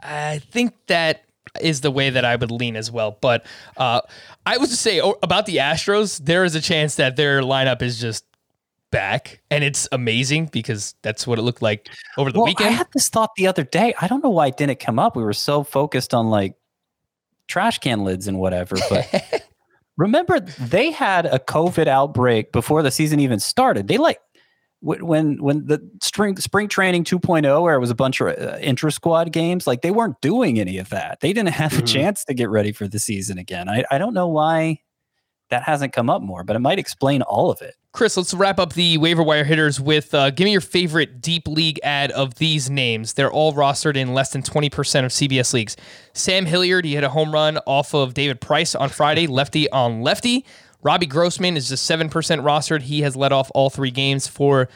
I 0.00 0.38
think 0.38 0.74
that 0.86 1.24
is 1.60 1.80
the 1.80 1.90
way 1.90 2.10
that 2.10 2.24
I 2.24 2.36
would 2.36 2.50
lean 2.50 2.76
as 2.76 2.90
well. 2.90 3.16
But 3.20 3.44
uh, 3.76 4.02
I 4.44 4.58
would 4.58 4.68
just 4.68 4.82
say 4.82 5.00
oh, 5.00 5.16
about 5.22 5.46
the 5.46 5.56
Astros, 5.56 6.24
there 6.24 6.44
is 6.44 6.54
a 6.54 6.60
chance 6.60 6.96
that 6.96 7.16
their 7.16 7.40
lineup 7.40 7.82
is 7.82 8.00
just 8.00 8.24
back, 8.90 9.40
and 9.50 9.62
it's 9.64 9.88
amazing 9.92 10.46
because 10.46 10.94
that's 11.02 11.26
what 11.26 11.38
it 11.38 11.42
looked 11.42 11.62
like 11.62 11.88
over 12.16 12.32
the 12.32 12.38
well, 12.38 12.46
weekend. 12.46 12.70
I 12.70 12.72
had 12.72 12.88
this 12.92 13.08
thought 13.08 13.30
the 13.36 13.46
other 13.46 13.64
day. 13.64 13.94
I 14.00 14.06
don't 14.08 14.22
know 14.22 14.30
why 14.30 14.48
it 14.48 14.56
didn't 14.56 14.80
come 14.80 14.98
up. 14.98 15.16
We 15.16 15.22
were 15.22 15.32
so 15.32 15.62
focused 15.62 16.14
on 16.14 16.28
like 16.28 16.54
trash 17.46 17.78
can 17.78 18.04
lids 18.04 18.28
and 18.28 18.38
whatever. 18.38 18.76
But 18.88 19.46
remember, 19.96 20.40
they 20.40 20.90
had 20.90 21.26
a 21.26 21.38
COVID 21.38 21.86
outbreak 21.86 22.52
before 22.52 22.82
the 22.82 22.90
season 22.90 23.20
even 23.20 23.40
started. 23.40 23.88
They 23.88 23.98
like 23.98 24.20
when 24.80 25.42
when 25.42 25.66
the 25.66 25.80
spring 26.00 26.36
spring 26.36 26.68
training 26.68 27.02
2.0 27.02 27.62
where 27.62 27.74
it 27.74 27.80
was 27.80 27.90
a 27.90 27.96
bunch 27.96 28.20
of 28.20 28.28
uh, 28.28 28.58
intra 28.60 28.92
squad 28.92 29.32
games 29.32 29.66
like 29.66 29.82
they 29.82 29.90
weren't 29.90 30.20
doing 30.20 30.60
any 30.60 30.78
of 30.78 30.88
that 30.90 31.18
they 31.18 31.32
didn't 31.32 31.52
have 31.52 31.76
a 31.76 31.82
Mhm. 31.82 31.86
chance 31.88 32.24
to 32.24 32.32
get 32.32 32.48
ready 32.48 32.70
for 32.70 32.86
the 32.86 33.00
season 33.00 33.38
again 33.38 33.68
I, 33.68 33.82
I 33.90 33.98
don't 33.98 34.14
know 34.14 34.28
why 34.28 34.78
that 35.50 35.62
hasn't 35.62 35.92
come 35.92 36.10
up 36.10 36.22
more 36.22 36.44
but 36.44 36.56
it 36.56 36.60
might 36.60 36.78
explain 36.78 37.22
all 37.22 37.50
of 37.50 37.60
it 37.62 37.74
Chris, 37.98 38.16
let's 38.16 38.32
wrap 38.32 38.60
up 38.60 38.74
the 38.74 38.96
waiver 38.98 39.24
wire 39.24 39.42
hitters 39.42 39.80
with 39.80 40.14
uh, 40.14 40.30
give 40.30 40.44
me 40.44 40.52
your 40.52 40.60
favorite 40.60 41.20
deep 41.20 41.48
league 41.48 41.80
ad 41.82 42.12
of 42.12 42.34
these 42.36 42.70
names. 42.70 43.14
They're 43.14 43.32
all 43.32 43.52
rostered 43.54 43.96
in 43.96 44.14
less 44.14 44.30
than 44.30 44.42
20% 44.42 44.68
of 45.04 45.10
CBS 45.10 45.52
leagues. 45.52 45.76
Sam 46.12 46.46
Hilliard, 46.46 46.84
he 46.84 46.94
hit 46.94 47.02
a 47.02 47.08
home 47.08 47.32
run 47.32 47.58
off 47.66 47.94
of 47.94 48.14
David 48.14 48.40
Price 48.40 48.76
on 48.76 48.90
Friday, 48.90 49.26
lefty 49.26 49.68
on 49.70 50.02
lefty. 50.02 50.44
Robbie 50.82 51.06
Grossman 51.06 51.56
is 51.56 51.70
just 51.70 51.90
7% 51.90 52.08
rostered. 52.10 52.82
He 52.82 53.00
has 53.00 53.16
led 53.16 53.32
off 53.32 53.50
all 53.52 53.68
three 53.68 53.90
games 53.90 54.28
for 54.28 54.68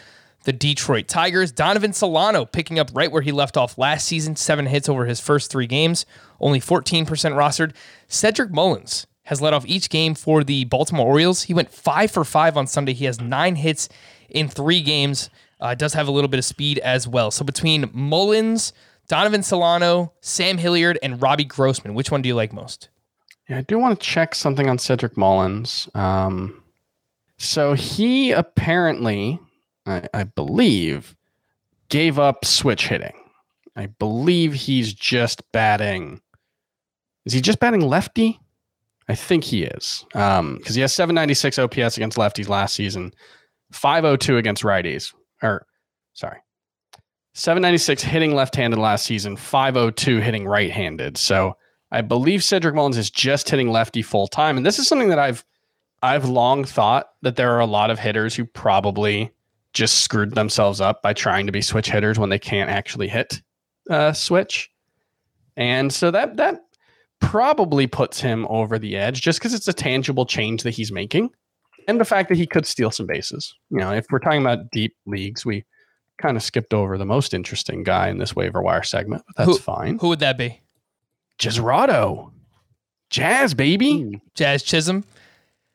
the 0.44 0.52
Detroit 0.52 1.06
Tigers. 1.06 1.52
Donovan 1.52 1.92
Solano 1.92 2.44
picking 2.44 2.78
up 2.78 2.90
right 2.92 3.12
where 3.12 3.22
he 3.22 3.30
left 3.30 3.56
off 3.56 3.78
last 3.78 4.08
season, 4.08 4.34
seven 4.34 4.66
hits 4.66 4.88
over 4.88 5.06
his 5.06 5.20
first 5.20 5.50
three 5.50 5.68
games, 5.68 6.06
only 6.40 6.60
14% 6.60 7.06
rostered. 7.06 7.72
Cedric 8.08 8.50
Mullins 8.50 9.06
has 9.32 9.40
led 9.40 9.54
off 9.54 9.64
each 9.66 9.88
game 9.88 10.14
for 10.14 10.44
the 10.44 10.64
Baltimore 10.66 11.06
Orioles. 11.06 11.42
He 11.42 11.54
went 11.54 11.72
five 11.72 12.10
for 12.10 12.22
five 12.22 12.56
on 12.58 12.66
Sunday. 12.66 12.92
He 12.92 13.06
has 13.06 13.18
nine 13.18 13.56
hits 13.56 13.88
in 14.28 14.46
three 14.46 14.82
games. 14.82 15.30
Uh, 15.58 15.74
does 15.74 15.94
have 15.94 16.06
a 16.06 16.10
little 16.10 16.28
bit 16.28 16.36
of 16.36 16.44
speed 16.44 16.78
as 16.80 17.08
well. 17.08 17.30
So 17.30 17.42
between 17.42 17.88
Mullins, 17.94 18.74
Donovan 19.08 19.42
Solano, 19.42 20.12
Sam 20.20 20.58
Hilliard, 20.58 20.98
and 21.02 21.20
Robbie 21.22 21.44
Grossman, 21.44 21.94
which 21.94 22.10
one 22.10 22.20
do 22.20 22.28
you 22.28 22.34
like 22.34 22.52
most? 22.52 22.90
Yeah, 23.48 23.58
I 23.58 23.62
do 23.62 23.78
want 23.78 23.98
to 23.98 24.06
check 24.06 24.34
something 24.34 24.68
on 24.68 24.78
Cedric 24.78 25.16
Mullins. 25.16 25.88
Um, 25.94 26.62
so 27.38 27.72
he 27.72 28.32
apparently, 28.32 29.38
I, 29.86 30.08
I 30.12 30.24
believe, 30.24 31.16
gave 31.88 32.18
up 32.18 32.44
switch 32.44 32.88
hitting. 32.88 33.14
I 33.76 33.86
believe 33.86 34.52
he's 34.52 34.92
just 34.92 35.40
batting. 35.52 36.20
Is 37.24 37.32
he 37.32 37.40
just 37.40 37.60
batting 37.60 37.80
lefty? 37.80 38.38
I 39.08 39.14
think 39.14 39.44
he 39.44 39.64
is. 39.64 40.04
Um, 40.14 40.56
because 40.56 40.74
he 40.74 40.80
has 40.82 40.94
796 40.94 41.58
OPS 41.58 41.96
against 41.96 42.16
lefties 42.16 42.48
last 42.48 42.74
season, 42.74 43.12
502 43.72 44.36
against 44.36 44.62
righties. 44.62 45.12
Or 45.42 45.66
sorry. 46.12 46.38
796 47.34 48.02
hitting 48.02 48.34
left-handed 48.34 48.78
last 48.78 49.06
season, 49.06 49.36
502 49.36 50.18
hitting 50.18 50.46
right-handed. 50.46 51.16
So 51.16 51.56
I 51.90 52.02
believe 52.02 52.44
Cedric 52.44 52.74
Mullins 52.74 52.98
is 52.98 53.10
just 53.10 53.48
hitting 53.48 53.70
lefty 53.70 54.02
full 54.02 54.26
time. 54.26 54.56
And 54.56 54.66
this 54.66 54.78
is 54.78 54.86
something 54.86 55.08
that 55.08 55.18
I've 55.18 55.44
I've 56.02 56.28
long 56.28 56.64
thought 56.64 57.10
that 57.22 57.36
there 57.36 57.54
are 57.54 57.60
a 57.60 57.66
lot 57.66 57.90
of 57.90 57.98
hitters 57.98 58.34
who 58.34 58.44
probably 58.44 59.30
just 59.72 60.02
screwed 60.02 60.34
themselves 60.34 60.80
up 60.80 61.00
by 61.00 61.12
trying 61.12 61.46
to 61.46 61.52
be 61.52 61.62
switch 61.62 61.88
hitters 61.88 62.18
when 62.18 62.28
they 62.28 62.38
can't 62.38 62.70
actually 62.70 63.08
hit 63.08 63.40
uh, 63.88 64.12
switch. 64.12 64.70
And 65.56 65.92
so 65.92 66.10
that 66.10 66.36
that 66.36 66.64
probably 67.22 67.86
puts 67.86 68.20
him 68.20 68.46
over 68.50 68.78
the 68.78 68.96
edge 68.96 69.22
just 69.22 69.38
because 69.38 69.54
it's 69.54 69.68
a 69.68 69.72
tangible 69.72 70.26
change 70.26 70.62
that 70.64 70.72
he's 70.72 70.92
making. 70.92 71.30
And 71.88 71.98
the 71.98 72.04
fact 72.04 72.28
that 72.28 72.36
he 72.36 72.46
could 72.46 72.66
steal 72.66 72.90
some 72.90 73.06
bases. 73.06 73.54
You 73.70 73.78
know, 73.78 73.92
if 73.92 74.04
we're 74.10 74.18
talking 74.18 74.40
about 74.42 74.70
deep 74.70 74.94
leagues, 75.06 75.44
we 75.46 75.64
kind 76.20 76.36
of 76.36 76.42
skipped 76.42 76.74
over 76.74 76.98
the 76.98 77.06
most 77.06 77.32
interesting 77.34 77.82
guy 77.82 78.08
in 78.08 78.18
this 78.18 78.36
waiver 78.36 78.60
wire 78.62 78.82
segment, 78.82 79.22
but 79.28 79.46
that's 79.46 79.56
Who- 79.58 79.62
fine. 79.62 79.98
Who 79.98 80.08
would 80.08 80.20
that 80.20 80.36
be? 80.38 80.60
Jazrado. 81.38 82.30
Jazz, 83.10 83.54
baby. 83.54 84.20
Jazz 84.34 84.62
Chisholm. 84.62 85.04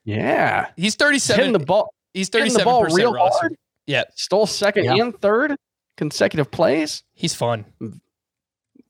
Yeah. 0.05 0.67
He's 0.75 0.83
He's 0.85 0.95
37. 0.95 1.37
hitting 1.39 1.53
the 1.59 1.65
ball, 1.65 1.93
he's 2.13 2.29
37% 2.29 2.57
the 2.57 2.63
ball 2.63 2.83
real 2.85 3.13
rostered. 3.13 3.31
hard. 3.31 3.55
Yeah, 3.85 4.03
Stole 4.15 4.47
second 4.47 4.85
Yeah. 4.85 4.95
and 4.95 5.19
third 5.21 5.55
consecutive 5.97 6.51
plays. 6.51 7.03
he's 7.15 7.33
fun. 7.33 7.65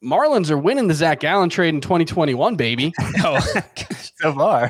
Marlins 0.03 0.49
are 0.49 0.57
winning 0.57 0.87
the 0.87 0.93
Zac 0.93 1.19
Gallen 1.21 1.49
trade 1.49 1.73
in 1.73 1.81
2021, 1.81 2.55
baby. 2.55 2.93
Oh, 3.23 3.39
so 4.19 4.33
far. 4.33 4.69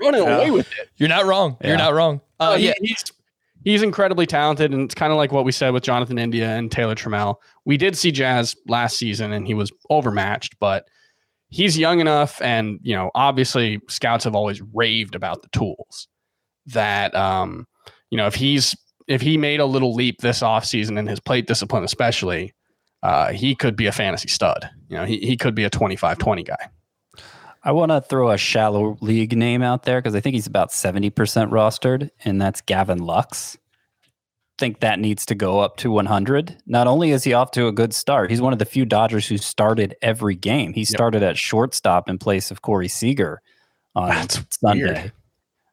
Running 0.00 0.22
Yeah. 0.22 0.36
away 0.36 0.50
with 0.50 0.66
it. 0.78 0.88
you're 0.96 1.08
not 1.08 1.24
wrong. 1.26 1.56
You're 1.62 1.76
not 1.76 1.94
wrong. 1.94 2.20
Uh, 2.40 2.42
Uh, 2.52 2.56
he- 2.56 2.66
yeah, 2.66 2.72
he's 2.80 3.04
he's 3.64 3.82
incredibly 3.82 4.26
talented, 4.26 4.72
and 4.72 4.82
it's 4.82 4.94
kind 4.94 5.12
of 5.12 5.16
like 5.16 5.32
what 5.32 5.44
we 5.44 5.52
said 5.52 5.70
with 5.70 5.82
Jonathan 5.82 6.18
India 6.18 6.48
and 6.56 6.70
Taylor 6.70 6.94
Trammell. 6.94 7.36
We 7.64 7.76
did 7.76 7.96
see 7.96 8.12
Jazz 8.12 8.54
last 8.68 8.96
season, 8.96 9.32
and 9.32 9.46
he 9.46 9.54
was 9.54 9.72
overmatched, 9.90 10.56
but 10.60 10.86
he's 11.48 11.78
young 11.78 12.00
enough, 12.00 12.40
and 12.42 12.78
you 12.82 12.94
know, 12.94 13.10
obviously, 13.14 13.80
scouts 13.88 14.24
have 14.24 14.34
always 14.34 14.60
raved 14.74 15.14
about 15.14 15.42
the 15.42 15.48
tools 15.48 16.08
that 16.66 17.14
um, 17.14 17.66
you 18.10 18.16
know, 18.18 18.26
if 18.26 18.34
he's 18.34 18.76
if 19.08 19.20
he 19.20 19.36
made 19.36 19.60
a 19.60 19.66
little 19.66 19.94
leap 19.94 20.20
this 20.20 20.40
offseason 20.40 20.98
in 20.98 21.06
his 21.06 21.20
plate 21.20 21.46
discipline, 21.46 21.84
especially, 21.84 22.52
uh, 23.06 23.32
he 23.32 23.54
could 23.54 23.76
be 23.76 23.86
a 23.86 23.92
fantasy 23.92 24.28
stud. 24.28 24.68
You 24.88 24.96
know, 24.96 25.04
he, 25.04 25.18
he 25.18 25.36
could 25.36 25.54
be 25.54 25.64
a 25.64 25.70
25-20 25.70 26.44
guy. 26.46 26.68
I 27.62 27.72
want 27.72 27.90
to 27.90 28.00
throw 28.00 28.30
a 28.30 28.38
shallow 28.38 28.96
league 29.00 29.36
name 29.36 29.62
out 29.62 29.82
there 29.84 30.00
because 30.00 30.14
I 30.14 30.20
think 30.20 30.34
he's 30.34 30.46
about 30.46 30.70
70% 30.70 31.12
rostered, 31.50 32.10
and 32.24 32.40
that's 32.40 32.60
Gavin 32.60 32.98
Lux. 32.98 33.56
Think 34.58 34.80
that 34.80 34.98
needs 34.98 35.26
to 35.26 35.34
go 35.34 35.60
up 35.60 35.76
to 35.78 35.90
100. 35.90 36.56
Not 36.66 36.86
only 36.86 37.10
is 37.10 37.24
he 37.24 37.34
off 37.34 37.50
to 37.52 37.66
a 37.66 37.72
good 37.72 37.92
start, 37.92 38.30
he's 38.30 38.40
one 38.40 38.52
of 38.52 38.58
the 38.58 38.64
few 38.64 38.84
Dodgers 38.86 39.26
who 39.26 39.36
started 39.36 39.94
every 40.00 40.34
game. 40.34 40.72
He 40.72 40.84
started 40.84 41.22
at 41.22 41.36
shortstop 41.36 42.08
in 42.08 42.18
place 42.18 42.50
of 42.50 42.62
Corey 42.62 42.88
Seager 42.88 43.42
on 43.94 44.08
That's 44.10 44.42
Sunday. 44.60 44.84
weird. 44.84 45.12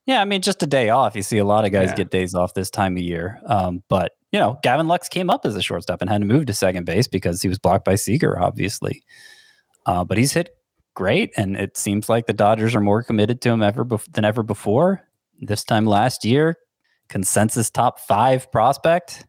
Yeah, 0.06 0.20
I 0.22 0.26
mean, 0.26 0.42
just 0.42 0.62
a 0.64 0.68
day 0.68 0.90
off. 0.90 1.16
You 1.16 1.22
see 1.24 1.38
a 1.38 1.46
lot 1.46 1.64
of 1.64 1.72
guys 1.72 1.90
Yeah. 1.90 1.96
get 1.96 2.12
days 2.12 2.36
off 2.36 2.54
this 2.54 2.70
time 2.70 2.98
of 2.98 3.04
year. 3.04 3.40
Um, 3.46 3.84
but, 3.88 4.12
you 4.34 4.40
know, 4.40 4.60
Gavin 4.64 4.88
Lux 4.88 5.08
came 5.08 5.30
up 5.30 5.46
as 5.46 5.56
a 5.56 5.62
shortstop 5.62 6.02
and 6.02 6.10
had 6.10 6.20
to 6.22 6.28
move 6.28 6.48
to 6.48 6.54
second 6.54 6.86
base 6.86 7.08
because 7.08 7.42
he 7.42 7.48
was 7.48 7.60
blocked 7.60 7.86
by 7.86 7.96
Seager, 7.96 8.38
obviously. 8.42 9.04
Uh, 9.86 10.04
but 10.04 10.18
he's 10.18 10.34
hit 10.34 10.58
great, 10.96 11.32
and 11.38 11.56
it 11.56 11.78
seems 11.78 12.10
like 12.10 12.26
the 12.26 12.34
Dodgers 12.34 12.76
are 12.76 12.82
more 12.82 13.04
committed 13.04 13.42
to 13.42 13.50
him 13.52 13.62
ever 13.64 13.86
bef- 13.86 14.12
than 14.12 14.26
ever 14.26 14.44
before. 14.44 15.02
This 15.40 15.64
time 15.64 15.86
last 15.86 16.26
year, 16.26 16.58
consensus 17.10 17.70
top 17.70 18.00
five 18.00 18.52
prospect. 18.52 19.26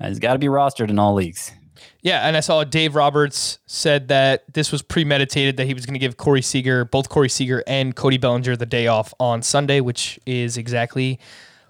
Uh, 0.00 0.08
He's 0.08 0.18
got 0.18 0.32
to 0.32 0.38
be 0.38 0.46
rostered 0.46 0.90
in 0.90 0.98
all 0.98 1.14
leagues. 1.14 1.52
yeah. 2.02 2.26
And 2.26 2.36
I 2.36 2.40
saw 2.40 2.64
Dave 2.64 2.94
Roberts 2.96 3.58
said 3.66 4.08
that 4.08 4.52
this 4.52 4.72
was 4.72 4.82
premeditated 4.82 5.56
that 5.58 5.66
he 5.66 5.74
was 5.74 5.86
going 5.86 5.94
to 5.94 6.00
give 6.00 6.16
Corey 6.16 6.42
Seager, 6.42 6.84
both 6.84 7.08
Corey 7.08 7.28
Seager 7.28 7.62
and 7.66 7.94
Cody 7.94 8.16
Bellinger, 8.18 8.56
the 8.56 8.66
day 8.66 8.86
off 8.88 9.12
on 9.20 9.42
Sunday, 9.42 9.80
which 9.80 10.18
is 10.26 10.56
exactly 10.56 11.20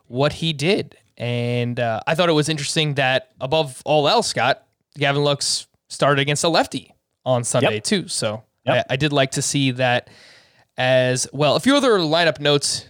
what 0.06 0.34
he 0.34 0.52
did. 0.52 0.96
And 1.18 1.78
uh, 1.80 2.00
I 2.06 2.14
thought 2.14 2.28
it 2.28 2.32
was 2.32 2.48
interesting 2.48 2.94
that 2.94 3.32
above 3.40 3.82
all 3.84 4.08
else, 4.08 4.28
Scott 4.28 4.62
Gavin 4.96 5.22
Lux 5.24 5.66
started 5.88 6.22
against 6.22 6.44
a 6.44 6.48
lefty 6.48 6.94
on 7.26 7.44
Sunday 7.44 7.74
Yep. 7.74 7.84
too. 7.84 8.08
So 8.08 8.44
Yep. 8.64 8.86
I, 8.88 8.94
I 8.94 8.96
did 8.96 9.12
like 9.12 9.32
to 9.32 9.42
see 9.42 9.72
that 9.72 10.08
as 10.76 11.26
well. 11.32 11.56
A 11.56 11.60
few 11.60 11.76
other 11.76 11.98
lineup 11.98 12.40
notes. 12.40 12.86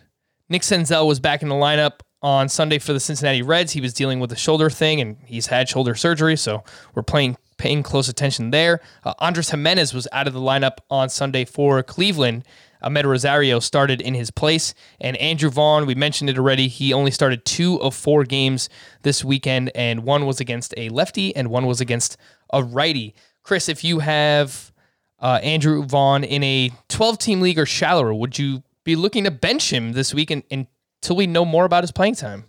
Nick 0.48 0.62
Senzel 0.62 1.06
was 1.06 1.20
back 1.20 1.42
in 1.42 1.48
the 1.48 1.54
lineup 1.54 2.00
on 2.22 2.48
Sunday 2.48 2.78
for 2.78 2.92
the 2.92 3.00
Cincinnati 3.00 3.42
Reds. 3.42 3.72
He 3.72 3.80
was 3.80 3.92
dealing 3.94 4.18
with 4.18 4.32
a 4.32 4.36
shoulder 4.36 4.70
thing, 4.70 5.00
and 5.00 5.16
he's 5.24 5.46
had 5.46 5.68
shoulder 5.68 5.94
surgery, 5.94 6.36
so 6.36 6.64
we're 6.94 7.02
playing 7.02 7.36
paying 7.58 7.82
close 7.82 8.08
attention 8.08 8.50
there. 8.50 8.80
Uh, 9.04 9.14
Andres 9.18 9.50
Gimenez 9.50 9.92
was 9.92 10.06
out 10.12 10.26
of 10.28 10.32
the 10.32 10.40
lineup 10.40 10.78
on 10.90 11.08
Sunday 11.08 11.44
for 11.44 11.82
Cleveland. 11.82 12.44
Amed 12.82 13.04
Rosario 13.04 13.60
started 13.60 14.00
in 14.00 14.14
his 14.14 14.30
place, 14.30 14.74
and 15.00 15.16
Andrew 15.16 15.50
Vaughn. 15.50 15.86
We 15.86 15.94
mentioned 15.94 16.30
it 16.30 16.38
already. 16.38 16.68
He 16.68 16.92
only 16.92 17.10
started 17.10 17.44
two 17.44 17.80
of 17.80 17.94
four 17.94 18.24
games 18.24 18.68
this 19.02 19.24
weekend, 19.24 19.70
and 19.74 20.04
one 20.04 20.26
was 20.26 20.40
against 20.40 20.74
a 20.76 20.88
lefty, 20.88 21.34
and 21.34 21.48
one 21.48 21.66
was 21.66 21.80
against 21.80 22.16
a 22.52 22.62
righty. 22.62 23.14
Chris, 23.42 23.68
if 23.68 23.82
you 23.82 24.00
have 24.00 24.72
uh, 25.20 25.40
Andrew 25.42 25.84
Vaughn 25.84 26.24
in 26.24 26.42
a 26.42 26.70
12 26.88 27.18
team 27.18 27.40
league 27.40 27.58
or 27.58 27.66
shallower, 27.66 28.14
would 28.14 28.38
you 28.38 28.62
be 28.84 28.96
looking 28.96 29.24
to 29.24 29.30
bench 29.30 29.72
him 29.72 29.92
this 29.92 30.14
week 30.14 30.30
and, 30.30 30.42
until 30.50 31.16
we 31.16 31.26
know 31.26 31.44
more 31.44 31.64
about 31.64 31.82
his 31.82 31.92
playing 31.92 32.14
time? 32.14 32.44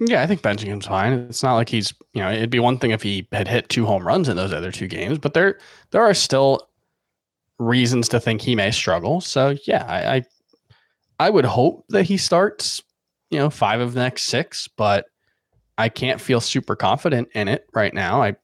Yeah, 0.00 0.22
I 0.22 0.26
think 0.26 0.42
benching 0.42 0.66
him's 0.66 0.86
fine. 0.86 1.12
It's 1.12 1.42
not 1.42 1.54
like 1.54 1.68
he's, 1.68 1.94
you 2.12 2.20
know, 2.20 2.30
it'd 2.30 2.50
be 2.50 2.58
one 2.58 2.78
thing 2.78 2.90
if 2.90 3.02
he 3.02 3.28
had 3.32 3.46
hit 3.46 3.68
two 3.68 3.86
home 3.86 4.06
runs 4.06 4.28
in 4.28 4.36
those 4.36 4.52
other 4.52 4.72
two 4.72 4.88
games, 4.88 5.18
but 5.18 5.34
there 5.34 5.58
there 5.92 6.02
are 6.02 6.14
still 6.14 6.68
reasons 7.58 8.08
to 8.10 8.20
think 8.20 8.40
he 8.40 8.54
may 8.54 8.70
struggle. 8.70 9.20
So 9.20 9.56
yeah, 9.66 9.84
I 9.86 10.16
I, 10.16 10.22
I 11.26 11.30
would 11.30 11.44
hope 11.44 11.84
that 11.90 12.04
he 12.04 12.16
starts, 12.16 12.82
you 13.30 13.38
know, 13.38 13.50
five 13.50 13.80
of 13.80 13.94
the 13.94 14.00
next 14.00 14.24
six, 14.24 14.68
but 14.68 15.06
I 15.78 15.88
can't 15.88 16.20
feel 16.20 16.40
super 16.40 16.76
confident 16.76 17.28
in 17.34 17.48
it 17.48 17.66
right 17.74 17.94
now. 17.94 18.22
I 18.22 18.36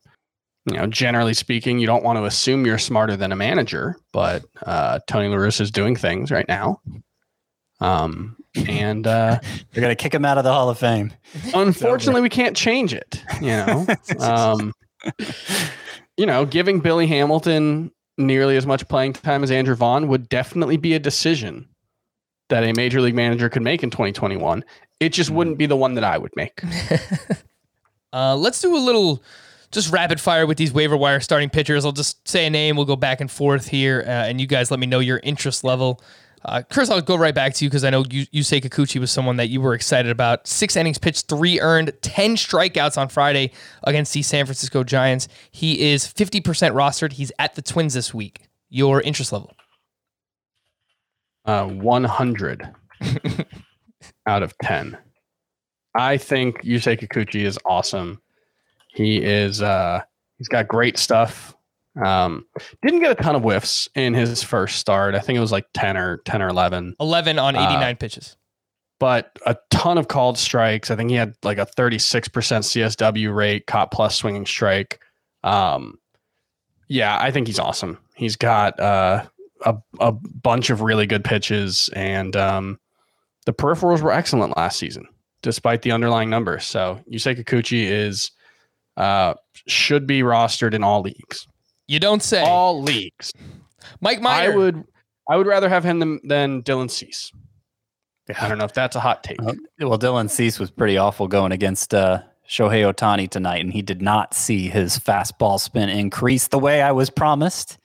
you 0.67 0.77
know, 0.77 0.87
generally 0.87 1.35
speaking, 1.35 1.79
you 1.79 1.87
don't 1.87 2.05
want 2.05 2.19
to 2.19 2.25
assume 2.25 2.67
you're 2.67 2.79
smarter 2.79 3.17
than 3.17 3.33
a 3.33 3.37
manager, 3.37 3.97
but 4.13 4.45
uh, 4.67 5.01
Tony 5.09 5.29
La 5.29 5.37
Russa 5.37 5.63
is 5.63 5.71
doing 5.71 5.97
things 5.97 6.31
right 6.31 6.47
now. 6.49 6.81
Um, 7.81 8.37
and 8.69 9.07
uh, 9.07 9.41
They're 9.73 9.81
going 9.81 9.95
to 9.97 10.01
kick 10.01 10.15
him 10.15 10.25
out 10.25 10.39
of 10.39 10.45
the 10.45 10.53
Hall 10.53 10.69
of 10.69 10.79
Fame. 10.79 11.13
unfortunately 11.55 12.21
we 12.21 12.29
can't 12.29 12.57
change 12.57 12.93
it 12.93 13.23
you 13.41 13.49
know 13.49 13.87
um 14.19 14.73
you 16.17 16.27
know 16.27 16.45
giving 16.45 16.81
billy 16.81 17.07
hamilton 17.07 17.91
nearly 18.21 18.57
as 18.57 18.67
much 18.67 18.87
playing 18.89 19.13
time 19.13 19.43
as 19.43 19.51
andrew 19.51 19.75
vaughn 19.75 20.09
would 20.09 20.29
definitely 20.29 20.77
be 20.77 20.95
a 20.95 20.99
decision 20.99 21.69
that 22.49 22.65
a 22.65 22.73
major 22.75 23.01
league 23.01 23.15
manager 23.15 23.49
could 23.49 23.63
make 23.63 23.83
in 23.83 23.91
2021 23.91 24.65
it 24.99 25.11
just 25.11 25.31
wouldn't 25.31 25.59
be 25.59 25.67
the 25.67 25.77
one 25.77 25.95
that 25.95 26.05
i 26.05 26.19
would 26.19 26.33
make 26.37 26.61
Uh, 28.13 28.37
let's 28.37 28.61
do 28.61 28.77
a 28.77 28.79
little 28.79 29.23
just 29.71 29.93
rapid 29.93 30.21
fire 30.21 30.47
with 30.47 30.59
these 30.59 30.73
waiver 30.73 30.97
wire 30.97 31.21
starting 31.21 31.49
pitchers. 31.49 31.85
I'll 31.85 31.93
just 31.93 32.27
say 32.27 32.47
a 32.47 32.51
name. 32.51 32.77
We'll 32.77 32.87
go 32.87 32.97
back 32.97 33.21
and 33.21 33.31
forth 33.31 33.69
here, 33.69 34.03
uh, 34.07 34.11
and 34.11 34.41
you 34.41 34.47
guys 34.47 34.71
let 34.71 34.81
me 34.81 34.87
know 34.87 34.99
your 34.99 35.21
interest 35.23 35.63
level. 35.63 36.03
Uh, 36.45 36.63
Chris, 36.71 36.89
I'll 36.91 37.03
go 37.03 37.17
right 37.17 37.35
back 37.35 37.53
to 37.55 37.65
you 37.65 37.71
because 37.71 37.85
I 37.85 37.91
know 37.91 38.05
you, 38.11 38.27
Yusei 38.29 38.63
Kikuchi 38.63 38.99
was 38.99 39.11
someone 39.11 39.37
that 39.37 39.49
you 39.49 39.61
were 39.61 39.75
excited 39.75 40.11
about. 40.11 40.47
Six 40.47 40.75
innings 40.75 40.97
pitched, 40.99 41.29
three 41.29 41.61
earned, 41.61 41.93
10 42.01 42.37
strikeouts 42.37 42.97
on 42.97 43.09
Friday 43.09 43.53
against 43.85 44.15
the 44.15 44.23
San 44.23 44.47
Francisco 44.47 44.83
Giants. 44.83 45.29
He 45.51 45.91
is 45.93 46.07
50% 46.07 46.41
rostered. 46.73 47.13
He's 47.13 47.31
at 47.39 47.55
the 47.57 47.63
Twins 47.63 47.93
this 47.95 48.15
week. 48.15 48.49
Your 48.71 49.03
interest 49.03 49.33
level? 49.33 49.53
uh 51.47 51.65
100 51.67 52.69
out 54.27 54.43
of 54.43 54.53
10 54.63 54.97
i 55.97 56.17
think 56.17 56.63
yusei 56.63 56.99
kikuchi 56.99 57.45
is 57.45 57.59
awesome 57.65 58.21
he 58.89 59.23
is 59.23 59.63
uh 59.63 60.01
he's 60.37 60.49
got 60.49 60.69
great 60.69 60.99
stuff 60.99 61.55
um 62.05 62.45
didn't 62.83 63.01
get 63.01 63.11
a 63.11 63.21
ton 63.23 63.35
of 63.35 63.43
whiffs 63.43 63.89
in 63.95 64.15
his 64.15 64.43
first 64.43 64.79
start 64.79 65.15
i 65.15 65.19
think 65.19 65.37
it 65.37 65.41
was 65.41 65.51
like 65.53 65.67
10 65.75 65.97
or 65.97 66.19
10 66.19 66.41
or 66.43 66.49
11 66.49 66.95
11 67.01 67.39
on 67.39 67.57
89 67.57 67.97
pitches. 67.97 68.37
but 69.01 69.37
a 69.47 69.57
ton 69.71 69.97
of 69.99 70.09
called 70.09 70.37
strikes. 70.39 70.91
I 70.91 70.97
think 70.97 71.11
he 71.11 71.17
had 71.17 71.35
like 71.43 71.57
a 71.59 71.65
36% 71.67 72.29
CSW 72.31 73.35
rate, 73.35 73.67
caught 73.67 73.91
plus 73.91 74.15
swinging 74.15 74.45
strike. 74.45 75.01
Um, 75.43 75.99
yeah, 76.89 77.19
I 77.21 77.31
think 77.31 77.47
he's 77.47 77.59
awesome. 77.59 77.99
He's 78.15 78.37
got 78.37 78.79
uh, 78.79 79.25
a, 79.65 79.77
a 80.01 80.13
bunch 80.13 80.69
of 80.69 80.83
really 80.83 81.07
good 81.07 81.25
pitches, 81.25 81.89
and 81.95 82.37
um, 82.37 82.79
the 83.47 83.55
peripherals 83.55 84.03
were 84.03 84.13
excellent 84.13 84.57
last 84.57 84.79
season, 84.79 85.07
despite 85.41 85.81
the 85.83 85.93
underlying 85.93 86.29
numbers. 86.29 86.67
So 86.67 87.01
Yusei 87.11 87.43
Kikuchi 87.43 87.85
is 87.85 88.31
uh, 88.99 89.33
should 89.67 90.07
be 90.07 90.21
rostered 90.21 90.75
in 90.75 90.85
all 90.85 91.01
leagues. 91.01 91.47
You 91.91 91.99
don't 91.99 92.23
say. 92.23 92.41
All 92.45 92.81
leagues. 92.81 93.33
Mike 94.01 94.21
Minor. 94.21 94.53
I 94.53 94.57
would 94.57 94.85
I 95.29 95.37
would 95.37 95.49
rather 95.49 95.69
have 95.69 95.83
him 95.85 95.99
than, 95.99 96.21
than 96.23 96.63
Dylan 96.63 96.89
Cease. 96.89 97.33
I 98.39 98.49
don't 98.49 98.59
know 98.59 98.65
if 98.65 98.73
that's 98.73 98.95
a 98.95 99.01
hot 99.01 99.25
take. 99.25 99.43
Uh, 99.43 99.55
well, 99.81 99.99
Dylan 99.99 100.31
Cease 100.31 100.61
was 100.61 100.71
pretty 100.71 100.97
awful 100.97 101.27
going 101.27 101.51
against 101.51 101.93
uh, 101.93 102.23
Shohei 102.49 102.89
Ohtani 102.89 103.29
tonight, 103.29 103.61
and 103.61 103.73
he 103.73 103.83
did 103.83 104.01
not 104.01 104.35
see 104.35 104.69
his 104.69 105.01
fastball 105.01 105.59
spin 105.59 105.89
increase 105.89 106.47
the 106.47 106.61
way 106.61 106.81
I 106.81 106.93
was 106.93 107.11
promised. 107.11 107.77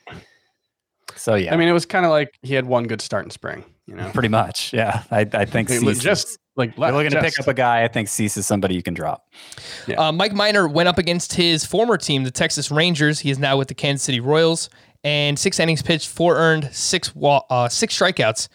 So 1.16 1.34
yeah, 1.34 1.52
I 1.52 1.58
mean, 1.58 1.68
it 1.68 1.74
was 1.74 1.88
kind 1.88 2.06
of 2.06 2.12
like 2.12 2.30
he 2.44 2.54
had 2.54 2.68
one 2.68 2.84
good 2.84 3.02
start 3.02 3.26
in 3.26 3.32
spring. 3.32 3.66
You 3.88 3.96
know, 3.96 4.12
pretty 4.14 4.30
much. 4.30 4.72
Yeah, 4.72 5.02
I, 5.10 5.22
I 5.34 5.46
think 5.46 5.72
I 5.72 5.80
mean, 5.80 5.96
Cease 5.96 6.00
just 6.04 6.28
is- 6.28 6.38
like 6.56 6.70
if 6.72 6.78
you're 6.78 6.92
looking 6.92 7.12
to 7.12 7.22
just- 7.22 7.36
pick 7.38 7.40
up 7.46 7.48
a 7.52 7.54
guy. 7.54 7.84
I 7.84 7.88
think 7.88 8.08
Cease 8.08 8.38
is 8.38 8.46
somebody 8.48 8.76
you 8.76 8.84
can 8.84 8.94
drop. 8.94 9.28
Uh, 9.98 10.12
Mike 10.12 10.34
Minor 10.34 10.68
went 10.68 10.88
up 10.90 10.98
against 10.98 11.34
his 11.34 11.66
former 11.66 11.98
team, 11.98 12.24
the 12.24 12.32
Texas 12.32 12.72
Rangers. 12.72 13.20
He 13.20 13.30
is 13.30 13.40
now 13.40 13.58
with 13.58 13.68
the 13.68 13.74
Kansas 13.76 14.04
City 14.04 14.20
Royals. 14.20 14.70
And 15.04 15.38
six 15.38 15.60
innings 15.60 15.82
pitched, 15.84 16.10
four 16.10 16.36
earned, 16.38 16.70
six 16.74 17.14
wa- 17.16 17.44
uh, 17.50 17.70
six 17.70 17.96
strikeouts, 18.00 18.48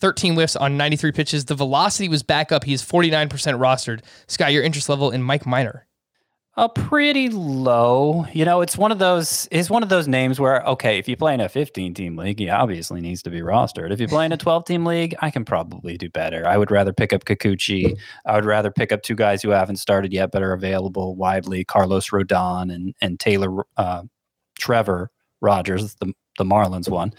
13 0.00 0.34
whiffs 0.34 0.54
on 0.56 0.76
93 0.76 1.12
pitches. 1.12 1.46
The 1.46 1.54
velocity 1.54 2.08
was 2.10 2.22
back 2.22 2.52
up. 2.52 2.64
He 2.64 2.74
is 2.74 2.82
49% 2.82 3.28
rostered. 3.58 4.00
Scott, 4.26 4.52
your 4.52 4.62
interest 4.62 4.88
level 4.90 5.10
in 5.10 5.22
Mike 5.22 5.46
Minor. 5.46 5.86
Uh, 6.56 6.68
pretty 6.68 7.28
low. 7.30 8.26
You 8.32 8.44
know, 8.44 8.60
it's 8.60 8.78
one 8.78 8.92
of 8.92 9.00
those. 9.00 9.48
It's 9.50 9.68
one 9.68 9.82
of 9.82 9.88
those 9.88 10.06
names 10.06 10.38
where 10.38 10.64
okay, 10.64 10.98
if 10.98 11.08
you 11.08 11.16
play 11.16 11.34
in 11.34 11.40
a 11.40 11.48
15 11.48 11.94
team 11.94 12.16
league, 12.16 12.38
he 12.38 12.48
obviously 12.48 13.00
needs 13.00 13.22
to 13.22 13.30
be 13.30 13.40
rostered. 13.40 13.90
If 13.90 14.00
you 14.00 14.06
play 14.06 14.24
in 14.24 14.30
a 14.30 14.36
12 14.36 14.64
team 14.64 14.86
league, 14.86 15.16
I 15.20 15.30
can 15.30 15.44
probably 15.44 15.96
do 15.98 16.08
better. 16.08 16.46
I 16.46 16.56
would 16.56 16.70
rather 16.70 16.92
pick 16.92 17.12
up 17.12 17.24
Kikuchi. 17.24 17.98
I 18.24 18.36
would 18.36 18.44
rather 18.44 18.70
pick 18.70 18.92
up 18.92 19.02
two 19.02 19.16
guys 19.16 19.42
who 19.42 19.50
haven't 19.50 19.76
started 19.76 20.12
yet 20.12 20.30
but 20.30 20.42
are 20.42 20.52
available 20.52 21.16
widely: 21.16 21.64
Carlos 21.64 22.10
Rodon 22.10 22.72
and 22.72 22.94
and 23.00 23.18
Taylor 23.18 23.64
uh, 23.76 24.02
Trevor 24.56 25.10
Rogers, 25.40 25.96
the 25.96 26.12
the 26.38 26.44
Marlins 26.44 26.88
one. 26.88 27.12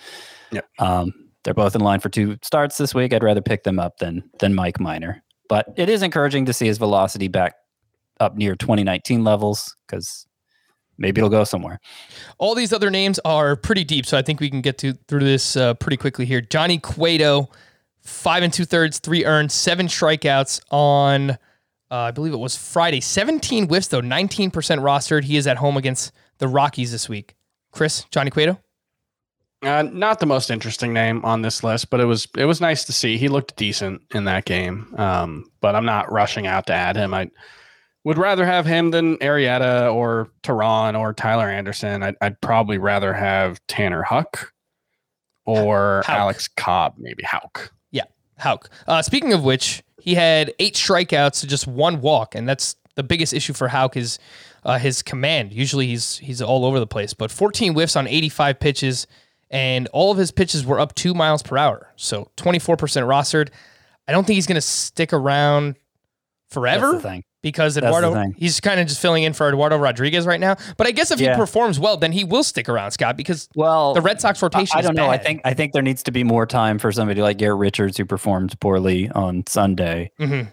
Yep. 0.51 0.65
Um, 0.79 1.13
they're 1.43 1.53
both 1.53 1.75
in 1.75 1.81
line 1.81 1.99
for 1.99 2.09
two 2.09 2.37
starts 2.41 2.77
this 2.77 2.95
week. 2.95 3.13
I'd 3.13 3.23
rather 3.23 3.41
pick 3.41 3.63
them 3.63 3.79
up 3.79 3.97
than 3.97 4.23
than 4.39 4.55
Mike 4.55 4.79
Minor. 4.79 5.21
But 5.49 5.67
it 5.75 5.89
is 5.89 6.01
encouraging 6.03 6.45
to 6.45 6.53
see 6.53 6.67
his 6.67 6.77
velocity 6.77 7.27
back 7.27 7.55
up 8.19 8.35
near 8.35 8.55
2019 8.55 9.23
levels 9.23 9.75
because 9.87 10.25
maybe 10.97 11.19
it'll 11.19 11.29
go 11.29 11.43
somewhere. 11.43 11.79
All 12.37 12.55
these 12.55 12.73
other 12.73 12.89
names 12.89 13.19
are 13.25 13.55
pretty 13.55 13.83
deep, 13.83 14.05
so 14.05 14.17
I 14.17 14.21
think 14.21 14.39
we 14.39 14.49
can 14.49 14.61
get 14.61 14.77
to 14.79 14.93
through 15.07 15.23
this 15.23 15.55
uh, 15.55 15.73
pretty 15.75 15.97
quickly 15.97 16.25
here. 16.25 16.41
Johnny 16.41 16.77
Cueto, 16.77 17.49
five 18.01 18.43
and 18.43 18.53
two 18.53 18.65
thirds, 18.65 18.99
three 18.99 19.25
earned, 19.25 19.51
seven 19.51 19.87
strikeouts 19.87 20.61
on, 20.71 21.31
uh, 21.31 21.37
I 21.89 22.11
believe 22.11 22.33
it 22.33 22.37
was 22.37 22.55
Friday. 22.55 23.01
17 23.01 23.67
whiffs, 23.67 23.87
though, 23.87 24.01
19% 24.01 24.51
rostered. 24.51 25.23
He 25.23 25.37
is 25.37 25.47
at 25.47 25.57
home 25.57 25.77
against 25.77 26.11
the 26.37 26.47
Rockies 26.47 26.91
this 26.91 27.09
week. 27.09 27.35
Chris, 27.71 28.05
Johnny 28.11 28.31
Cueto? 28.31 28.59
Uh, 29.61 29.83
not 29.91 30.19
the 30.19 30.25
most 30.25 30.51
interesting 30.51 30.93
name 30.93 31.23
on 31.25 31.41
this 31.41 31.63
list, 31.63 31.89
but 31.89 31.99
it 31.99 32.05
was 32.05 32.27
it 32.37 32.45
was 32.45 32.61
nice 32.61 32.83
to 32.83 32.93
see. 32.93 33.17
He 33.17 33.27
looked 33.27 33.55
decent 33.55 34.01
in 34.13 34.25
that 34.25 34.45
game. 34.45 34.93
Um, 34.97 35.49
but 35.59 35.75
I'm 35.75 35.85
not 35.85 36.11
rushing 36.11 36.45
out 36.45 36.67
to 36.67 36.73
add 36.73 36.95
him. 36.95 37.13
I 37.13 37.31
would 38.05 38.17
rather 38.19 38.45
have 38.45 38.65
him 38.65 38.91
than 38.91 39.17
Arrieta 39.17 39.93
or 39.93 40.29
Teheran 40.43 40.97
or 40.97 41.11
Tyler 41.11 41.49
Anderson. 41.49 42.03
I'd, 42.03 42.15
I'd 42.21 42.39
probably 42.39 42.77
rather 42.77 43.13
have 43.13 43.59
Tanner 43.67 44.03
Huck 44.03 44.53
or 45.45 46.03
Houck. 46.05 46.19
Alex 46.19 46.47
Cobb, 46.47 46.93
maybe 46.97 47.23
Hauk. 47.23 47.73
Yeah, 47.91 48.03
Hauk. 48.37 48.69
Uh, 48.87 49.01
speaking 49.01 49.33
of 49.33 49.43
which, 49.43 49.83
he 49.99 50.13
had 50.13 50.53
eight 50.59 50.75
strikeouts 50.75 51.41
to 51.41 51.47
just 51.47 51.65
one 51.67 51.99
walk, 51.99 52.35
and 52.35 52.47
that's 52.47 52.75
the 52.93 53.01
biggest 53.01 53.33
issue 53.33 53.53
for 53.53 53.67
Houck 53.67 53.97
is 53.97 54.19
uh, 54.63 54.77
his 54.77 55.01
command. 55.01 55.51
Usually 55.51 55.87
he's 55.87 56.19
he's 56.19 56.43
all 56.43 56.63
over 56.63 56.79
the 56.79 56.87
place, 56.87 57.15
but 57.15 57.31
14 57.31 57.73
whiffs 57.73 57.95
on 57.95 58.07
85 58.07 58.59
pitches, 58.59 59.07
and 59.49 59.87
all 59.87 60.11
of 60.11 60.19
his 60.19 60.31
pitches 60.31 60.63
were 60.63 60.79
up 60.79 60.93
two 60.93 61.15
miles 61.15 61.41
per 61.41 61.57
hour, 61.57 61.91
so 61.95 62.29
24% 62.37 62.77
rostered. 62.77 63.49
I 64.07 64.11
don't 64.11 64.25
think 64.25 64.35
he's 64.35 64.45
going 64.45 64.55
to 64.55 64.61
stick 64.61 65.11
around 65.11 65.75
forever 66.51 66.91
That's 66.91 67.03
the 67.03 67.09
thing. 67.09 67.23
Because 67.45 67.77
Eduardo 67.77 68.31
he's 68.37 68.59
kind 68.59 68.79
of 68.79 68.87
just 68.87 68.99
filling 68.99 69.21
in 69.21 69.33
for 69.33 69.47
Eduardo 69.47 69.77
Rodriguez 69.77 70.25
right 70.25 70.39
now. 70.39 70.55
But 70.77 70.87
I 70.87 70.91
guess 70.91 71.11
if 71.11 71.19
Yeah. 71.19 71.33
he 71.35 71.39
performs 71.39 71.79
well, 71.79 71.95
then 71.95 72.11
he 72.11 72.23
will 72.23 72.43
stick 72.43 72.67
around, 72.67 72.89
Scott, 72.89 73.15
because 73.17 73.47
Well, 73.55 73.93
the 73.93 74.01
Red 74.01 74.19
Sox 74.19 74.41
rotation 74.41 74.75
I, 74.75 74.79
I 74.79 74.81
don't 74.81 74.95
know. 74.95 75.09
I 75.11 75.19
think 75.19 75.41
I 75.45 75.53
think 75.53 75.71
there 75.73 75.83
needs 75.83 76.01
to 76.03 76.11
be 76.11 76.23
more 76.23 76.47
time 76.47 76.79
for 76.79 76.91
somebody 76.91 77.21
like 77.21 77.37
Garrett 77.37 77.59
Richards 77.59 77.97
who 77.97 78.05
performed 78.05 78.59
poorly 78.59 79.11
on 79.11 79.43
Sunday. 79.47 80.09
Mhm. 80.19 80.47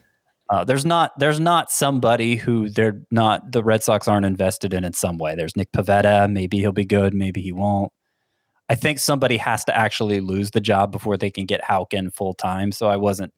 Uh, 0.50 0.64
there's 0.64 0.84
not 0.84 1.18
there's 1.18 1.40
not 1.40 1.70
somebody 1.72 2.36
who 2.36 2.68
they're 2.68 3.00
not 3.10 3.52
the 3.52 3.64
Red 3.64 3.82
Sox 3.82 4.06
aren't 4.06 4.26
invested 4.26 4.74
in 4.74 4.84
in 4.84 4.92
some 4.92 5.16
way. 5.16 5.34
There's 5.34 5.56
Nick 5.56 5.72
Pivetta. 5.72 6.30
Maybe 6.30 6.58
he'll 6.58 6.72
be 6.72 6.84
good. 6.84 7.14
Maybe 7.14 7.40
he 7.40 7.52
won't. 7.52 7.90
I 8.68 8.74
think 8.74 8.98
somebody 8.98 9.38
has 9.38 9.64
to 9.64 9.74
actually 9.76 10.20
lose 10.20 10.50
the 10.50 10.60
job 10.60 10.92
before 10.92 11.16
they 11.16 11.30
can 11.30 11.46
get 11.46 11.64
Houck 11.64 11.94
in 11.94 12.10
full 12.10 12.34
time. 12.34 12.70
So 12.70 12.88
I 12.88 12.96
wasn't 12.96 13.32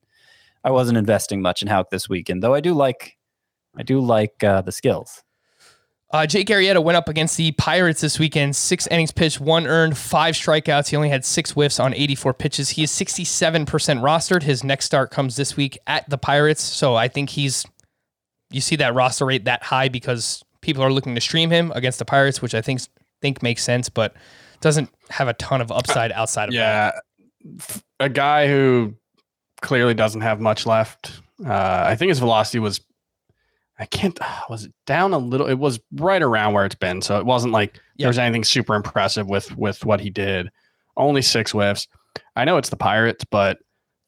I 0.65 0.71
wasn't 0.73 0.99
investing 0.99 1.41
much 1.41 1.63
in 1.63 1.69
Houck 1.69 1.91
this 1.91 2.09
weekend, 2.09 2.43
though 2.43 2.55
I 2.55 2.61
do 2.61 2.73
like 2.75 3.14
I 3.77 3.83
do 3.83 4.01
like 4.01 4.43
uh, 4.45 4.63
the 4.63 4.73
skills. 4.73 5.23
Uh, 6.11 6.27
Jake 6.27 6.47
Arrieta 6.47 6.83
went 6.83 6.97
up 6.97 7.09
against 7.09 7.37
the 7.37 7.51
Pirates 7.53 8.01
this 8.01 8.21
weekend. 8.21 8.55
Six 8.55 8.87
innings 8.87 9.11
pitched, 9.11 9.41
one 9.41 9.67
earned, 9.67 9.99
five 9.99 10.37
strikeouts. 10.37 10.89
He 10.89 10.97
only 10.97 11.09
had 11.09 11.25
six 11.25 11.51
whiffs 11.51 11.81
on 11.81 11.93
84 11.93 12.35
pitches. 12.35 12.71
He 12.71 12.85
is 12.85 12.93
67% 12.93 13.67
rostered. 13.67 14.45
His 14.45 14.63
next 14.63 14.85
start 14.85 15.11
comes 15.11 15.35
this 15.35 15.57
week 15.57 15.77
at 15.89 16.09
the 16.09 16.17
Pirates. 16.17 16.63
So 16.63 16.95
I 16.95 17.09
think 17.09 17.31
he's, 17.31 17.65
you 18.51 18.61
see 18.61 18.77
that 18.77 18.95
roster 18.95 19.27
rate 19.27 19.47
that 19.47 19.65
high 19.65 19.89
because 19.89 20.45
people 20.61 20.85
are 20.85 20.93
looking 20.93 21.17
to 21.17 21.21
stream 21.21 21.51
him 21.51 21.73
against 21.75 21.99
the 21.99 22.05
Pirates, 22.05 22.41
which 22.41 22.55
I 22.55 22.61
think 22.61 22.83
think 23.21 23.43
makes 23.43 23.65
sense, 23.65 23.89
but 23.89 24.15
doesn't 24.61 24.91
have 25.11 25.29
a 25.29 25.35
ton 25.35 25.61
of 25.61 25.73
upside 25.73 26.13
outside 26.13 26.49
of 26.49 26.55
that. 26.55 26.95
Yeah, 27.45 27.53
f- 27.59 27.83
a 27.99 28.09
guy 28.09 28.47
who 28.47 28.95
clearly 29.63 29.95
doesn't 29.95 30.21
have 30.21 30.41
much 30.41 30.67
left. 30.67 31.21
Uh, 31.45 31.85
I 31.87 31.97
think 31.97 32.11
his 32.11 32.19
velocity 32.19 32.59
was, 32.59 32.81
I 33.79 33.87
can't, 33.87 34.17
uh, 34.21 34.41
was 34.49 34.65
it 34.65 34.73
down 34.87 35.13
a 35.13 35.19
little? 35.19 35.47
It 35.49 35.59
was 35.59 35.81
right 35.95 36.23
around 36.23 36.53
where 36.55 36.65
it's 36.65 36.75
been, 36.77 37.03
so 37.03 37.19
it 37.19 37.27
wasn't 37.27 37.53
like 37.53 37.75
Yeah. 37.97 38.05
there 38.05 38.09
was 38.11 38.19
anything 38.19 38.45
super 38.45 38.75
impressive 38.75 39.29
with 39.29 39.57
with 39.57 39.85
what 39.85 40.01
he 40.01 40.11
did. 40.11 40.51
Only 40.97 41.23
six 41.23 41.51
whiffs. 41.53 41.89
I 42.37 42.45
know 42.45 42.57
it's 42.57 42.69
the 42.69 42.77
Pirates, 42.77 43.25
but 43.25 43.59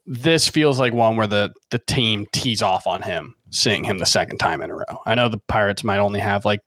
this 0.07 0.49
feels 0.49 0.79
like 0.79 0.93
one 0.93 1.17
where 1.17 1.27
the 1.27 1.53
the 1.71 1.81
team 1.81 2.27
tees 2.33 2.63
off 2.63 2.87
on 2.87 3.03
him, 3.03 3.35
seeing 3.51 3.83
him 3.83 3.99
the 3.99 4.07
second 4.07 4.39
time 4.39 4.63
in 4.63 4.71
a 4.71 4.75
row. 4.77 5.01
I 5.05 5.17
know 5.17 5.29
the 5.29 5.41
Pirates 5.49 5.83
might 5.83 5.99
only 5.99 6.21
have 6.21 6.45
like 6.45 6.61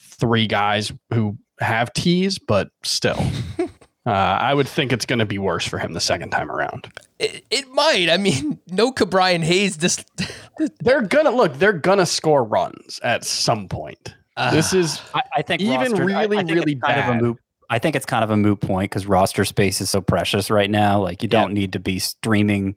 three 0.00 0.48
guys 0.48 0.92
who 1.12 1.38
have 1.60 1.92
tees, 1.92 2.38
but 2.40 2.68
still. 2.82 3.22
Uh, 4.06 4.10
I 4.10 4.52
would 4.52 4.68
think 4.68 4.92
it's 4.92 5.06
going 5.06 5.18
to 5.20 5.24
be 5.24 5.38
worse 5.38 5.66
for 5.66 5.78
him 5.78 5.94
the 5.94 6.00
second 6.00 6.30
time 6.30 6.50
around. 6.50 6.88
It, 7.18 7.44
it 7.50 7.68
might. 7.72 8.10
I 8.10 8.18
mean, 8.18 8.58
no 8.68 8.92
Brian 8.92 9.40
Hayes. 9.42 9.78
This 9.78 10.04
They're 10.80 11.00
gonna 11.02 11.30
look. 11.30 11.54
They're 11.58 11.72
gonna 11.72 12.04
score 12.06 12.44
runs 12.44 13.00
at 13.02 13.24
some 13.24 13.68
point. 13.68 14.14
this 14.52 14.74
is 14.74 15.00
I, 15.14 15.22
I 15.36 15.42
think 15.42 15.62
Even 15.62 15.92
roster- 15.92 16.04
really, 16.04 16.36
I 16.36 16.44
think 16.44 16.50
really 16.50 16.72
it's 16.72 16.80
kind 16.82 17.00
of 17.00 17.06
a 17.08 17.12
bad. 17.12 17.22
moot. 17.22 17.38
I 17.70 17.78
think 17.78 17.96
it's 17.96 18.04
kind 18.04 18.22
of 18.22 18.30
a 18.30 18.36
moot 18.36 18.60
point 18.60 18.90
because 18.90 19.06
roster 19.06 19.44
space 19.46 19.80
is 19.80 19.88
so 19.88 20.00
precious 20.02 20.50
right 20.50 20.70
now. 20.70 21.00
Like 21.00 21.22
you 21.22 21.28
don't 21.28 21.54
need 21.54 21.72
to 21.72 21.78
be 21.80 21.98
streaming 21.98 22.76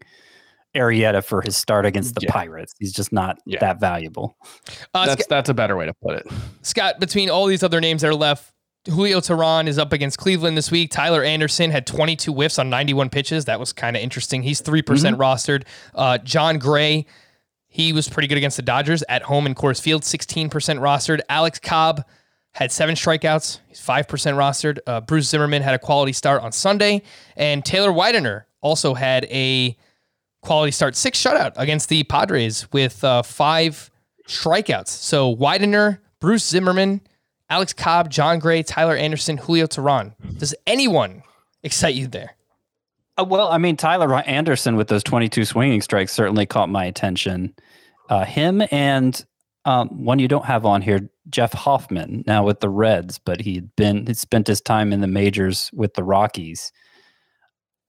Arrieta 0.76 1.24
for 1.24 1.42
his 1.42 1.58
start 1.58 1.86
against 1.86 2.16
the 2.16 2.22
Yeah. 2.24 2.32
Pirates. 2.32 2.74
He's 2.80 2.94
just 2.94 3.12
not 3.12 3.38
Yeah. 3.46 3.60
that 3.60 3.80
valuable. 3.82 4.38
uh, 4.94 5.06
that's 5.08 5.26
that's 5.28 5.50
a 5.50 5.54
better 5.54 5.76
way 5.76 5.88
to 5.88 5.94
put 6.02 6.16
it. 6.16 6.28
Scott, 6.62 7.00
between 7.00 7.30
all 7.30 7.48
these 7.48 7.64
other 7.64 7.82
names 7.82 8.02
that 8.02 8.08
are 8.10 8.16
left, 8.16 8.54
Julio 8.88 9.20
Tehran 9.20 9.68
is 9.68 9.78
up 9.78 9.94
against 9.94 10.18
Cleveland 10.18 10.58
this 10.58 10.72
week. 10.72 10.92
Tyler 10.92 11.24
Anderson 11.24 11.72
had 11.72 11.86
22 11.86 12.32
whiffs 12.34 12.58
on 12.58 12.70
91 12.70 13.10
pitches. 13.10 13.46
That 13.46 13.60
was 13.60 13.74
kind 13.74 13.96
of 13.96 14.02
interesting. 14.02 14.44
He's 14.44 14.62
3% 14.62 14.84
rostered. 15.18 15.64
Uh, 15.94 16.18
John 16.20 16.58
Gray, 16.58 17.06
he 17.68 17.94
was 17.94 18.08
pretty 18.08 18.28
good 18.28 18.38
against 18.38 18.58
the 18.58 18.64
Dodgers 18.64 19.04
at 19.10 19.24
home 19.24 19.46
in 19.46 19.56
Coors 19.56 19.82
Field, 19.82 20.04
16% 20.04 20.50
rostered. 20.50 21.20
Alex 21.30 21.60
Cobb 21.60 22.04
had 22.54 22.72
seven 22.72 22.96
strikeouts. 22.96 23.60
He's 23.68 23.80
5% 23.80 24.06
rostered. 24.08 24.80
Uh, 24.88 25.02
Bruce 25.02 25.30
Zimmerman 25.30 25.62
had 25.62 25.76
a 25.76 25.80
quality 25.80 26.14
start 26.14 26.42
on 26.42 26.52
Sunday. 26.52 27.04
And 27.36 27.64
Taylor 27.64 27.92
Widener 27.92 28.48
also 28.62 28.94
had 28.94 29.26
a 29.26 29.78
quality 30.42 30.72
start, 30.72 30.96
six 30.96 31.22
shutout 31.22 31.54
against 31.58 31.90
the 31.90 32.04
Padres 32.04 32.72
with 32.72 33.04
uh, 33.04 33.22
five 33.22 33.92
strikeouts. 34.28 34.88
So 34.88 35.30
Widener, 35.30 36.02
Bruce 36.20 36.48
Zimmerman, 36.48 37.02
Alex 37.50 37.74
Cobb, 37.74 38.10
Jon 38.10 38.40
Gray, 38.40 38.64
Tyler 38.64 38.96
Anderson, 38.96 39.38
Julio 39.38 39.68
Teheran. 39.68 40.14
Does 40.38 40.54
anyone 40.66 41.24
excite 41.64 41.96
you 41.96 42.08
there? 42.08 42.36
Uh, 43.18 43.24
well, 43.24 43.48
I 43.48 43.58
mean, 43.58 43.78
Tyler 43.78 44.14
Anderson 44.14 44.76
with 44.76 44.90
those 44.90 45.04
22 45.04 45.46
swinging 45.46 45.82
strikes 45.82 46.14
certainly 46.14 46.46
caught 46.46 46.70
my 46.70 46.86
attention. 46.86 47.56
Uh, 48.10 48.26
him 48.26 48.64
and 48.72 49.26
um, 49.66 49.90
one 49.90 50.20
you 50.20 50.28
don't 50.28 50.46
have 50.46 50.66
on 50.66 50.82
here, 50.82 51.10
Jeff 51.30 51.52
Hoffman, 51.52 52.24
now 52.26 52.46
with 52.46 52.62
the 52.62 52.70
Reds, 52.70 53.20
but 53.20 53.42
he'd 53.42 53.76
been 53.76 54.06
he'd 54.08 54.18
spent 54.18 54.48
his 54.48 54.62
time 54.62 54.94
in 54.94 55.02
the 55.02 55.08
majors 55.08 55.70
with 55.74 55.94
the 55.96 56.04
Rockies. 56.04 56.72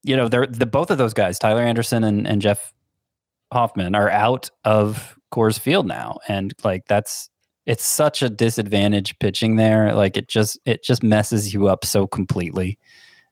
you 0.03 0.17
know, 0.17 0.29
they're 0.29 0.47
the 0.47 0.67
both 0.67 0.91
of 0.91 0.99
those 0.99 1.15
guys, 1.15 1.39
Tyler 1.39 1.63
Anderson 1.63 2.03
and, 2.03 2.27
and 2.27 2.43
Jeff 2.43 2.73
Hoffman, 3.53 3.95
are 3.95 4.11
out 4.11 4.51
of 4.65 5.17
Coors 5.33 5.59
Field 5.61 5.87
now, 5.87 6.19
and 6.27 6.53
like 6.65 6.87
that's 6.87 7.31
it's 7.69 7.85
such 7.85 8.23
a 8.23 8.31
disadvantage 8.31 9.16
pitching 9.19 9.57
there. 9.57 9.95
Like 9.95 10.16
it 10.16 10.27
just 10.27 10.59
it 10.64 10.83
just 10.83 11.03
messes 11.03 11.53
you 11.53 11.69
up 11.69 11.85
so 11.85 12.07
completely 12.07 12.79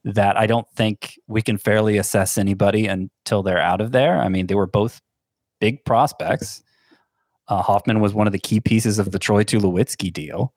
that 0.05 0.37
I 0.37 0.47
don't 0.47 0.69
think 0.77 1.19
we 1.27 1.41
can 1.41 1.57
fairly 1.57 1.97
assess 1.97 2.37
anybody 2.37 2.87
until 2.87 3.43
they're 3.43 3.59
out 3.59 3.81
of 3.81 3.93
there. 3.93 4.21
I 4.21 4.29
mean, 4.29 4.47
they 4.47 4.55
were 4.55 4.67
both 4.67 5.01
big 5.59 5.83
prospects. 5.87 6.63
Uh, 7.49 7.63
Hoffman 7.63 8.01
was 8.01 8.13
one 8.13 8.27
of 8.27 8.35
the 8.35 8.39
key 8.39 8.61
pieces 8.61 8.99
of 8.99 9.11
the 9.11 9.19
Troy 9.19 9.43
Tulowitzki 9.43 10.13
deal. 10.13 10.53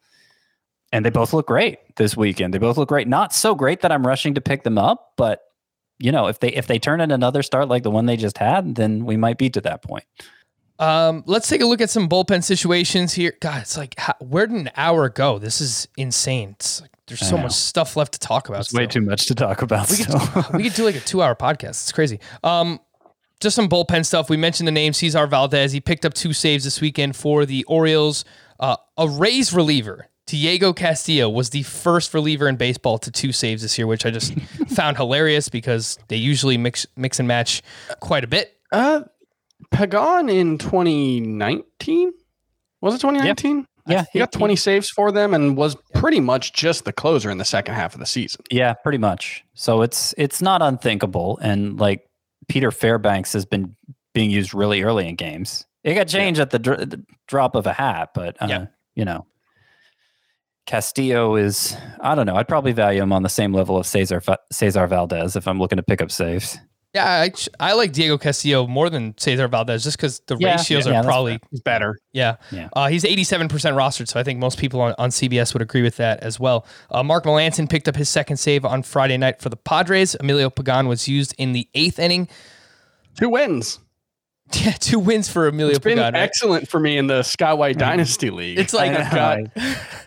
And 0.92 1.06
they 1.06 1.10
both 1.10 1.32
look 1.32 1.48
great 1.48 1.80
this 1.96 2.18
weekend. 2.18 2.54
They 2.54 2.58
both 2.58 2.78
look 2.78 2.90
great. 2.90 3.08
Not 3.08 3.34
so 3.34 3.56
great 3.56 3.80
that 3.82 3.94
I'm 3.94 4.06
rushing 4.06 4.34
to 4.34 4.42
pick 4.42 4.64
them 4.64 4.78
up, 4.78 5.14
but 5.16 5.40
you 6.00 6.12
know, 6.12 6.28
if 6.28 6.40
they 6.42 6.50
if 6.50 6.68
they 6.68 6.80
turn 6.80 7.00
in 7.00 7.12
another 7.12 7.44
start 7.44 7.70
like 7.70 7.84
the 7.84 7.92
one 7.92 8.08
they 8.08 8.18
just 8.18 8.38
had, 8.38 8.76
then 8.76 9.06
we 9.06 9.16
might 9.16 9.38
be 9.38 9.50
to 9.52 9.62
that 9.62 9.84
point. 9.84 10.04
Um, 10.80 11.24
let's 11.26 11.50
take 11.50 11.62
a 11.62 11.66
look 11.66 11.82
at 11.82 11.90
some 11.90 12.08
bullpen 12.08 12.44
situations 12.44 13.14
here. 13.14 13.34
God, 13.42 13.62
it's 13.62 13.78
like 13.78 14.00
how, 14.00 14.16
where 14.20 14.48
did 14.48 14.56
an 14.56 14.72
hour 14.76 15.10
go? 15.10 15.38
This 15.38 15.60
is 15.60 15.88
insane. 15.98 16.52
It's 16.52 16.82
like 16.82 16.92
there's 17.08 17.28
so 17.28 17.38
much 17.38 17.52
stuff 17.52 17.98
left 17.98 18.14
to 18.14 18.20
talk 18.20 18.50
about. 18.50 18.62
It's 18.62 18.74
way 18.74 18.86
too 18.86 19.02
much 19.02 19.26
to 19.28 19.36
talk 19.36 19.62
about. 19.62 19.90
We 19.90 19.98
could, 19.98 20.22
still. 20.22 20.46
we 20.54 20.64
could 20.64 20.74
do 20.74 20.86
like 20.86 20.96
a 20.96 21.02
two 21.02 21.22
hour 21.22 21.36
podcast. 21.36 21.82
It's 21.82 21.92
crazy. 21.92 22.20
Um, 22.44 22.80
just 23.40 23.56
some 23.56 23.68
bullpen 23.68 24.06
stuff. 24.06 24.30
We 24.30 24.38
mentioned 24.38 24.68
the 24.68 24.72
name 24.72 24.94
Cesar 24.94 25.28
Valdez. 25.28 25.72
He 25.72 25.82
picked 25.82 26.06
up 26.06 26.14
two 26.14 26.34
saves 26.34 26.64
this 26.64 26.80
weekend 26.80 27.16
for 27.16 27.46
the 27.46 27.64
Orioles. 27.66 28.26
Uh, 28.60 28.76
a 28.98 29.08
Rays 29.08 29.54
reliever, 29.54 30.08
Diego 30.28 30.72
Castillo, 30.74 31.30
was 31.30 31.50
the 31.50 31.64
first 31.64 32.14
reliever 32.14 32.48
in 32.48 32.58
baseball 32.58 32.98
to 33.00 33.12
two 33.12 33.32
saves 33.32 33.62
this 33.62 33.78
year, 33.78 33.88
which 33.88 34.06
I 34.06 34.12
just 34.12 34.34
found 34.70 34.98
hilarious 34.98 35.50
because 35.50 35.98
they 36.10 36.18
usually 36.18 36.58
mix 36.58 36.86
mix 36.96 37.20
and 37.20 37.28
match 37.28 37.64
quite 38.00 38.24
a 38.24 38.28
bit. 38.28 38.58
Uh, 38.72 39.02
Pagan 39.72 40.30
in 40.30 40.58
2019 40.58 42.12
was 42.82 42.96
it 42.96 43.00
2019? 43.02 43.66
Yeah, 43.88 44.06
he 44.14 44.20
got 44.20 44.32
20 44.32 44.56
saves 44.56 44.90
for 44.90 45.12
them 45.12 45.34
and 45.34 45.58
was 45.58 45.76
pretty 45.96 46.20
much 46.20 46.54
just 46.54 46.86
the 46.86 46.94
closer 46.94 47.30
in 47.32 47.40
the 47.40 47.46
second 47.46 47.74
half 47.76 47.94
of 47.94 48.00
the 48.00 48.06
season. 48.06 48.42
Yeah, 48.52 48.74
pretty 48.74 49.00
much. 49.00 49.44
So 49.56 49.82
it's 49.82 50.14
it's 50.18 50.42
not 50.42 50.62
unthinkable, 50.62 51.40
and 51.42 51.80
like 51.80 52.06
Peter 52.48 52.70
Fairbanks 52.72 53.34
has 53.34 53.46
been 53.46 53.76
being 54.14 54.30
used 54.30 54.54
really 54.54 54.84
early 54.84 55.08
in 55.08 55.16
games. 55.16 55.66
It 55.84 55.96
got 55.96 56.08
changed 56.08 56.40
at 56.40 56.52
the, 56.52 56.60
dr- 56.60 56.90
the 56.90 57.04
drop 57.28 57.56
of 57.56 57.66
a 57.66 57.74
hat, 57.74 58.10
but 58.14 58.40
uh, 58.42 58.48
Yeah. 58.50 58.66
you 58.96 59.06
know, 59.06 59.26
Castillo 60.68 61.36
is 61.36 61.76
I 62.00 62.14
don't 62.16 62.28
know. 62.28 62.36
I'd 62.36 62.48
probably 62.48 62.74
value 62.74 63.02
him 63.02 63.12
on 63.12 63.24
the 63.24 63.30
same 63.30 63.54
level 63.54 63.76
of 63.78 63.88
Cesar 63.88 64.22
Cesar 64.52 64.86
Valdez 64.88 65.36
if 65.36 65.48
I'm 65.48 65.60
looking 65.60 65.78
to 65.78 65.84
pick 65.84 66.02
up 66.02 66.12
saves. 66.12 66.60
Yeah, 66.94 67.06
I, 67.08 67.32
I 67.60 67.74
like 67.74 67.92
Diego 67.92 68.18
Castillo 68.18 68.66
more 68.66 68.90
than 68.90 69.16
Cesar 69.18 69.48
Valdez 69.48 69.84
just 69.84 69.98
because 69.98 70.22
the 70.22 70.36
Yeah, 70.40 70.56
ratios 70.56 70.86
yeah, 70.86 70.92
are 70.92 70.94
that's 70.96 71.06
probably 71.06 71.40
He's 71.52 71.62
better. 71.62 72.00
Yeah. 72.14 72.38
Yeah. 72.52 72.70
Uh, 72.74 72.88
he's 72.88 73.04
87% 73.04 73.48
rostered, 73.50 74.08
so 74.08 74.20
I 74.20 74.24
think 74.24 74.40
most 74.40 74.58
people 74.58 74.82
on, 74.82 74.96
on 74.98 75.12
CBS 75.12 75.54
would 75.54 75.62
agree 75.62 75.84
with 75.84 75.98
that 75.98 76.22
as 76.22 76.40
well. 76.40 76.66
Uh, 76.90 77.04
Mark 77.04 77.26
Melanson 77.26 77.70
picked 77.70 77.88
up 77.88 77.96
his 77.96 78.10
second 78.10 78.38
save 78.38 78.66
on 78.66 78.82
Friday 78.82 79.18
night 79.18 79.40
for 79.40 79.50
the 79.50 79.58
Padres. 79.58 80.16
Emilio 80.20 80.50
Pagan 80.50 80.88
was 80.88 81.08
used 81.08 81.36
in 81.38 81.52
the 81.52 81.68
eighth 81.76 82.00
inning. 82.00 82.28
Two 83.16 83.30
wins. 83.30 83.80
Yeah, 84.66 84.72
two 84.72 84.98
wins 85.00 85.30
for 85.30 85.48
Emilio 85.48 85.70
It's 85.76 85.80
been 85.80 85.98
Pagan. 85.98 86.14
right? 86.16 86.24
excellent 86.24 86.68
for 86.68 86.80
me 86.80 86.98
in 86.98 87.06
the 87.08 87.20
Skyway 87.22 87.78
Dynasty 87.78 88.30
League. 88.32 88.58
It's 88.58 88.74
like 88.74 88.92
I've 88.92 89.12
got. 89.14 89.40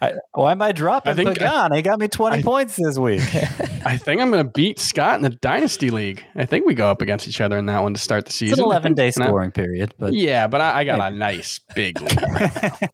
I, 0.03 0.14
why 0.34 0.51
am 0.53 0.61
I 0.61 0.72
dropping 0.72 1.12
I 1.12 1.14
think- 1.14 1.38
Pagan? 1.38 1.72
He 1.72 1.82
got 1.82 2.01
me 2.01 2.09
20 2.09 2.38
I- 2.38 2.43
points 2.43 2.76
this 2.76 2.99
week. 2.99 3.20
I 3.86 3.97
think 3.97 4.20
I'm 4.20 4.30
going 4.30 4.45
to 4.45 4.51
beat 4.51 4.78
Scott 4.80 5.16
in 5.16 5.22
the 5.22 5.30
Dynasty 5.30 5.90
League. 5.90 6.24
I 6.34 6.45
think 6.45 6.66
we 6.66 6.74
go 6.74 6.90
up 6.90 7.01
against 7.03 7.28
each 7.28 7.40
other 7.40 7.57
in 7.57 7.66
that 7.66 7.82
one 7.82 7.95
to 7.95 8.01
start 8.01 8.26
the 8.26 8.32
season. 8.32 8.55
It's 8.55 8.59
an 8.61 8.64
11 8.64 8.95
day 8.95 9.12
and 9.14 9.22
I- 9.22 9.26
scoring 9.26 9.53
period, 9.53 9.95
but 9.99 10.12
Yeah, 10.12 10.49
but 10.49 10.61
I, 10.61 10.80
I 10.80 10.84
got 10.84 11.12
a 11.12 11.14
nice 11.16 11.61
big 11.74 12.01
lead. 12.01 12.90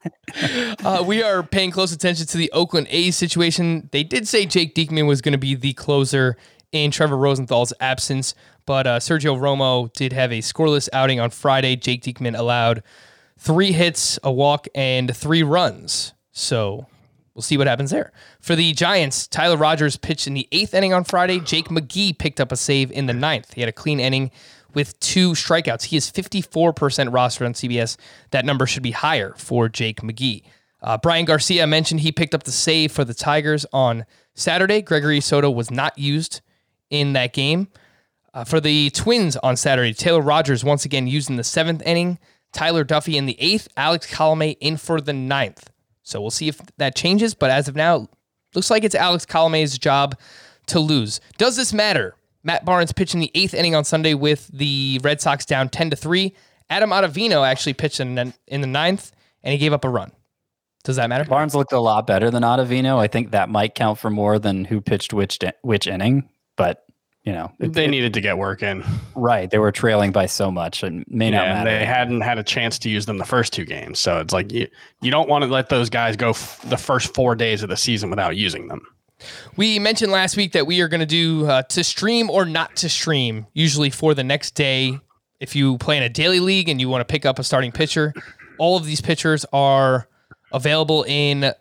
Uh, 0.85 1.03
we 1.07 1.23
are 1.23 1.43
paying 1.43 1.71
close 1.71 1.93
attention 1.93 2.27
to 2.27 2.37
the 2.37 2.51
Oakland 2.53 2.87
A's 2.91 3.17
situation. 3.17 3.89
They 3.93 4.03
did 4.05 4.29
say 4.29 4.47
Jake 4.47 4.75
Diekman 4.75 5.07
was 5.07 5.21
going 5.23 5.33
to 5.33 5.39
be 5.39 5.55
the 5.55 5.73
closer 5.73 6.37
in 6.73 6.91
Trevor 6.91 7.17
Rosenthal's 7.17 7.73
absence, 7.81 8.35
but 8.69 8.87
uh, 8.87 8.99
Sergio 8.99 9.35
Romo 9.35 9.91
did 9.95 10.13
have 10.13 10.31
a 10.31 10.41
scoreless 10.41 10.91
outing 10.93 11.19
on 11.21 11.31
Friday. 11.31 11.75
Jake 11.75 12.03
Diekman 12.03 12.39
allowed 12.39 12.83
three 13.39 13.73
hits, 13.73 14.19
a 14.23 14.31
walk, 14.31 14.69
and 14.75 15.17
three 15.17 15.43
runs. 15.43 16.13
So 16.33 16.87
we'll 17.33 17.41
see 17.41 17.57
what 17.57 17.67
happens 17.67 17.91
there. 17.91 18.13
For 18.41 18.55
the 18.55 18.75
Giants, 18.75 19.27
Tyler 19.27 19.57
Rogers 19.57 19.97
pitched 19.97 20.27
in 20.27 20.35
the 20.35 20.47
eighth 20.53 20.75
inning 20.75 20.93
on 20.93 21.05
Friday. 21.05 21.41
Jake 21.41 21.69
McGee 21.69 22.19
picked 22.19 22.41
up 22.41 22.53
a 22.53 22.57
save 22.57 22.93
in 22.93 23.07
the 23.07 23.15
ninth. 23.15 23.55
He 23.55 23.63
had 23.63 23.71
a 23.71 23.73
clean 23.73 24.01
inning 24.01 24.31
with 24.75 25.01
two 25.01 25.31
strikeouts. 25.31 25.85
He 25.85 25.97
is 25.97 26.13
54% 26.13 26.53
rostered 26.53 27.47
on 27.47 27.55
CBS. 27.55 27.97
That 28.33 28.45
number 28.45 28.67
should 28.67 28.83
be 28.83 28.91
higher 28.91 29.33
for 29.39 29.71
Jake 29.71 30.03
McGee. 30.03 30.43
Uh, 30.83 30.99
Bryan 30.99 31.25
Garcia 31.25 31.67
mentioned 31.67 32.01
he 32.01 32.13
picked 32.13 32.35
up 32.35 32.43
the 32.43 32.53
save 32.53 32.93
for 32.93 33.07
the 33.07 33.15
Tigers 33.15 33.65
on 33.73 34.05
Saturday. 34.35 34.83
Gregory 34.83 35.23
Soto 35.23 35.51
was 35.51 35.71
not 35.71 35.97
used 35.97 36.43
in 36.91 37.15
that 37.15 37.33
game. 37.33 37.69
Uh, 38.39 38.45
for 38.45 38.61
the 38.61 38.89
Twins 38.91 39.37
on 39.39 39.57
Saturday, 39.57 39.93
Taylor 39.93 40.21
Rogers 40.21 40.63
once 40.63 40.85
again 40.85 41.09
used 41.09 41.29
in 41.29 41.35
the 41.35 41.43
seventh 41.43 41.83
inning. 41.85 42.21
Tyler 42.53 42.85
Duffey 42.85 43.15
in 43.15 43.27
the 43.27 43.37
eighth. 43.41 43.67
Alex 43.77 44.07
Colome 44.07 44.57
in 44.61 44.77
for 44.77 45.01
the 45.01 45.13
ninth. 45.13 45.69
So 46.05 46.21
we'll 46.21 46.31
see 46.31 46.47
if 46.47 46.61
that 46.77 46.95
changes. 46.95 47.35
But 47.35 47.51
as 47.51 47.67
of 47.67 47.75
now, 47.75 48.07
looks 48.55 48.71
like 48.71 48.85
it's 48.85 48.95
Alex 48.95 49.27
Colome's 49.27 49.77
job 49.77 50.17
to 50.67 50.79
lose. 50.79 51.21
Does 51.37 51.57
this 51.57 51.73
matter? 51.73 52.15
Matt 52.45 52.65
Barnes 52.65 52.93
pitched 52.93 53.13
in 53.15 53.19
the 53.19 53.33
eighth 53.35 53.55
inning 53.55 53.75
on 53.75 53.83
Sunday 53.83 54.15
with 54.15 54.47
the 54.53 55.01
Red 55.03 55.21
Sox 55.21 55.45
down 55.45 55.69
10 55.69 55.91
to 55.91 55.97
3. 55.97 56.33
Adam 56.71 56.91
Ottavino 56.91 57.45
actually 57.45 57.73
pitched 57.73 57.99
in, 57.99 58.15
the- 58.15 58.33
in 58.47 58.61
the 58.61 58.69
ninth, 58.69 59.11
and 59.43 59.51
he 59.51 59.59
gave 59.59 59.73
up 59.73 59.85
a 59.85 59.89
run. 59.89 60.13
Does 60.85 60.95
that 60.95 61.09
matter? 61.09 61.25
Barnes 61.25 61.57
looked 61.57 61.73
a 61.73 61.81
lot 61.81 62.07
better 62.07 62.31
than 62.31 62.45
Ottavino. 62.45 62.99
I 62.99 63.09
think 63.09 63.33
that 63.33 63.49
might 63.49 63.75
count 63.75 63.99
for 63.99 64.11
more 64.11 64.39
than 64.39 64.65
who 64.65 64.81
pitched 64.81 65.13
which 65.13 65.41
which 65.63 65.89
inning, 65.89 66.29
but 66.57 66.85
you 67.29 67.35
know, 67.35 67.53
it- 67.61 67.73
they 67.75 67.85
it- 67.85 67.89
needed 67.91 68.15
to 68.15 68.21
get 68.21 68.39
work 68.39 68.63
in. 68.63 68.83
right. 69.15 69.51
They 69.51 69.59
were 69.59 69.71
trailing 69.73 70.13
by 70.13 70.27
so 70.27 70.51
much 70.51 70.83
and 70.83 71.05
may 71.09 71.31
not 71.31 71.45
Yeah, 71.45 71.55
and 71.57 71.65
matter. 71.65 71.79
they 71.79 71.85
hadn't 71.85 72.21
had 72.23 72.39
a 72.39 72.43
chance 72.43 72.79
to 72.81 72.89
use 72.89 73.07
them 73.07 73.19
the 73.19 73.25
first 73.25 73.53
two 73.53 73.65
games. 73.65 73.99
So 73.99 74.19
it's 74.21 74.33
like 74.33 74.51
you, 74.53 74.67
you 75.03 75.11
don't 75.11 75.29
want 75.29 75.45
to 75.45 75.51
let 75.51 75.69
those 75.69 75.91
guys 75.91 76.17
go 76.17 76.31
f- 76.31 76.61
the 76.69 76.77
first 76.79 77.15
four 77.15 77.35
days 77.35 77.63
of 77.63 77.69
the 77.69 77.77
season 77.77 78.09
without 78.11 78.37
using 78.37 78.69
them. 78.69 78.81
We 79.57 79.79
mentioned 79.79 80.13
last 80.13 80.37
week 80.37 80.53
that 80.53 80.67
we 80.67 80.81
are 80.81 80.89
going 80.89 81.01
to 81.01 81.07
do 81.07 81.47
uh, 81.47 81.63
to 81.63 81.83
stream 81.85 82.31
or 82.31 82.45
not 82.45 82.77
to 82.77 82.89
stream, 82.89 83.47
usually 83.53 83.91
for 83.91 84.15
the 84.15 84.25
next 84.25 84.55
day. 84.55 84.99
If 85.41 85.55
you 85.55 85.77
play 85.79 85.97
in 85.97 86.03
a 86.03 86.09
daily 86.09 86.41
league 86.41 86.69
and 86.69 86.81
you 86.81 86.89
want 86.89 87.01
to 87.07 87.13
pick 87.13 87.27
up 87.27 87.39
a 87.39 87.45
starting 87.45 87.73
pitcher, 87.73 88.15
all 88.59 88.77
of 88.77 88.87
these 88.87 89.01
pitchers 89.01 89.45
are 89.53 90.09
available 90.53 91.05
in 91.07 91.53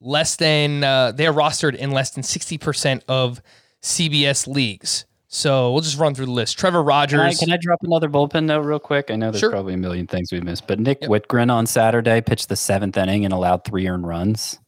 less 0.00 0.36
than, 0.36 0.84
uh, 0.84 1.12
they 1.12 1.26
are 1.26 1.32
rostered 1.32 1.74
in 1.74 1.90
less 1.90 2.10
than 2.10 2.22
60% 2.22 3.02
of 3.08 3.42
CBS 3.82 4.46
leagues. 4.46 5.04
So 5.32 5.72
we'll 5.72 5.80
just 5.82 5.96
run 5.98 6.14
through 6.14 6.26
the 6.26 6.32
list. 6.32 6.58
Trevor 6.58 6.82
Rogers. 6.82 7.18
Can 7.20 7.20
I, 7.20 7.34
can 7.34 7.52
I 7.52 7.56
drop 7.60 7.78
another 7.84 8.08
bullpen 8.08 8.46
note 8.46 8.62
real 8.62 8.80
quick? 8.80 9.10
I 9.12 9.16
know 9.16 9.30
there's 9.30 9.40
Sure. 9.40 9.50
probably 9.50 9.74
a 9.74 9.76
million 9.78 10.08
things 10.08 10.32
we 10.32 10.40
missed, 10.40 10.66
but 10.66 10.80
Nick 10.80 11.02
Wittgren 11.02 11.52
on 11.52 11.66
Saturday 11.66 12.20
pitched 12.20 12.48
the 12.48 12.56
seventh 12.56 12.96
inning 12.96 13.24
and 13.24 13.32
allowed 13.32 13.64
three 13.64 13.86
earned 13.86 14.08
runs. 14.08 14.58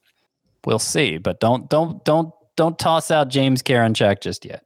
We'll 0.65 0.79
see, 0.79 1.19
but 1.19 1.41
don't 1.41 1.69
don't 1.69 2.05
don't 2.05 2.33
don't 2.55 2.79
toss 2.79 3.11
out 3.11 3.29
James 3.29 3.61
Karinchak 3.63 4.21
just 4.21 4.45
yet. 4.45 4.63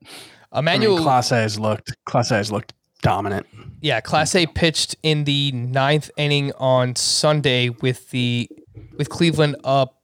Emmanuel. 0.54 0.96
I 0.96 0.98
mean, 0.98 1.06
Clase 1.06 1.30
has 1.30 1.58
looked 1.58 1.96
Clase 2.06 2.28
has 2.28 2.52
looked 2.52 2.74
dominant. 3.00 3.46
Yeah, 3.80 4.02
Clase 4.02 4.52
pitched 4.54 4.96
in 5.02 5.24
the 5.24 5.52
ninth 5.52 6.10
inning 6.18 6.52
on 6.58 6.94
Sunday 6.96 7.70
with 7.70 8.10
the 8.10 8.50
with 8.98 9.08
Cleveland 9.08 9.56
up 9.64 9.94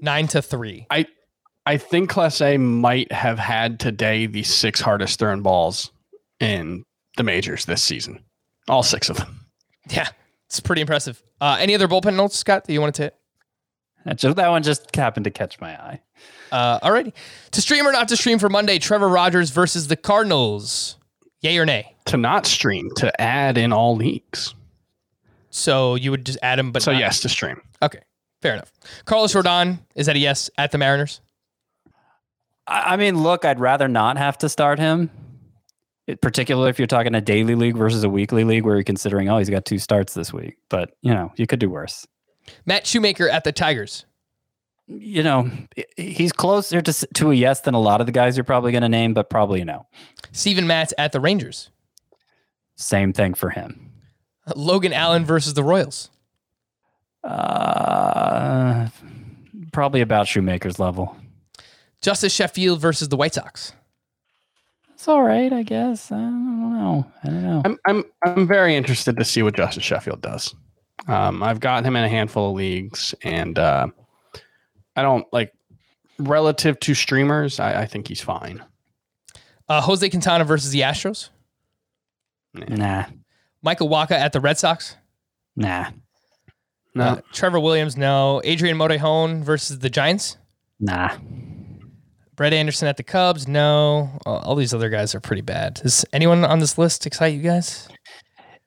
nine 0.00 0.26
to 0.28 0.42
three. 0.42 0.86
I 0.90 1.06
I 1.66 1.76
think 1.78 2.10
Clase 2.10 2.60
might 2.60 3.10
have 3.12 3.38
had 3.38 3.80
today 3.80 4.26
the 4.26 4.44
six 4.44 4.80
hardest 4.80 5.18
thrown 5.18 5.42
balls 5.42 5.90
in 6.40 6.84
the 7.16 7.24
majors 7.24 7.64
this 7.64 7.82
season. 7.82 8.22
All 8.68 8.82
six 8.82 9.10
of 9.10 9.16
them. 9.16 9.46
Yeah, 9.88 10.08
it's 10.46 10.60
pretty 10.60 10.80
impressive. 10.80 11.22
Uh, 11.40 11.56
any 11.60 11.74
other 11.74 11.88
bullpen 11.88 12.16
notes, 12.16 12.36
Scott, 12.36 12.64
that 12.64 12.72
you 12.72 12.80
wanted 12.80 12.94
to 12.96 13.02
hit? 13.02 13.16
That, 14.04 14.18
just, 14.18 14.36
that 14.36 14.48
one 14.48 14.62
just 14.62 14.94
happened 14.94 15.24
to 15.24 15.30
catch 15.30 15.60
my 15.60 15.70
eye. 15.70 16.00
Uh, 16.52 16.78
alrighty. 16.80 17.12
To 17.50 17.60
stream 17.60 17.86
or 17.86 17.92
not 17.92 18.08
to 18.08 18.16
stream 18.16 18.38
for 18.38 18.48
Monday, 18.48 18.78
Trevor 18.78 19.08
Rogers 19.08 19.50
versus 19.50 19.88
the 19.88 19.96
Cardinals. 19.96 20.96
Yay 21.40 21.58
or 21.58 21.66
nay? 21.66 21.94
To 22.06 22.16
not 22.16 22.46
stream, 22.46 22.90
to 22.96 23.20
add 23.20 23.58
in 23.58 23.72
all 23.72 23.96
leagues. 23.96 24.54
So 25.50 25.96
you 25.96 26.12
would 26.12 26.24
just 26.24 26.38
add 26.42 26.58
him, 26.58 26.70
but 26.70 26.82
so 26.82 26.92
not- 26.92 27.00
yes, 27.00 27.20
to 27.20 27.28
stream. 27.28 27.60
Okay, 27.82 28.00
fair 28.42 28.54
enough. 28.54 28.72
Carlos 29.04 29.34
Rodon, 29.34 29.80
is 29.96 30.06
that 30.06 30.14
a 30.16 30.20
yes 30.20 30.50
at 30.56 30.70
the 30.70 30.78
Mariners? 30.78 31.20
I, 32.66 32.94
I 32.94 32.96
mean, 32.96 33.22
look, 33.22 33.44
I'd 33.44 33.60
rather 33.60 33.88
not 33.88 34.18
have 34.18 34.38
to 34.38 34.48
start 34.48 34.78
him. 34.78 35.10
It, 36.06 36.20
particularly 36.20 36.70
if 36.70 36.78
you're 36.78 36.86
talking 36.86 37.14
a 37.16 37.20
daily 37.20 37.56
league 37.56 37.76
versus 37.76 38.04
a 38.04 38.08
weekly 38.08 38.44
league 38.44 38.64
where 38.64 38.76
you're 38.76 38.84
considering, 38.84 39.28
oh, 39.28 39.38
he's 39.38 39.50
got 39.50 39.64
two 39.64 39.78
starts 39.78 40.14
this 40.14 40.32
week. 40.32 40.56
But, 40.68 40.92
you 41.02 41.12
know, 41.12 41.32
you 41.36 41.48
could 41.48 41.58
do 41.58 41.68
worse. 41.68 42.06
Matt 42.64 42.86
Shoemaker 42.86 43.28
at 43.28 43.42
the 43.42 43.50
Tigers. 43.50 44.06
you 44.86 45.22
know, 45.22 45.50
he's 45.96 46.32
closer 46.32 46.80
to 46.80 46.92
to 47.14 47.30
a 47.32 47.34
yes 47.34 47.60
than 47.62 47.74
a 47.74 47.80
lot 47.80 48.00
of 48.00 48.06
the 48.06 48.12
guys 48.12 48.36
you're 48.36 48.44
probably 48.44 48.70
going 48.70 48.82
to 48.82 48.88
name, 48.88 49.14
but 49.14 49.28
probably 49.28 49.64
no. 49.64 49.86
Steven 50.32 50.66
Matz 50.66 50.94
at 50.96 51.10
the 51.12 51.18
Rangers. 51.20 51.70
Same 52.76 53.12
thing 53.12 53.34
for 53.34 53.50
him. 53.50 53.90
Logan 54.54 54.92
Allen 54.92 55.24
versus 55.24 55.54
the 55.54 55.64
Royals. 55.64 56.10
Uh, 57.24 58.88
probably 59.72 60.02
about 60.02 60.28
Shoemaker's 60.28 60.78
level. 60.78 61.16
Justus 62.02 62.32
Sheffield 62.32 62.80
versus 62.80 63.08
the 63.08 63.16
White 63.16 63.34
Sox. 63.34 63.72
It's 64.94 65.08
all 65.08 65.22
right, 65.22 65.52
I 65.52 65.62
guess. 65.62 66.10
I 66.10 66.16
don't 66.16 66.72
know. 66.72 67.06
I 67.22 67.26
don't 67.28 67.42
know. 67.42 67.62
I'm 67.64 67.78
I'm 67.86 68.04
I'm 68.24 68.46
very 68.46 68.74
interested 68.76 69.16
to 69.18 69.24
see 69.24 69.42
what 69.42 69.54
Justus 69.54 69.84
Sheffield 69.84 70.22
does. 70.22 70.54
Um, 71.08 71.42
I've 71.42 71.60
gotten 71.60 71.84
him 71.84 71.96
in 71.96 72.04
a 72.04 72.08
handful 72.08 72.50
of 72.50 72.56
leagues, 72.56 73.14
and 73.22 73.58
uh, 73.58 73.88
I 74.96 75.02
don't 75.02 75.26
like 75.32 75.52
relative 76.18 76.80
to 76.80 76.94
streamers. 76.94 77.60
I, 77.60 77.82
I 77.82 77.86
think 77.86 78.08
he's 78.08 78.22
fine. 78.22 78.64
Uh, 79.68 79.80
Jose 79.82 80.08
Quintana 80.08 80.44
versus 80.44 80.70
the 80.70 80.80
Astros. 80.80 81.28
Nah, 82.54 83.04
Michael 83.62 83.88
Wacha 83.90 84.12
at 84.12 84.32
the 84.32 84.40
Red 84.40 84.56
Sox. 84.56 84.96
nah, 85.56 85.90
No, 86.94 87.04
Uh, 87.04 87.20
Trevor 87.32 87.60
Williams, 87.60 87.96
no. 87.98 88.40
Adrian 88.44 88.78
Morejon 88.78 89.42
versus 89.42 89.80
the 89.80 89.90
Giants. 89.90 90.38
nah. 90.80 91.10
Brett 92.36 92.52
Anderson 92.52 92.86
at 92.88 92.96
the 92.98 93.02
Cubs, 93.02 93.48
no. 93.48 94.10
All 94.26 94.54
these 94.54 94.74
other 94.74 94.90
guys 94.90 95.14
are 95.14 95.20
pretty 95.20 95.42
bad. 95.42 95.74
Does 95.82 96.04
anyone 96.12 96.44
on 96.44 96.58
this 96.58 96.76
list 96.78 97.06
excite 97.06 97.34
you 97.34 97.40
guys? 97.42 97.88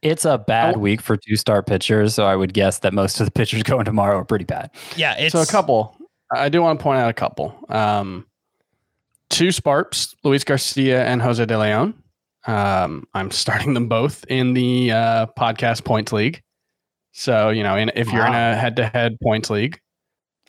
It's 0.02 0.26
a 0.26 0.38
bad 0.38 0.76
Oh. 0.76 0.80
week 0.80 1.02
for 1.02 1.18
two 1.18 1.36
star 1.36 1.62
pitchers, 1.62 2.16
so 2.16 2.26
I 2.26 2.36
would 2.36 2.54
guess 2.54 2.80
that 2.80 2.94
most 2.94 3.20
of 3.20 3.26
the 3.26 3.32
pitchers 3.40 3.64
going 3.64 3.86
tomorrow 3.86 4.18
are 4.18 4.26
pretty 4.26 4.46
bad. 4.46 4.72
Yeah, 4.96 5.14
it's 5.18 5.34
so 5.34 5.42
a 5.42 5.46
couple. 5.46 5.96
I 6.32 6.50
do 6.50 6.62
want 6.62 6.80
to 6.80 6.84
point 6.84 7.00
out 7.00 7.10
a 7.10 7.14
couple. 7.14 7.56
Um, 7.70 8.26
two 9.30 9.52
Sparps, 9.52 10.16
Luis 10.24 10.44
Garcia 10.44 11.06
and 11.06 11.22
Jose 11.22 11.44
De 11.46 11.58
Leon. 11.58 11.94
Um, 12.48 13.06
I'm 13.14 13.30
starting 13.32 13.74
them 13.74 13.88
both 13.88 14.26
in 14.30 14.54
the 14.54 14.92
uh, 14.92 15.26
podcast 15.38 15.84
points 15.84 16.12
league. 16.12 16.42
So 17.12 17.50
you 17.50 17.64
know, 17.64 17.76
in, 17.76 17.92
if 17.96 18.12
you're 18.12 18.26
in 18.26 18.34
a 18.34 18.56
head-to-head 18.56 19.18
points 19.22 19.50
league, 19.50 19.80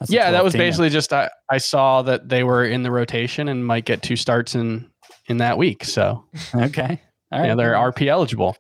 That's 0.01 0.11
yeah, 0.11 0.31
that 0.31 0.43
was 0.43 0.55
basically 0.55 0.89
just 0.89 1.13
I, 1.13 1.31
I 1.51 1.59
saw 1.59 2.01
that 2.03 2.29
they 2.29 2.43
were 2.43 2.65
in 2.65 2.83
the 2.83 2.91
rotation 2.91 3.49
and 3.49 3.67
might 3.67 3.85
get 3.85 4.03
two 4.03 4.17
starts 4.17 4.55
in 4.55 4.91
in 5.27 5.37
that 5.39 5.59
week. 5.59 5.85
So 5.85 6.25
okay. 6.55 7.01
All 7.33 7.39
right. 7.39 7.49
yeah, 7.49 7.55
they're 7.55 7.75
RP 7.75 8.07
eligible. 8.07 8.57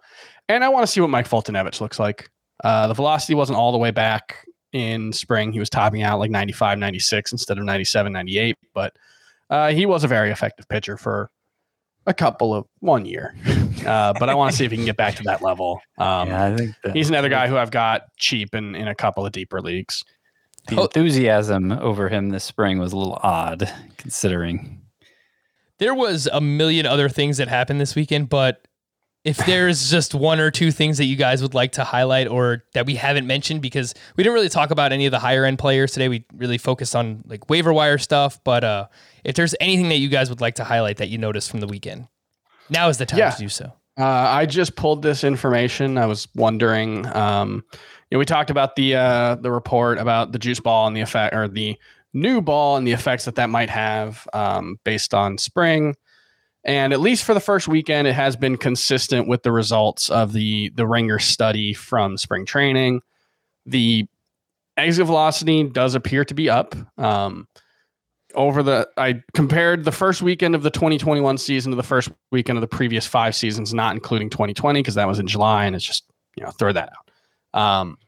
And 0.49 0.63
I 0.63 0.69
want 0.69 0.85
to 0.85 0.93
see 0.93 1.01
what 1.01 1.11
Mike 1.11 1.29
Foltynewicz 1.29 1.81
looks 1.81 1.99
like. 1.99 2.29
Uh, 2.63 2.87
the 2.89 2.95
velocity 2.95 3.35
wasn't 3.35 3.59
all 3.59 3.73
the 3.73 3.79
way 3.79 3.91
back 3.91 4.47
in 4.73 5.13
spring. 5.13 5.53
He 5.53 5.59
was 5.59 5.71
topping 5.71 6.03
out 6.03 6.19
like 6.19 6.31
95, 6.31 6.79
96 6.79 7.33
instead 7.33 7.59
of 7.59 7.65
97, 7.65 8.13
98. 8.13 8.57
But 8.75 8.95
uh, 9.49 9.71
he 9.71 9.87
was 9.87 10.05
a 10.05 10.09
very 10.09 10.31
effective 10.31 10.69
pitcher 10.69 10.97
for 10.97 11.31
a 12.07 12.15
couple 12.15 12.55
of 12.55 12.67
one 12.81 13.07
year. 13.07 13.35
Uh, 13.81 14.13
but 14.19 14.29
I 14.29 14.35
want 14.35 14.51
to 14.51 14.57
see 14.59 14.67
if 14.67 14.71
he 14.71 14.77
can 14.77 14.85
get 14.85 14.99
back 14.99 15.15
to 15.15 15.23
that 15.23 15.41
level. 15.41 15.81
Um, 15.97 16.29
yeah, 16.29 16.45
I 16.45 16.55
think 16.55 16.75
the, 16.85 16.93
He's 16.93 17.09
another 17.09 17.31
guy 17.31 17.49
who 17.49 17.57
I've 17.57 17.71
got 17.71 18.03
cheap 18.19 18.55
in, 18.55 18.75
in 18.75 18.89
a 18.89 18.95
couple 18.95 19.25
of 19.25 19.33
deeper 19.33 19.63
leagues. 19.63 20.05
The 20.69 20.81
enthusiasm 20.83 21.73
over 21.73 22.09
him 22.09 22.31
this 22.31 22.45
spring 22.45 22.79
was 22.79 22.93
a 22.93 22.97
little 22.97 23.19
odd, 23.23 23.73
considering. 23.97 24.81
there 25.79 25.95
was 25.95 26.29
a 26.33 26.41
million 26.41 26.87
other 26.87 27.09
things 27.09 27.39
that 27.39 27.49
happened 27.49 27.81
this 27.81 27.95
weekend, 27.95 28.29
but 28.29 28.67
if 29.25 29.37
there's 29.47 29.91
just 29.93 30.15
one 30.15 30.39
or 30.41 30.51
two 30.51 30.71
things 30.71 30.99
that 30.99 31.05
you 31.05 31.17
guys 31.17 31.43
would 31.43 31.55
like 31.55 31.73
to 31.73 31.85
highlight 31.85 32.29
or 32.29 32.65
that 32.75 32.87
we 32.87 32.95
haven't 32.95 33.27
mentioned 33.27 33.61
because 33.63 33.95
we 34.17 34.23
didn't 34.25 34.35
really 34.35 34.49
talk 34.49 34.71
about 34.71 34.93
any 34.93 35.07
of 35.07 35.11
the 35.11 35.19
higher 35.19 35.45
end 35.45 35.59
players 35.59 35.93
today 35.93 36.09
we 36.09 36.25
really 36.35 36.57
focused 36.59 36.97
on 36.97 37.23
like 37.27 37.51
waiver 37.51 37.71
wire 37.73 37.99
stuff 37.99 38.41
but 38.45 38.65
uh 38.65 38.87
if 39.25 39.35
there's 39.37 39.55
anything 39.61 39.91
that 39.91 39.99
you 39.99 40.09
guys 40.09 40.31
would 40.31 40.41
like 40.41 40.55
to 40.55 40.65
highlight 40.65 40.97
that 40.97 41.11
you 41.11 41.19
noticed 41.19 41.51
from 41.51 41.61
the 41.61 41.67
weekend 41.67 42.09
now 42.71 42.89
is 42.89 42.97
the 42.97 43.05
time 43.05 43.19
Yeah. 43.19 43.31
to 43.31 43.39
do 43.39 43.49
so 43.51 43.73
Uh, 43.99 44.05
I 44.07 44.47
just 44.47 44.77
pulled 44.77 45.03
this 45.03 45.25
information. 45.25 45.99
I 45.99 46.07
was 46.07 46.27
wondering. 46.35 47.05
Um, 47.15 47.65
we 48.19 48.25
talked 48.25 48.51
about 48.51 48.77
the 48.77 48.97
uh, 48.97 49.37
the 49.37 49.53
report 49.53 49.99
about 49.99 50.33
the 50.33 50.39
juice 50.39 50.61
ball 50.61 50.87
and 50.87 50.97
the 50.97 51.01
effect, 51.01 51.35
or 51.35 51.49
the 51.49 51.77
new 52.13 52.41
ball 52.41 52.77
and 52.77 52.87
the 52.87 52.93
effects 52.93 53.25
that 53.25 53.37
that 53.37 53.51
might 53.51 53.71
have 53.71 54.27
um, 54.33 54.79
based 54.85 55.15
on 55.15 55.39
spring. 55.39 55.95
And 56.65 56.93
at 56.93 57.01
least 57.01 57.25
for 57.25 57.33
the 57.33 57.41
first 57.41 57.69
weekend, 57.69 58.07
it 58.07 58.13
has 58.13 58.37
been 58.37 58.57
consistent 58.57 59.29
with 59.29 59.43
the 59.43 59.53
results 59.53 60.11
of 60.11 60.33
the 60.33 60.71
the 60.75 60.87
Ringer 60.87 61.19
study 61.19 61.73
from 61.73 62.19
spring 62.19 62.45
training. 62.45 63.01
The 63.65 64.07
exit 64.77 65.07
velocity 65.07 65.65
does 65.65 65.95
appear 65.95 66.25
to 66.25 66.35
be 66.35 66.51
up. 66.51 66.75
Um, 66.99 67.47
over 68.35 68.63
the 68.63 68.89
I 68.97 69.23
compared 69.35 69.85
the 69.85 69.93
first 69.93 70.23
weekend 70.23 70.55
of 70.55 70.63
the 70.63 70.71
2021 70.71 71.39
season 71.39 71.73
to 71.73 71.77
the 71.77 71.83
first 71.83 72.11
weekend 72.31 72.59
of 72.59 72.61
the 72.61 72.69
previous 72.69 73.07
five 73.07 73.35
seasons, 73.35 73.75
not 73.75 73.95
including 73.95 74.31
2020 74.31 74.81
because 74.81 74.95
that 74.95 75.09
was 75.09 75.19
in 75.19 75.27
July, 75.27 75.65
and 75.65 75.75
it's 75.75 75.85
just 75.85 76.05
you 76.37 76.45
know 76.45 76.51
throw 76.51 76.73
that 76.73 76.91
out. 76.91 77.10
Um, 77.55 77.99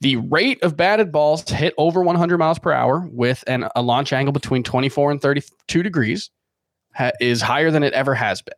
the 0.00 0.16
rate 0.16 0.62
of 0.62 0.76
batted 0.76 1.12
balls 1.12 1.48
hit 1.48 1.74
over 1.76 2.02
100 2.02 2.38
miles 2.38 2.58
per 2.58 2.72
hour 2.72 3.06
with 3.12 3.44
an, 3.46 3.68
a 3.76 3.82
launch 3.82 4.12
angle 4.12 4.32
between 4.32 4.62
24 4.62 5.10
and 5.10 5.20
32 5.20 5.82
degrees 5.82 6.30
ha- 6.94 7.12
is 7.20 7.42
higher 7.42 7.70
than 7.70 7.82
it 7.82 7.92
ever 7.92 8.14
has 8.14 8.40
been 8.40 8.54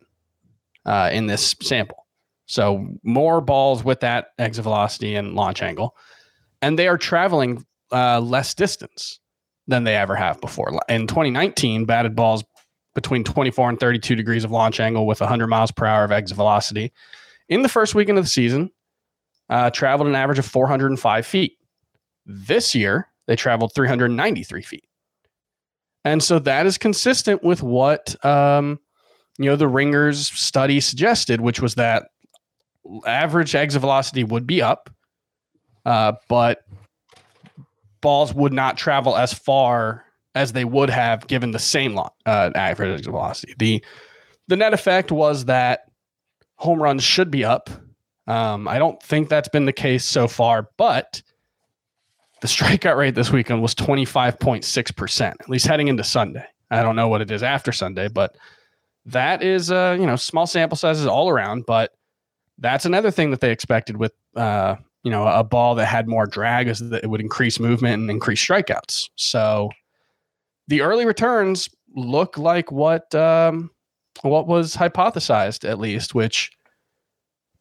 uh, 0.85 1.09
in 1.11 1.27
this 1.27 1.55
sample. 1.61 2.05
So 2.45 2.87
more 3.03 3.41
balls 3.41 3.83
with 3.83 4.01
that 4.01 4.27
exit 4.39 4.63
velocity 4.63 5.15
and 5.15 5.33
launch 5.33 5.61
angle, 5.61 5.95
and 6.61 6.79
they 6.79 6.87
are 6.87 6.97
traveling 6.97 7.65
uh, 7.91 8.19
less 8.19 8.53
distance 8.53 9.19
than 9.67 9.83
they 9.83 9.95
ever 9.95 10.15
have 10.15 10.39
before. 10.41 10.77
In 10.89 11.07
2019, 11.07 11.85
batted 11.85 12.15
balls 12.15 12.43
between 12.95 13.23
24 13.23 13.69
and 13.69 13.79
32 13.79 14.15
degrees 14.15 14.43
of 14.43 14.51
launch 14.51 14.79
angle 14.79 15.07
with 15.07 15.19
100 15.19 15.47
miles 15.47 15.71
per 15.71 15.85
hour 15.85 16.03
of 16.03 16.11
exit 16.11 16.35
velocity 16.35 16.91
in 17.49 17.61
the 17.61 17.69
first 17.69 17.95
weekend 17.95 18.17
of 18.17 18.25
the 18.25 18.29
season 18.29 18.69
uh, 19.49 19.69
traveled 19.69 20.07
an 20.07 20.15
average 20.15 20.39
of 20.39 20.45
405 20.45 21.25
feet. 21.25 21.57
This 22.25 22.73
year, 22.73 23.07
they 23.27 23.35
traveled 23.35 23.73
393 23.75 24.61
feet. 24.61 24.85
And 26.05 26.21
so 26.21 26.39
that 26.39 26.65
is 26.65 26.77
consistent 26.77 27.43
with 27.43 27.63
what 27.63 28.23
um, 28.25 28.79
you 29.37 29.45
know 29.45 29.55
the 29.55 29.67
Ringers 29.67 30.27
study 30.27 30.79
suggested, 30.79 31.41
which 31.41 31.61
was 31.61 31.75
that 31.75 32.09
average 33.05 33.55
exit 33.55 33.81
velocity 33.81 34.23
would 34.23 34.45
be 34.45 34.61
up, 34.61 34.89
uh, 35.85 36.13
but 36.27 36.65
balls 38.01 38.33
would 38.33 38.53
not 38.53 38.77
travel 38.77 39.15
as 39.15 39.33
far 39.33 40.03
as 40.35 40.51
they 40.51 40.65
would 40.65 40.89
have 40.89 41.25
given 41.27 41.51
the 41.51 41.59
same 41.59 41.95
lo- 41.95 42.09
uh, 42.25 42.51
average 42.55 42.99
exit 42.99 43.11
velocity. 43.11 43.53
The 43.57 43.83
the 44.47 44.57
net 44.57 44.73
effect 44.73 45.11
was 45.11 45.45
that 45.45 45.81
home 46.55 46.81
runs 46.81 47.03
should 47.03 47.31
be 47.31 47.45
up. 47.45 47.69
Um, 48.27 48.67
I 48.67 48.79
don't 48.79 49.01
think 49.03 49.29
that's 49.29 49.49
been 49.49 49.65
the 49.65 49.73
case 49.73 50.05
so 50.05 50.27
far, 50.27 50.69
but 50.77 51.21
the 52.41 52.47
strikeout 52.47 52.97
rate 52.97 53.15
this 53.15 53.31
weekend 53.31 53.61
was 53.61 53.75
25.6%, 53.75 55.21
at 55.21 55.49
least 55.49 55.65
heading 55.65 55.87
into 55.87 56.03
Sunday. 56.03 56.45
I 56.71 56.81
don't 56.81 56.95
know 56.95 57.07
what 57.07 57.21
it 57.21 57.31
is 57.31 57.43
after 57.43 57.71
Sunday, 57.71 58.07
but 58.07 58.35
that 59.05 59.43
is, 59.43 59.71
uh, 59.71 59.97
you 59.99 60.05
know, 60.05 60.15
small 60.15 60.47
sample 60.47 60.77
sizes 60.77 61.05
all 61.05 61.29
around. 61.29 61.65
But 61.65 61.91
that's 62.57 62.85
another 62.85 63.11
thing 63.11 63.31
that 63.31 63.41
they 63.41 63.51
expected 63.51 63.97
with, 63.97 64.13
uh, 64.35 64.75
you 65.03 65.11
know, 65.11 65.27
a 65.27 65.43
ball 65.43 65.75
that 65.75 65.85
had 65.85 66.07
more 66.07 66.25
drag 66.25 66.67
is 66.67 66.79
that 66.79 67.03
it 67.03 67.07
would 67.07 67.21
increase 67.21 67.59
movement 67.59 68.01
and 68.01 68.09
increase 68.09 68.45
strikeouts. 68.45 69.09
So 69.15 69.69
the 70.67 70.81
early 70.81 71.05
returns 71.05 71.69
look 71.95 72.37
like 72.37 72.71
what 72.71 73.13
um, 73.13 73.69
what 74.21 74.47
was 74.47 74.75
hypothesized 74.75 75.67
at 75.69 75.79
least, 75.79 76.15
which 76.15 76.51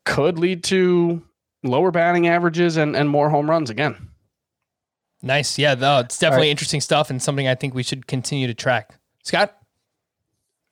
could 0.05 0.38
lead 0.38 0.64
to 0.64 1.22
lower 1.62 1.90
batting 1.90 2.26
averages 2.26 2.76
and, 2.76 2.96
and 2.96 3.09
more 3.09 3.30
home 3.30 3.48
runs 3.48 3.70
again. 3.70 3.96
nice 5.22 5.59
yeah 5.59 5.74
no 5.74 5.98
it's 6.00 6.18
definitely 6.18 6.48
right. 6.48 6.50
interesting 6.50 6.80
stuff 6.80 7.11
and 7.11 7.22
something 7.22 7.46
i 7.46 7.55
think 7.55 7.74
we 7.74 7.82
should 7.82 8.07
continue 8.07 8.46
to 8.46 8.55
track 8.55 8.96
scott 9.22 9.57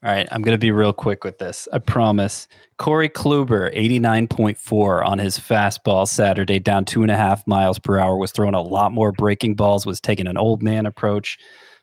All 0.02 0.10
right, 0.10 0.26
I'm 0.32 0.40
going 0.40 0.54
to 0.54 0.58
be 0.58 0.70
real 0.72 0.94
quick 0.94 1.24
with 1.24 1.36
this. 1.38 1.68
I 1.74 1.78
promise. 1.78 2.48
Corey 2.78 3.10
Kluber, 3.10 3.70
89.4 3.76 5.04
on 5.04 5.18
his 5.18 5.38
fastball 5.38 6.08
Saturday, 6.08 6.58
down 6.58 6.86
two 6.86 7.02
and 7.02 7.10
a 7.10 7.16
half 7.18 7.46
miles 7.46 7.78
per 7.78 7.98
hour, 7.98 8.16
was 8.16 8.32
throwing 8.32 8.54
a 8.54 8.62
lot 8.62 8.92
more 8.92 9.12
breaking 9.12 9.56
balls, 9.56 9.84
was 9.84 10.00
taking 10.00 10.26
an 10.26 10.38
old 10.38 10.62
man 10.62 10.86
approach. 10.86 11.36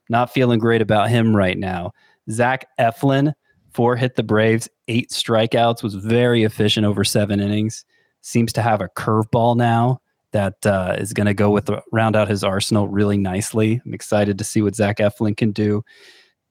Not 0.10 0.34
feeling 0.34 0.58
great 0.58 0.82
about 0.82 1.10
him 1.12 1.36
right 1.36 1.60
now. 1.60 1.92
Zach 2.32 2.68
Eflin, 2.80 3.34
four 3.78 3.96
hit 3.96 4.16
the 4.16 4.24
Braves, 4.24 4.68
eight 4.88 5.12
strikeouts, 5.12 5.84
was 5.84 5.94
very 5.94 6.44
efficient 6.44 6.84
over 6.84 7.04
seven 7.04 7.40
innings. 7.40 7.86
Seems 8.22 8.52
to 8.54 8.64
have 8.64 8.82
a 8.82 8.90
curveball 8.90 9.56
now 9.56 10.02
that 10.32 10.66
uh, 10.66 10.96
is 10.98 11.14
going 11.14 11.28
to 11.28 11.36
go 11.36 11.52
with 11.52 11.68
the, 11.68 11.84
round 11.92 12.16
out 12.16 12.28
his 12.28 12.44
arsenal 12.44 12.88
really 12.88 13.20
nicely. 13.20 13.80
I'm 13.86 13.94
excited 13.94 14.40
to 14.40 14.44
see 14.44 14.64
what 14.64 14.76
Zach 14.76 14.98
Eflin 14.98 15.38
can 15.38 15.52
do. 15.52 15.84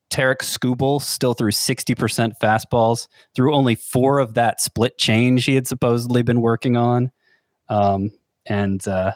Tarek 0.08 0.36
Skubal 0.36 1.02
still 1.02 1.34
threw 1.34 1.50
60% 1.50 2.34
fastballs, 2.40 3.08
threw 3.34 3.52
only 3.52 3.74
four 3.74 4.20
of 4.20 4.34
that 4.34 4.60
split 4.60 4.96
change 4.96 5.46
he 5.46 5.56
had 5.56 5.66
supposedly 5.66 6.22
been 6.22 6.40
working 6.40 6.76
on. 6.76 7.10
Um, 7.68 8.12
and 8.46 8.86
uh, 8.86 9.14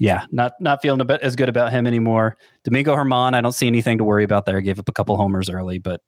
yeah, 0.00 0.24
not 0.32 0.54
not 0.58 0.82
feeling 0.82 1.00
a 1.00 1.04
bit 1.04 1.20
as 1.20 1.36
good 1.36 1.48
about 1.48 1.70
him 1.70 1.86
anymore. 1.86 2.36
Domingo 2.64 2.96
German, 2.96 3.34
I 3.34 3.40
don't 3.40 3.52
see 3.52 3.68
anything 3.68 3.98
to 3.98 4.04
worry 4.04 4.24
about 4.24 4.46
there. 4.46 4.60
Gave 4.60 4.80
up 4.80 4.88
a 4.88 4.92
couple 4.92 5.16
homers 5.16 5.48
early, 5.48 5.78
but 5.78 6.00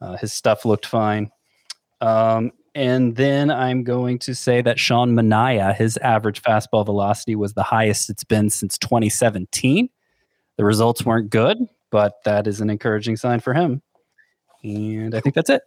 uh, 0.00 0.16
his 0.16 0.32
stuff 0.32 0.64
looked 0.64 0.86
fine. 0.86 1.30
Um, 2.00 2.52
and 2.74 3.16
then 3.16 3.50
I'm 3.50 3.84
going 3.84 4.18
to 4.20 4.34
say 4.34 4.60
that 4.60 4.78
Sean 4.78 5.14
Manaea, 5.14 5.74
his 5.74 5.96
average 5.98 6.42
fastball 6.42 6.84
velocity 6.84 7.34
was 7.34 7.54
the 7.54 7.62
highest 7.62 8.10
it's 8.10 8.24
been 8.24 8.50
since 8.50 8.76
2017. 8.76 9.88
The 10.58 10.64
results 10.64 11.04
weren't 11.04 11.30
good, 11.30 11.58
but 11.90 12.22
that 12.24 12.46
is 12.46 12.60
an 12.60 12.68
encouraging 12.68 13.16
sign 13.16 13.40
for 13.40 13.54
him. 13.54 13.80
And 14.62 15.14
I 15.14 15.20
think 15.20 15.34
that's 15.34 15.48
it. 15.48 15.62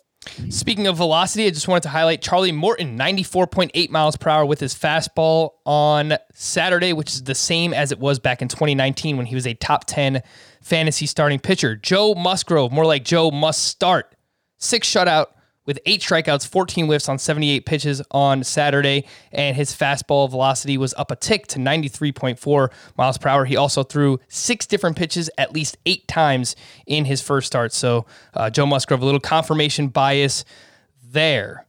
Speaking 0.50 0.86
of 0.86 0.98
velocity, 0.98 1.48
I 1.48 1.50
just 1.50 1.68
wanted 1.68 1.84
to 1.84 1.90
highlight 1.90 2.22
Charlie 2.22 2.52
Morton, 2.52 2.98
94.8 2.98 3.90
miles 3.90 4.18
per 4.18 4.30
hour 4.30 4.46
with 4.46 4.60
his 4.60 4.76
fastball 4.76 5.52
on 5.66 6.18
Saturday, 6.34 6.92
which 6.92 7.12
is 7.12 7.24
the 7.24 7.36
same 7.36 7.74
as 7.74 7.92
it 7.92 8.00
was 8.00 8.20
back 8.20 8.42
in 8.42 8.50
2019 8.50 9.16
when 9.18 9.26
he 9.26 9.36
was 9.36 9.48
a 9.48 9.54
top 9.54 9.86
10 9.86 10.22
fantasy 10.62 11.06
starting 11.06 11.40
pitcher. 11.40 11.76
Joe 11.76 12.16
Musgrove, 12.16 12.72
more 12.72 12.86
like 12.86 13.06
Joe 13.06 13.32
must 13.32 13.64
start. 13.64 14.14
Six 14.60 14.90
shutout 14.90 15.28
with 15.66 15.80
eight 15.86 16.02
strikeouts, 16.02 16.48
14 16.48 16.88
whiffs 16.88 17.08
on 17.08 17.20
78 17.20 17.66
pitches 17.66 18.02
on 18.12 18.44
Saturday, 18.44 19.06
and 19.32 19.56
his 19.56 19.72
fastball 19.72 20.30
velocity 20.30 20.78
was 20.78 20.94
up 20.96 21.12
a 21.12 21.16
tick 21.16 21.46
to 21.48 21.60
93.4 21.60 22.72
miles 22.98 23.18
per 23.18 23.30
hour. 23.30 23.46
He 23.46 23.56
also 23.56 23.84
threw 23.84 24.20
six 24.28 24.66
different 24.66 24.98
pitches 24.98 25.30
at 25.38 25.54
least 25.54 25.78
eight 25.86 26.08
times 26.08 26.56
in 26.88 27.06
his 27.06 27.22
first 27.22 27.48
start. 27.48 27.72
So, 27.72 28.06
uh, 28.34 28.50
Joe 28.50 28.66
Musgrove, 28.66 29.02
a 29.02 29.06
little 29.06 29.20
confirmation 29.20 29.90
bias 29.90 30.44
there. 31.04 31.66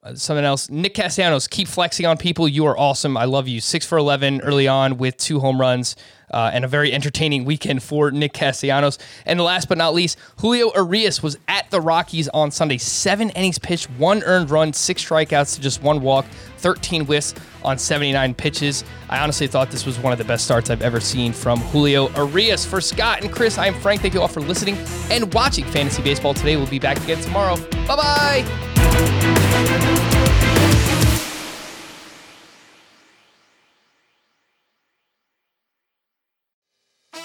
Uh, 0.00 0.14
something 0.14 0.44
else, 0.44 0.70
Nick 0.70 0.94
Castellanos, 0.94 1.48
keep 1.48 1.66
flexing 1.66 2.06
on 2.06 2.16
people. 2.16 2.46
You 2.46 2.66
are 2.66 2.78
awesome. 2.78 3.16
I 3.16 3.24
love 3.24 3.48
you. 3.48 3.60
Six 3.60 3.84
for 3.84 3.98
11 3.98 4.42
early 4.42 4.68
on 4.68 4.96
with 4.96 5.16
two 5.16 5.40
home 5.40 5.60
runs 5.60 5.96
uh, 6.30 6.50
and 6.52 6.64
a 6.64 6.68
very 6.68 6.92
entertaining 6.92 7.44
weekend 7.44 7.82
for 7.82 8.12
Nick 8.12 8.32
Castellanos. 8.32 8.98
And 9.26 9.40
last 9.40 9.68
but 9.68 9.76
not 9.76 9.94
least, 9.94 10.16
Julio 10.36 10.70
Urias 10.74 11.20
was 11.20 11.36
at 11.48 11.68
the 11.70 11.80
Rockies 11.80 12.28
on 12.28 12.52
Sunday. 12.52 12.78
Seven 12.78 13.30
innings 13.30 13.58
pitched, 13.58 13.90
one 13.92 14.22
earned 14.22 14.50
run, 14.50 14.72
six 14.72 15.04
strikeouts 15.04 15.56
to 15.56 15.60
just 15.60 15.82
one 15.82 16.00
walk, 16.00 16.26
13 16.58 17.04
whiffs 17.04 17.34
on 17.64 17.76
79 17.76 18.34
pitches. 18.34 18.84
I 19.08 19.18
honestly 19.18 19.48
thought 19.48 19.72
this 19.72 19.84
was 19.84 19.98
one 19.98 20.12
of 20.12 20.18
the 20.18 20.24
best 20.24 20.44
starts 20.44 20.70
I've 20.70 20.82
ever 20.82 21.00
seen 21.00 21.32
from 21.32 21.58
Julio 21.58 22.08
Urias. 22.10 22.64
For 22.64 22.80
Scott 22.80 23.22
and 23.22 23.32
Chris, 23.32 23.58
I 23.58 23.66
am 23.66 23.74
Frank. 23.74 24.02
Thank 24.02 24.14
you 24.14 24.20
all 24.20 24.28
for 24.28 24.42
listening 24.42 24.76
and 25.10 25.34
watching 25.34 25.64
Fantasy 25.64 26.02
Baseball 26.02 26.34
today. 26.34 26.56
We'll 26.56 26.68
be 26.68 26.78
back 26.78 27.02
again 27.02 27.20
tomorrow. 27.20 27.56
Bye 27.88 27.96
bye. 27.96 28.77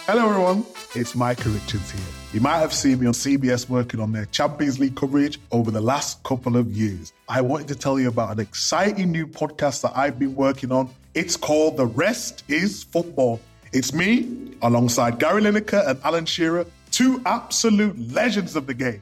Hello, 0.06 0.30
everyone. 0.30 0.66
It's 0.96 1.16
Micah 1.16 1.48
Richards 1.48 1.90
here. 1.90 2.02
You 2.34 2.42
might 2.42 2.58
have 2.60 2.74
seen 2.74 3.00
me 3.00 3.08
on 3.08 3.14
CBS 3.14 3.70
working 3.70 4.00
on 4.02 4.12
their 4.12 4.26
Champions 4.26 4.78
League 4.78 4.96
coverage 4.96 5.40
over 5.52 5.72
the 5.72 5.80
last 5.80 6.22
couple 6.24 6.58
of 6.58 6.72
years. 6.74 7.14
I 7.30 7.40
wanted 7.42 7.70
to 7.70 7.76
tell 7.76 7.98
you 7.98 8.10
about 8.10 8.32
an 8.32 8.40
exciting 8.40 9.12
new 9.12 9.26
podcast 9.26 9.82
that 9.82 9.94
I've 9.96 10.20
been 10.20 10.36
working 10.36 10.72
on. 10.72 10.90
It's 11.14 11.38
called 11.38 11.78
The 11.78 11.86
Rest 11.86 12.44
is 12.50 12.84
Football. 12.84 13.40
It's 13.72 13.94
me, 13.94 14.56
alongside 14.62 15.20
Gary 15.20 15.42
Lineker 15.42 15.88
and 15.88 16.00
Alan 16.04 16.26
Shearer, 16.26 16.66
two 16.92 17.22
absolute 17.26 17.98
legends 18.12 18.56
of 18.56 18.68
the 18.68 18.74
game. 18.74 19.02